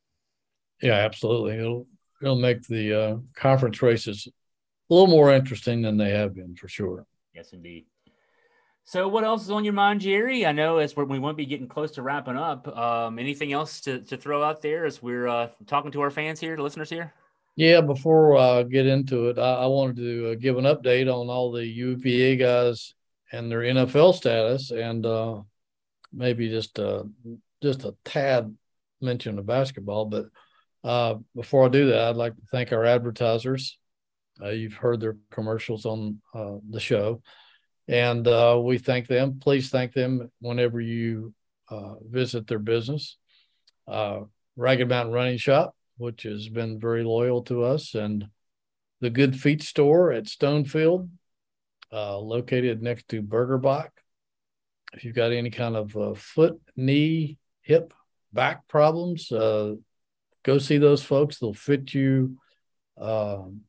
Yeah, 0.80 0.94
absolutely. 0.94 1.58
It'll 1.58 1.86
it'll 2.20 2.36
make 2.36 2.66
the 2.66 3.00
uh, 3.00 3.16
conference 3.34 3.82
races 3.82 4.28
a 4.90 4.94
little 4.94 5.08
more 5.08 5.32
interesting 5.32 5.82
than 5.82 5.96
they 5.96 6.10
have 6.10 6.34
been 6.34 6.54
for 6.54 6.68
sure. 6.68 7.06
Yes, 7.34 7.52
indeed. 7.52 7.86
So, 8.84 9.06
what 9.06 9.24
else 9.24 9.44
is 9.44 9.50
on 9.50 9.64
your 9.64 9.74
mind, 9.74 10.00
Jerry? 10.00 10.44
I 10.44 10.52
know 10.52 10.78
as 10.78 10.96
we 10.96 11.18
won't 11.18 11.36
be 11.36 11.46
getting 11.46 11.68
close 11.68 11.92
to 11.92 12.02
wrapping 12.02 12.36
up. 12.36 12.66
Um, 12.76 13.18
anything 13.18 13.52
else 13.52 13.80
to, 13.82 14.00
to 14.00 14.16
throw 14.16 14.42
out 14.42 14.60
there 14.60 14.84
as 14.84 15.00
we're 15.00 15.28
uh, 15.28 15.48
talking 15.66 15.92
to 15.92 16.00
our 16.00 16.10
fans 16.10 16.40
here, 16.40 16.56
the 16.56 16.62
listeners 16.62 16.90
here? 16.90 17.14
Yeah, 17.54 17.82
before 17.82 18.38
I 18.38 18.62
get 18.62 18.86
into 18.86 19.28
it, 19.28 19.38
I, 19.38 19.64
I 19.64 19.66
wanted 19.66 19.96
to 19.96 20.30
uh, 20.30 20.34
give 20.36 20.56
an 20.56 20.64
update 20.64 21.12
on 21.12 21.28
all 21.28 21.52
the 21.52 21.66
UVA 21.66 22.36
guys 22.36 22.94
and 23.30 23.50
their 23.50 23.60
NFL 23.60 24.14
status, 24.14 24.70
and 24.70 25.04
uh, 25.04 25.42
maybe 26.12 26.48
just 26.48 26.78
uh, 26.78 27.04
just 27.62 27.84
a 27.84 27.94
tad 28.04 28.56
mention 29.02 29.38
of 29.38 29.44
basketball. 29.44 30.06
But 30.06 30.26
uh, 30.82 31.16
before 31.34 31.66
I 31.66 31.68
do 31.68 31.90
that, 31.90 32.08
I'd 32.08 32.16
like 32.16 32.34
to 32.36 32.42
thank 32.50 32.72
our 32.72 32.86
advertisers. 32.86 33.78
Uh, 34.42 34.48
you've 34.48 34.74
heard 34.74 35.00
their 35.00 35.16
commercials 35.30 35.84
on 35.84 36.20
uh, 36.34 36.56
the 36.68 36.80
show 36.80 37.22
and 37.86 38.24
we 38.64 38.78
thank 38.78 39.06
them. 39.06 39.38
Please 39.40 39.68
thank 39.68 39.92
them 39.92 40.30
whenever 40.40 40.80
you 40.80 41.34
visit 42.08 42.46
their 42.46 42.58
business. 42.58 43.18
Ragged 43.86 44.88
Mountain 44.88 45.12
Running 45.12 45.36
Shop, 45.36 45.74
which 46.02 46.24
has 46.24 46.48
been 46.48 46.78
very 46.78 47.04
loyal 47.04 47.42
to 47.44 47.62
us, 47.62 47.94
and 47.94 48.26
the 49.00 49.10
Good 49.10 49.40
Feet 49.40 49.62
Store 49.62 50.12
at 50.12 50.24
Stonefield, 50.24 51.08
uh, 51.92 52.18
located 52.18 52.82
next 52.82 53.08
to 53.08 53.22
Burger 53.22 53.58
Bach. 53.58 53.90
If 54.92 55.04
you've 55.04 55.16
got 55.16 55.32
any 55.32 55.50
kind 55.50 55.76
of 55.76 55.96
uh, 55.96 56.14
foot, 56.14 56.60
knee, 56.76 57.38
hip, 57.62 57.94
back 58.32 58.68
problems, 58.68 59.32
uh, 59.32 59.76
go 60.42 60.58
see 60.58 60.78
those 60.78 61.02
folks. 61.02 61.38
They'll 61.38 61.54
fit 61.54 61.94
you. 61.94 62.36
Um, 62.98 63.62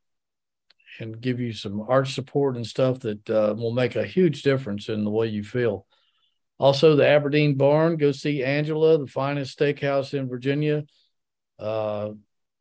and 1.00 1.20
give 1.20 1.40
you 1.40 1.54
some 1.54 1.82
arch 1.88 2.14
support 2.14 2.56
and 2.56 2.66
stuff 2.66 3.00
that 3.00 3.30
uh, 3.30 3.56
will 3.58 3.72
make 3.72 3.96
a 3.96 4.06
huge 4.06 4.44
difference 4.44 4.90
in 4.90 5.04
the 5.04 5.10
way 5.10 5.28
you 5.28 5.44
feel. 5.44 5.86
Also, 6.60 6.96
the 6.96 7.08
Aberdeen 7.08 7.56
Barn, 7.56 7.98
go 7.98 8.12
see 8.12 8.44
Angela, 8.44 8.98
the 8.98 9.08
finest 9.08 9.58
steakhouse 9.58 10.14
in 10.14 10.30
Virginia. 10.30 10.84
Uh, 11.60 12.12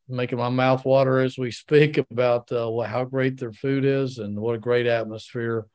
making 0.07 0.37
my 0.37 0.49
mouth 0.49 0.85
water 0.85 1.19
as 1.19 1.37
we 1.37 1.51
speak 1.51 1.97
about 1.97 2.51
uh, 2.51 2.79
how 2.81 3.03
great 3.05 3.39
their 3.39 3.53
food 3.53 3.85
is 3.85 4.19
and 4.19 4.37
what 4.39 4.55
a 4.55 4.59
great 4.59 4.85
atmosphere. 4.85 5.65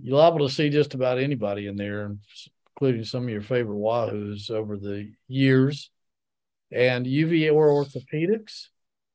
You're 0.00 0.18
liable 0.18 0.46
to 0.46 0.54
see 0.54 0.70
just 0.70 0.94
about 0.94 1.18
anybody 1.18 1.66
in 1.66 1.76
there, 1.76 2.16
including 2.74 3.04
some 3.04 3.24
of 3.24 3.30
your 3.30 3.42
favorite 3.42 3.76
Wahoos 3.76 4.50
over 4.50 4.76
the 4.76 5.12
years. 5.28 5.90
And 6.70 7.06
UVA 7.06 7.50
or 7.50 7.68
Orthopedics, 7.68 8.68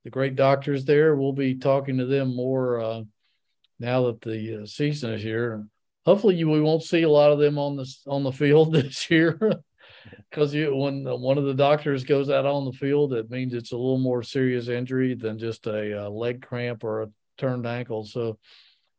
the 0.04 0.10
great 0.10 0.36
doctors 0.36 0.84
there. 0.84 1.16
We'll 1.16 1.32
be 1.32 1.56
talking 1.56 1.98
to 1.98 2.06
them 2.06 2.36
more 2.36 2.80
uh, 2.80 3.02
now 3.80 4.06
that 4.06 4.20
the 4.20 4.62
uh, 4.62 4.66
season 4.66 5.14
is 5.14 5.22
here. 5.22 5.66
Hopefully, 6.06 6.36
you, 6.36 6.48
we 6.48 6.62
won't 6.62 6.84
see 6.84 7.02
a 7.02 7.10
lot 7.10 7.32
of 7.32 7.40
them 7.40 7.58
on 7.58 7.76
the 7.76 7.94
on 8.06 8.22
the 8.22 8.32
field 8.32 8.72
this 8.72 9.10
year, 9.10 9.38
because 10.30 10.54
you 10.54 10.74
when 10.74 11.04
one 11.04 11.38
of 11.38 11.44
the 11.44 11.54
doctors 11.54 12.04
goes 12.04 12.30
out 12.30 12.46
on 12.46 12.64
the 12.64 12.72
field, 12.72 13.12
it 13.12 13.30
means 13.30 13.54
it's 13.54 13.72
a 13.72 13.76
little 13.76 13.98
more 13.98 14.22
serious 14.22 14.68
injury 14.68 15.14
than 15.14 15.38
just 15.38 15.66
a, 15.66 16.06
a 16.06 16.08
leg 16.08 16.42
cramp 16.42 16.84
or 16.84 17.02
a 17.02 17.10
turned 17.36 17.66
ankle. 17.66 18.04
So, 18.04 18.38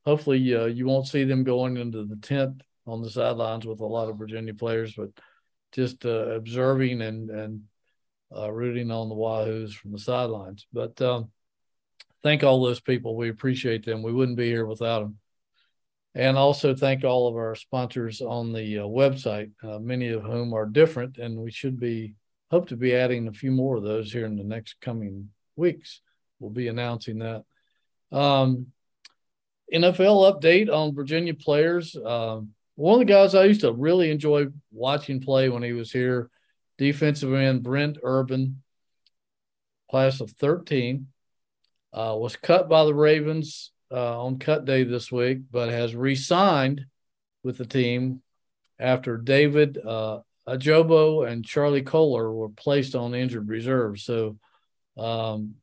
hopefully, 0.05 0.55
uh, 0.55 0.65
you 0.65 0.85
won't 0.85 1.07
see 1.07 1.23
them 1.23 1.43
going 1.43 1.77
into 1.77 2.05
the 2.05 2.17
tent 2.17 2.61
on 2.85 3.01
the 3.01 3.09
sidelines 3.09 3.65
with 3.65 3.79
a 3.79 3.85
lot 3.85 4.09
of 4.09 4.17
Virginia 4.17 4.53
players, 4.53 4.95
but 4.95 5.09
just 5.71 6.05
uh, 6.05 6.29
observing 6.35 7.01
and 7.01 7.29
and 7.29 7.61
uh, 8.35 8.51
rooting 8.51 8.91
on 8.91 9.09
the 9.09 9.15
Wahoos 9.15 9.73
from 9.73 9.91
the 9.91 9.99
sidelines. 9.99 10.67
But 10.71 11.01
um, 11.01 11.31
thank 12.23 12.43
all 12.43 12.63
those 12.63 12.79
people. 12.79 13.15
We 13.15 13.29
appreciate 13.29 13.85
them. 13.85 14.03
We 14.03 14.13
wouldn't 14.13 14.37
be 14.37 14.49
here 14.49 14.65
without 14.65 15.01
them. 15.01 15.17
And 16.15 16.37
also 16.37 16.75
thank 16.75 17.03
all 17.03 17.27
of 17.27 17.35
our 17.35 17.55
sponsors 17.55 18.21
on 18.21 18.51
the 18.51 18.79
uh, 18.79 18.83
website, 18.83 19.51
uh, 19.63 19.79
many 19.79 20.09
of 20.09 20.23
whom 20.23 20.53
are 20.53 20.65
different, 20.65 21.17
and 21.17 21.37
we 21.37 21.51
should 21.51 21.79
be 21.79 22.15
hope 22.49 22.67
to 22.69 22.75
be 22.75 22.95
adding 22.95 23.27
a 23.27 23.33
few 23.33 23.51
more 23.51 23.77
of 23.77 23.83
those 23.83 24.11
here 24.11 24.25
in 24.25 24.35
the 24.35 24.43
next 24.43 24.75
coming 24.81 25.29
weeks. 25.55 26.01
We'll 26.39 26.49
be 26.49 26.67
announcing 26.67 27.19
that. 27.19 27.43
Um, 28.11 28.67
NFL 29.71 30.41
update 30.41 30.73
on 30.73 30.95
Virginia 30.95 31.35
players. 31.35 31.95
Um, 31.95 32.53
one 32.75 32.93
of 32.93 33.07
the 33.07 33.13
guys 33.13 33.35
I 33.35 33.43
used 33.43 33.61
to 33.61 33.71
really 33.71 34.09
enjoy 34.09 34.47
watching 34.71 35.19
play 35.19 35.49
when 35.49 35.61
he 35.61 35.73
was 35.73 35.91
here, 35.91 36.29
defensive 36.77 37.33
end 37.33 37.61
Brent 37.61 37.97
Urban, 38.01 38.63
class 39.91 40.21
of 40.21 40.31
13, 40.31 41.07
uh, 41.93 42.15
was 42.17 42.35
cut 42.35 42.67
by 42.67 42.85
the 42.85 42.95
Ravens 42.95 43.71
uh, 43.91 44.23
on 44.23 44.39
cut 44.39 44.65
day 44.65 44.83
this 44.83 45.11
week, 45.11 45.39
but 45.51 45.69
has 45.69 45.95
re 45.95 46.15
signed 46.15 46.85
with 47.43 47.57
the 47.57 47.65
team 47.65 48.21
after 48.79 49.17
David 49.17 49.77
uh, 49.77 50.19
Ojabo 50.47 51.29
and 51.29 51.45
Charlie 51.45 51.83
Kolar 51.83 52.31
were 52.31 52.49
placed 52.49 52.95
on 52.95 53.13
injured 53.13 53.47
reserve. 53.47 53.99
So 53.99 54.37
um, 54.97 55.55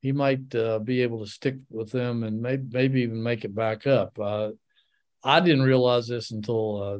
he 0.00 0.12
might 0.12 0.54
uh, 0.54 0.78
be 0.78 1.02
able 1.02 1.24
to 1.24 1.30
stick 1.30 1.56
with 1.70 1.90
them 1.90 2.22
and 2.22 2.40
maybe, 2.40 2.64
maybe 2.70 3.00
even 3.02 3.22
make 3.22 3.44
it 3.44 3.54
back 3.54 3.86
up. 3.86 4.18
Uh, 4.18 4.50
I 5.24 5.40
didn't 5.40 5.62
realize 5.62 6.06
this 6.06 6.30
until 6.30 6.82
uh, 6.82 6.98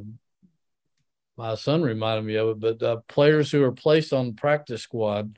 my 1.37 1.55
son 1.55 1.81
reminded 1.83 2.25
me 2.25 2.35
of 2.35 2.63
it. 2.63 2.79
But 2.79 3.07
players 3.07 3.51
who 3.51 3.63
are 3.63 3.71
placed 3.71 4.11
on 4.11 4.33
practice 4.33 4.81
squad 4.81 5.37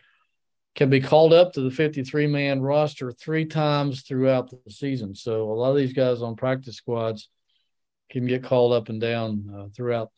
can 0.75 0.89
be 0.89 1.01
called 1.01 1.33
up 1.33 1.53
to 1.53 1.61
the 1.61 1.71
53 1.71 2.27
man 2.27 2.61
roster 2.61 3.11
three 3.11 3.45
times 3.45 4.03
throughout 4.03 4.49
the 4.49 4.71
season. 4.71 5.15
So 5.15 5.51
a 5.51 5.53
lot 5.53 5.71
of 5.71 5.77
these 5.77 5.93
guys 5.93 6.21
on 6.21 6.35
practice 6.35 6.77
squads 6.77 7.29
can 8.09 8.25
get 8.25 8.43
called 8.43 8.73
up 8.73 8.89
and 8.89 9.01
down 9.01 9.51
uh, 9.53 9.65
throughout 9.75 10.11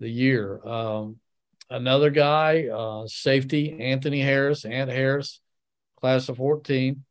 the 0.00 0.08
year. 0.08 0.64
Um, 0.66 1.16
another 1.70 2.10
guy, 2.10 2.66
uh, 2.66 3.06
safety 3.06 3.80
Anthony 3.80 4.20
Harris, 4.20 4.64
Ant 4.64 4.90
Harris, 4.90 5.40
class 5.96 6.28
of 6.28 6.36
14 6.36 7.04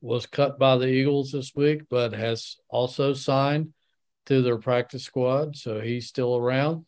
was 0.00 0.26
cut 0.26 0.58
by 0.58 0.76
the 0.76 0.86
Eagles 0.86 1.32
this 1.32 1.52
week, 1.54 1.82
but 1.88 2.12
has 2.12 2.56
also 2.68 3.14
signed 3.14 3.72
to 4.26 4.42
their 4.42 4.58
practice 4.58 5.02
squad. 5.02 5.56
So 5.56 5.80
he's 5.80 6.06
still 6.06 6.36
around. 6.36 6.86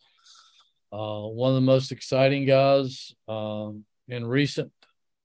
Uh, 0.92 1.22
one 1.22 1.50
of 1.50 1.54
the 1.56 1.60
most 1.60 1.92
exciting 1.92 2.46
guys 2.46 3.14
um, 3.26 3.84
in 4.08 4.26
recent 4.26 4.72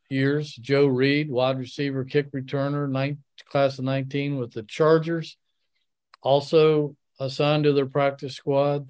years, 0.10 0.54
Joe 0.56 0.86
Reed, 0.86 1.30
wide 1.30 1.58
receiver, 1.58 2.04
kick 2.04 2.32
returner, 2.32 2.90
ninth, 2.90 3.20
class 3.50 3.80
of 3.80 3.86
19 3.86 4.38
with 4.38 4.54
the 4.54 4.64
Chargers, 4.64 5.38
also 6.22 6.96
assigned 7.20 7.66
to 7.66 7.74
their 7.74 7.86
practice 7.86 8.36
squad. 8.36 8.90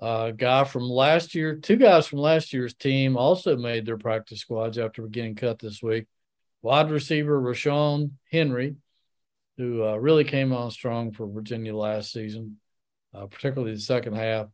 A 0.00 0.04
uh, 0.04 0.30
guy 0.30 0.64
from 0.64 0.84
last 0.84 1.34
year, 1.34 1.56
two 1.56 1.76
guys 1.76 2.06
from 2.06 2.20
last 2.20 2.52
year's 2.52 2.74
team 2.74 3.16
also 3.16 3.56
made 3.56 3.84
their 3.84 3.98
practice 3.98 4.40
squads 4.40 4.78
after 4.78 5.02
getting 5.08 5.34
cut 5.34 5.58
this 5.58 5.82
week. 5.82 6.06
Wide 6.62 6.90
receiver 6.90 7.40
Ra'Shaun 7.40 8.12
Henry, 8.30 8.76
who 9.56 9.84
uh, 9.84 9.96
really 9.96 10.24
came 10.24 10.52
on 10.52 10.70
strong 10.70 11.12
for 11.12 11.26
Virginia 11.26 11.74
last 11.74 12.12
season, 12.12 12.58
uh, 13.12 13.26
particularly 13.26 13.74
the 13.74 13.80
second 13.80 14.14
half, 14.14 14.46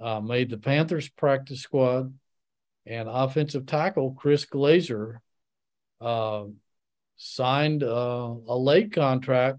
uh, 0.00 0.20
made 0.20 0.50
the 0.50 0.58
Panthers 0.58 1.08
practice 1.08 1.60
squad, 1.60 2.12
and 2.86 3.08
offensive 3.08 3.66
tackle 3.66 4.12
Chris 4.12 4.44
Glaser 4.44 5.20
uh, 6.00 6.44
signed 7.16 7.82
uh, 7.82 8.34
a 8.48 8.56
late 8.56 8.92
contract 8.92 9.58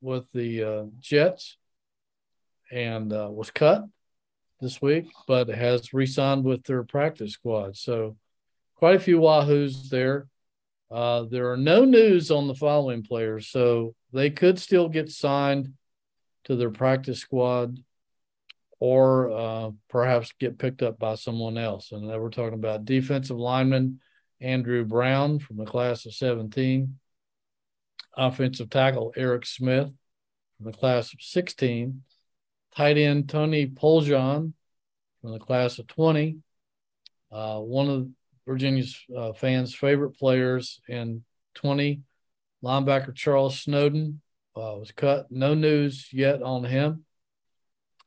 with 0.00 0.24
the 0.32 0.62
uh, 0.62 0.84
Jets 1.00 1.56
and 2.70 3.10
was 3.10 3.50
cut 3.50 3.84
this 4.60 4.82
week, 4.82 5.06
but 5.26 5.48
has 5.48 5.94
re-signed 5.94 6.44
with 6.44 6.64
their 6.64 6.82
practice 6.82 7.32
squad. 7.32 7.76
So 7.76 8.16
quite 8.76 8.96
a 8.96 9.00
few 9.00 9.20
Wahoos 9.20 9.88
there. 9.88 10.26
Uh, 10.90 11.24
there 11.24 11.50
are 11.50 11.56
no 11.56 11.84
news 11.84 12.30
on 12.30 12.46
the 12.46 12.54
following 12.54 13.02
players, 13.02 13.48
so 13.48 13.94
they 14.12 14.30
could 14.30 14.58
still 14.58 14.88
get 14.88 15.10
signed 15.10 15.74
to 16.44 16.56
their 16.56 16.70
practice 16.70 17.18
squad 17.18 17.78
or 18.80 19.30
uh, 19.30 19.70
perhaps 19.88 20.32
get 20.38 20.58
picked 20.58 20.82
up 20.82 20.98
by 20.98 21.14
someone 21.14 21.58
else. 21.58 21.92
And 21.92 22.06
we're 22.06 22.30
talking 22.30 22.54
about 22.54 22.84
defensive 22.84 23.36
lineman 23.36 24.00
Andrew 24.40 24.84
Brown 24.84 25.38
from 25.40 25.56
the 25.56 25.64
class 25.64 26.06
of 26.06 26.14
17, 26.14 26.98
offensive 28.16 28.70
tackle 28.70 29.12
Eric 29.16 29.46
Smith 29.46 29.90
from 30.56 30.66
the 30.66 30.76
class 30.76 31.12
of 31.12 31.20
16, 31.20 32.02
tight 32.76 32.98
end 32.98 33.28
Tony 33.28 33.66
Poljan 33.66 34.52
from 35.20 35.32
the 35.32 35.38
class 35.38 35.78
of 35.78 35.88
20, 35.88 36.38
uh, 37.32 37.58
one 37.58 37.90
of 37.90 38.08
Virginia's 38.46 38.98
uh, 39.16 39.32
fans' 39.32 39.74
favorite 39.74 40.16
players 40.16 40.80
in 40.88 41.24
20. 41.56 42.00
Linebacker 42.64 43.14
Charles 43.14 43.60
Snowden 43.60 44.20
uh, 44.56 44.74
was 44.78 44.90
cut. 44.90 45.30
No 45.30 45.54
news 45.54 46.08
yet 46.12 46.42
on 46.42 46.64
him. 46.64 47.04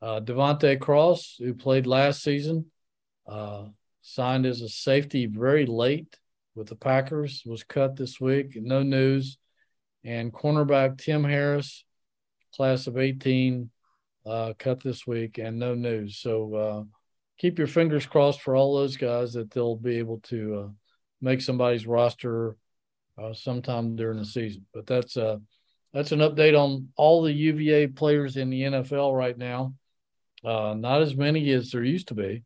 Uh, 0.01 0.19
De'Vante 0.19 0.79
Cross, 0.79 1.35
who 1.39 1.53
played 1.53 1.85
last 1.85 2.23
season, 2.23 2.65
uh, 3.27 3.65
signed 4.01 4.45
as 4.45 4.61
a 4.61 4.69
safety 4.69 5.27
very 5.27 5.65
late 5.65 6.17
with 6.55 6.67
the 6.67 6.75
Packers, 6.75 7.43
was 7.45 7.63
cut 7.63 7.95
this 7.95 8.19
week. 8.19 8.55
No 8.55 8.81
news. 8.81 9.37
And 10.03 10.33
cornerback 10.33 10.97
Tim 10.97 11.23
Harris, 11.23 11.85
class 12.55 12.87
of 12.87 12.97
18, 12.97 13.69
uh, 14.25 14.53
cut 14.57 14.81
this 14.81 15.05
week, 15.05 15.37
and 15.37 15.59
no 15.59 15.75
news. 15.75 16.17
So 16.17 16.55
uh, 16.55 16.83
keep 17.37 17.59
your 17.59 17.67
fingers 17.67 18.07
crossed 18.07 18.41
for 18.41 18.55
all 18.55 18.75
those 18.75 18.97
guys 18.97 19.33
that 19.33 19.51
they'll 19.51 19.75
be 19.75 19.99
able 19.99 20.19
to 20.23 20.55
uh, 20.55 20.69
make 21.21 21.41
somebody's 21.41 21.85
roster 21.85 22.57
uh, 23.21 23.33
sometime 23.33 23.95
during 23.95 24.17
the 24.17 24.25
season. 24.25 24.65
But 24.73 24.87
that's 24.87 25.15
that's 25.93 26.13
an 26.13 26.19
update 26.19 26.57
on 26.57 26.87
all 26.95 27.21
the 27.21 27.33
UVA 27.33 27.87
players 27.87 28.37
in 28.37 28.49
the 28.49 28.61
NFL 28.61 29.15
right 29.15 29.37
now. 29.37 29.73
Uh, 30.43 30.75
not 30.77 31.01
as 31.01 31.15
many 31.15 31.49
as 31.51 31.71
there 31.71 31.83
used 31.83 32.07
to 32.07 32.15
be, 32.15 32.43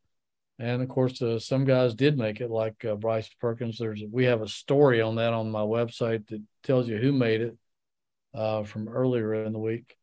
and 0.59 0.81
of 0.81 0.89
course, 0.89 1.21
uh, 1.21 1.39
some 1.39 1.65
guys 1.65 1.95
did 1.95 2.17
make 2.17 2.41
it, 2.41 2.49
like 2.49 2.83
uh, 2.85 2.95
Bryce 2.95 3.29
Perkins. 3.39 3.77
There's 3.77 4.01
we 4.11 4.25
have 4.25 4.41
a 4.41 4.47
story 4.47 5.01
on 5.01 5.15
that 5.15 5.33
on 5.33 5.51
my 5.51 5.61
website 5.61 6.27
that 6.27 6.41
tells 6.63 6.87
you 6.87 6.97
who 6.97 7.11
made 7.11 7.41
it 7.41 7.57
from 8.33 8.89
earlier 8.89 9.45
in 9.45 9.53
the 9.53 9.59
week. 9.59 9.95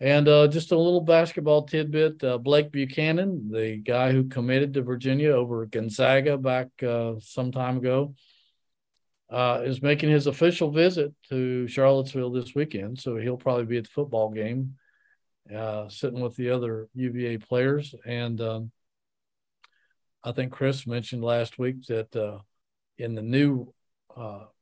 And 0.00 0.28
uh, 0.28 0.48
just 0.48 0.72
a 0.72 0.78
little 0.78 1.00
basketball 1.00 1.62
tidbit 1.62 2.22
uh, 2.24 2.38
Blake 2.38 2.72
Buchanan, 2.72 3.50
the 3.50 3.76
guy 3.76 4.12
who 4.12 4.24
committed 4.24 4.74
to 4.74 4.82
Virginia 4.82 5.30
over 5.30 5.64
Gonzaga 5.66 6.36
back 6.36 6.68
uh, 6.82 7.14
some 7.20 7.52
time 7.52 7.78
ago, 7.78 8.14
uh, 9.30 9.62
is 9.64 9.82
making 9.82 10.10
his 10.10 10.26
official 10.26 10.70
visit 10.70 11.14
to 11.30 11.66
Charlottesville 11.68 12.32
this 12.32 12.54
weekend. 12.54 12.98
So 12.98 13.16
he'll 13.16 13.36
probably 13.36 13.66
be 13.66 13.78
at 13.78 13.84
the 13.84 13.90
football 13.90 14.30
game, 14.30 14.74
uh, 15.54 15.88
sitting 15.88 16.20
with 16.20 16.36
the 16.36 16.50
other 16.50 16.88
UVA 16.94 17.38
players. 17.38 17.94
And 18.06 18.40
um, 18.40 18.70
I 20.22 20.32
think 20.32 20.52
Chris 20.52 20.86
mentioned 20.86 21.24
last 21.24 21.58
week 21.58 21.86
that 21.86 22.14
uh, 22.14 22.38
in 22.98 23.14
the 23.14 23.22
new 23.22 23.72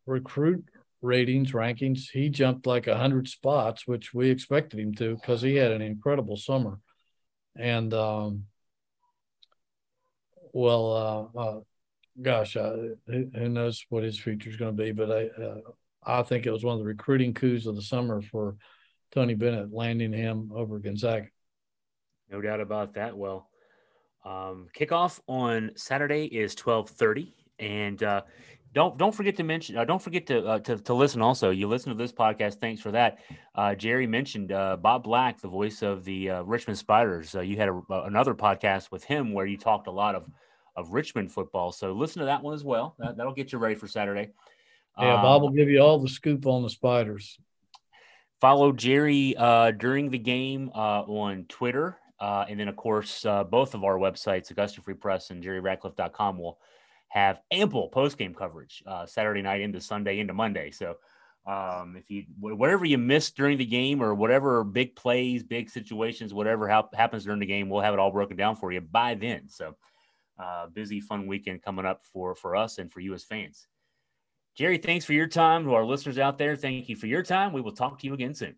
recruit 0.06 0.64
ratings, 1.02 1.52
rankings. 1.52 2.10
He 2.10 2.28
jumped 2.28 2.66
like 2.66 2.86
hundred 2.86 3.28
spots, 3.28 3.86
which 3.86 4.14
we 4.14 4.30
expected 4.30 4.80
him 4.80 4.94
to 4.94 5.16
because 5.16 5.42
he 5.42 5.56
had 5.56 5.72
an 5.72 5.82
incredible 5.82 6.36
summer. 6.36 6.78
And 7.56 7.92
um, 7.92 8.44
well, 10.52 11.32
uh, 11.36 11.38
uh, 11.38 11.60
gosh, 12.20 12.56
uh, 12.56 12.76
who, 13.06 13.48
knows 13.48 13.84
what 13.90 14.04
his 14.04 14.18
future 14.18 14.48
is 14.48 14.56
going 14.56 14.74
to 14.76 14.82
be? 14.82 14.92
But 14.92 15.10
I, 15.10 15.42
uh, 15.42 15.60
I 16.04 16.22
think 16.22 16.46
it 16.46 16.52
was 16.52 16.64
one 16.64 16.74
of 16.74 16.80
the 16.80 16.86
recruiting 16.86 17.34
coups 17.34 17.66
of 17.66 17.76
the 17.76 17.82
summer 17.82 18.22
for 18.22 18.56
Tony 19.12 19.34
Bennett 19.34 19.72
landing 19.72 20.12
him 20.12 20.50
over 20.54 20.78
Gonzaga. 20.78 21.28
No 22.30 22.40
doubt 22.40 22.60
about 22.60 22.94
that. 22.94 23.16
Well, 23.16 23.48
um, 24.24 24.68
kickoff 24.76 25.20
on 25.28 25.72
Saturday 25.76 26.24
is 26.24 26.54
twelve 26.54 26.88
thirty, 26.88 27.34
and 27.58 28.02
uh, 28.02 28.22
don't 28.72 28.96
don't 28.96 29.14
forget 29.14 29.36
to 29.36 29.42
mention. 29.42 29.76
Uh, 29.76 29.84
don't 29.84 30.00
forget 30.00 30.26
to, 30.26 30.46
uh, 30.46 30.58
to 30.60 30.78
to 30.78 30.94
listen. 30.94 31.20
Also, 31.20 31.50
you 31.50 31.68
listen 31.68 31.90
to 31.90 31.98
this 31.98 32.12
podcast. 32.12 32.54
Thanks 32.54 32.80
for 32.80 32.90
that. 32.92 33.18
Uh, 33.54 33.74
Jerry 33.74 34.06
mentioned 34.06 34.52
uh, 34.52 34.76
Bob 34.76 35.04
Black, 35.04 35.40
the 35.40 35.48
voice 35.48 35.82
of 35.82 36.04
the 36.04 36.30
uh, 36.30 36.42
Richmond 36.42 36.78
Spiders. 36.78 37.34
Uh, 37.34 37.40
you 37.40 37.56
had 37.56 37.68
a, 37.68 37.82
another 37.90 38.34
podcast 38.34 38.90
with 38.90 39.04
him 39.04 39.32
where 39.32 39.46
you 39.46 39.58
talked 39.58 39.88
a 39.88 39.92
lot 39.92 40.14
of 40.14 40.26
of 40.74 40.92
Richmond 40.94 41.30
football. 41.30 41.70
So 41.70 41.92
listen 41.92 42.20
to 42.20 42.26
that 42.26 42.42
one 42.42 42.54
as 42.54 42.64
well. 42.64 42.96
That, 42.98 43.18
will 43.18 43.34
get 43.34 43.52
you 43.52 43.58
ready 43.58 43.74
for 43.74 43.86
Saturday. 43.86 44.30
Yeah, 44.98 45.16
um, 45.16 45.22
Bob 45.22 45.42
will 45.42 45.50
give 45.50 45.68
you 45.68 45.80
all 45.80 45.98
the 45.98 46.08
scoop 46.08 46.46
on 46.46 46.62
the 46.62 46.70
Spiders. 46.70 47.38
Follow 48.43 48.72
Jerry 48.72 49.36
during 49.78 50.11
the 50.11 50.18
game 50.18 50.68
on 50.70 51.45
Twitter, 51.49 51.97
and 52.20 52.59
then 52.59 52.66
of 52.66 52.74
course 52.74 53.22
both 53.22 53.72
of 53.72 53.84
our 53.84 53.99
websites, 53.99 54.51
Augusta 54.51 54.82
Free 54.82 54.95
Press 54.95 55.30
and 55.30 55.40
JerryRatcliffe.com, 55.45 56.38
will 56.38 56.59
have 57.07 57.38
ample 57.53 57.88
post 57.88 58.18
game 58.18 58.34
coverage 58.34 58.82
uh, 58.84 59.07
Saturday 59.07 59.43
night 59.43 59.61
into 59.61 59.80
Sunday 59.80 60.18
into 60.18 60.34
Monday. 60.34 60.72
So 60.72 60.97
um, 61.47 61.95
if 61.97 62.11
you 62.11 62.24
whatever 62.40 62.84
you 62.84 62.99
missed 62.99 63.36
during 63.36 63.59
the 63.59 63.64
game 63.64 64.03
or 64.03 64.12
whatever 64.12 64.64
big 64.64 64.97
plays, 64.97 65.45
big 65.45 65.70
situations, 65.70 66.34
whatever 66.34 66.68
ha- 66.68 66.88
happens 66.95 67.24
during 67.24 67.38
the 67.38 67.47
game, 67.47 67.68
we'll 67.68 67.80
have 67.80 67.95
it 67.95 68.01
all 68.01 68.11
broken 68.11 68.36
down 68.36 68.57
for 68.57 68.72
you 68.72 68.80
by 68.80 69.14
then. 69.14 69.49
So 69.49 69.76
uh, 70.43 70.66
busy, 70.66 70.99
fun 71.01 71.28
weekend 71.28 71.62
coming 71.62 71.86
up 71.86 72.05
for 72.12 72.34
for 72.34 72.57
us 72.57 72.78
and 72.78 72.93
for 72.93 72.99
you 72.99 73.14
as 73.14 73.22
fans. 73.22 73.68
Jerry, 74.55 74.78
thanks 74.78 75.05
for 75.05 75.12
your 75.14 75.26
time. 75.26 75.64
To 75.64 75.74
our 75.74 75.84
listeners 75.84 76.18
out 76.18 76.38
there, 76.38 76.57
thank 76.57 76.88
you 76.88 76.96
for 76.96 77.07
your 77.07 77.22
time. 77.22 77.53
We 77.53 77.61
will 77.61 77.72
talk 77.72 77.98
to 78.00 78.07
you 78.07 78.14
again 78.14 78.34
soon. 78.34 78.57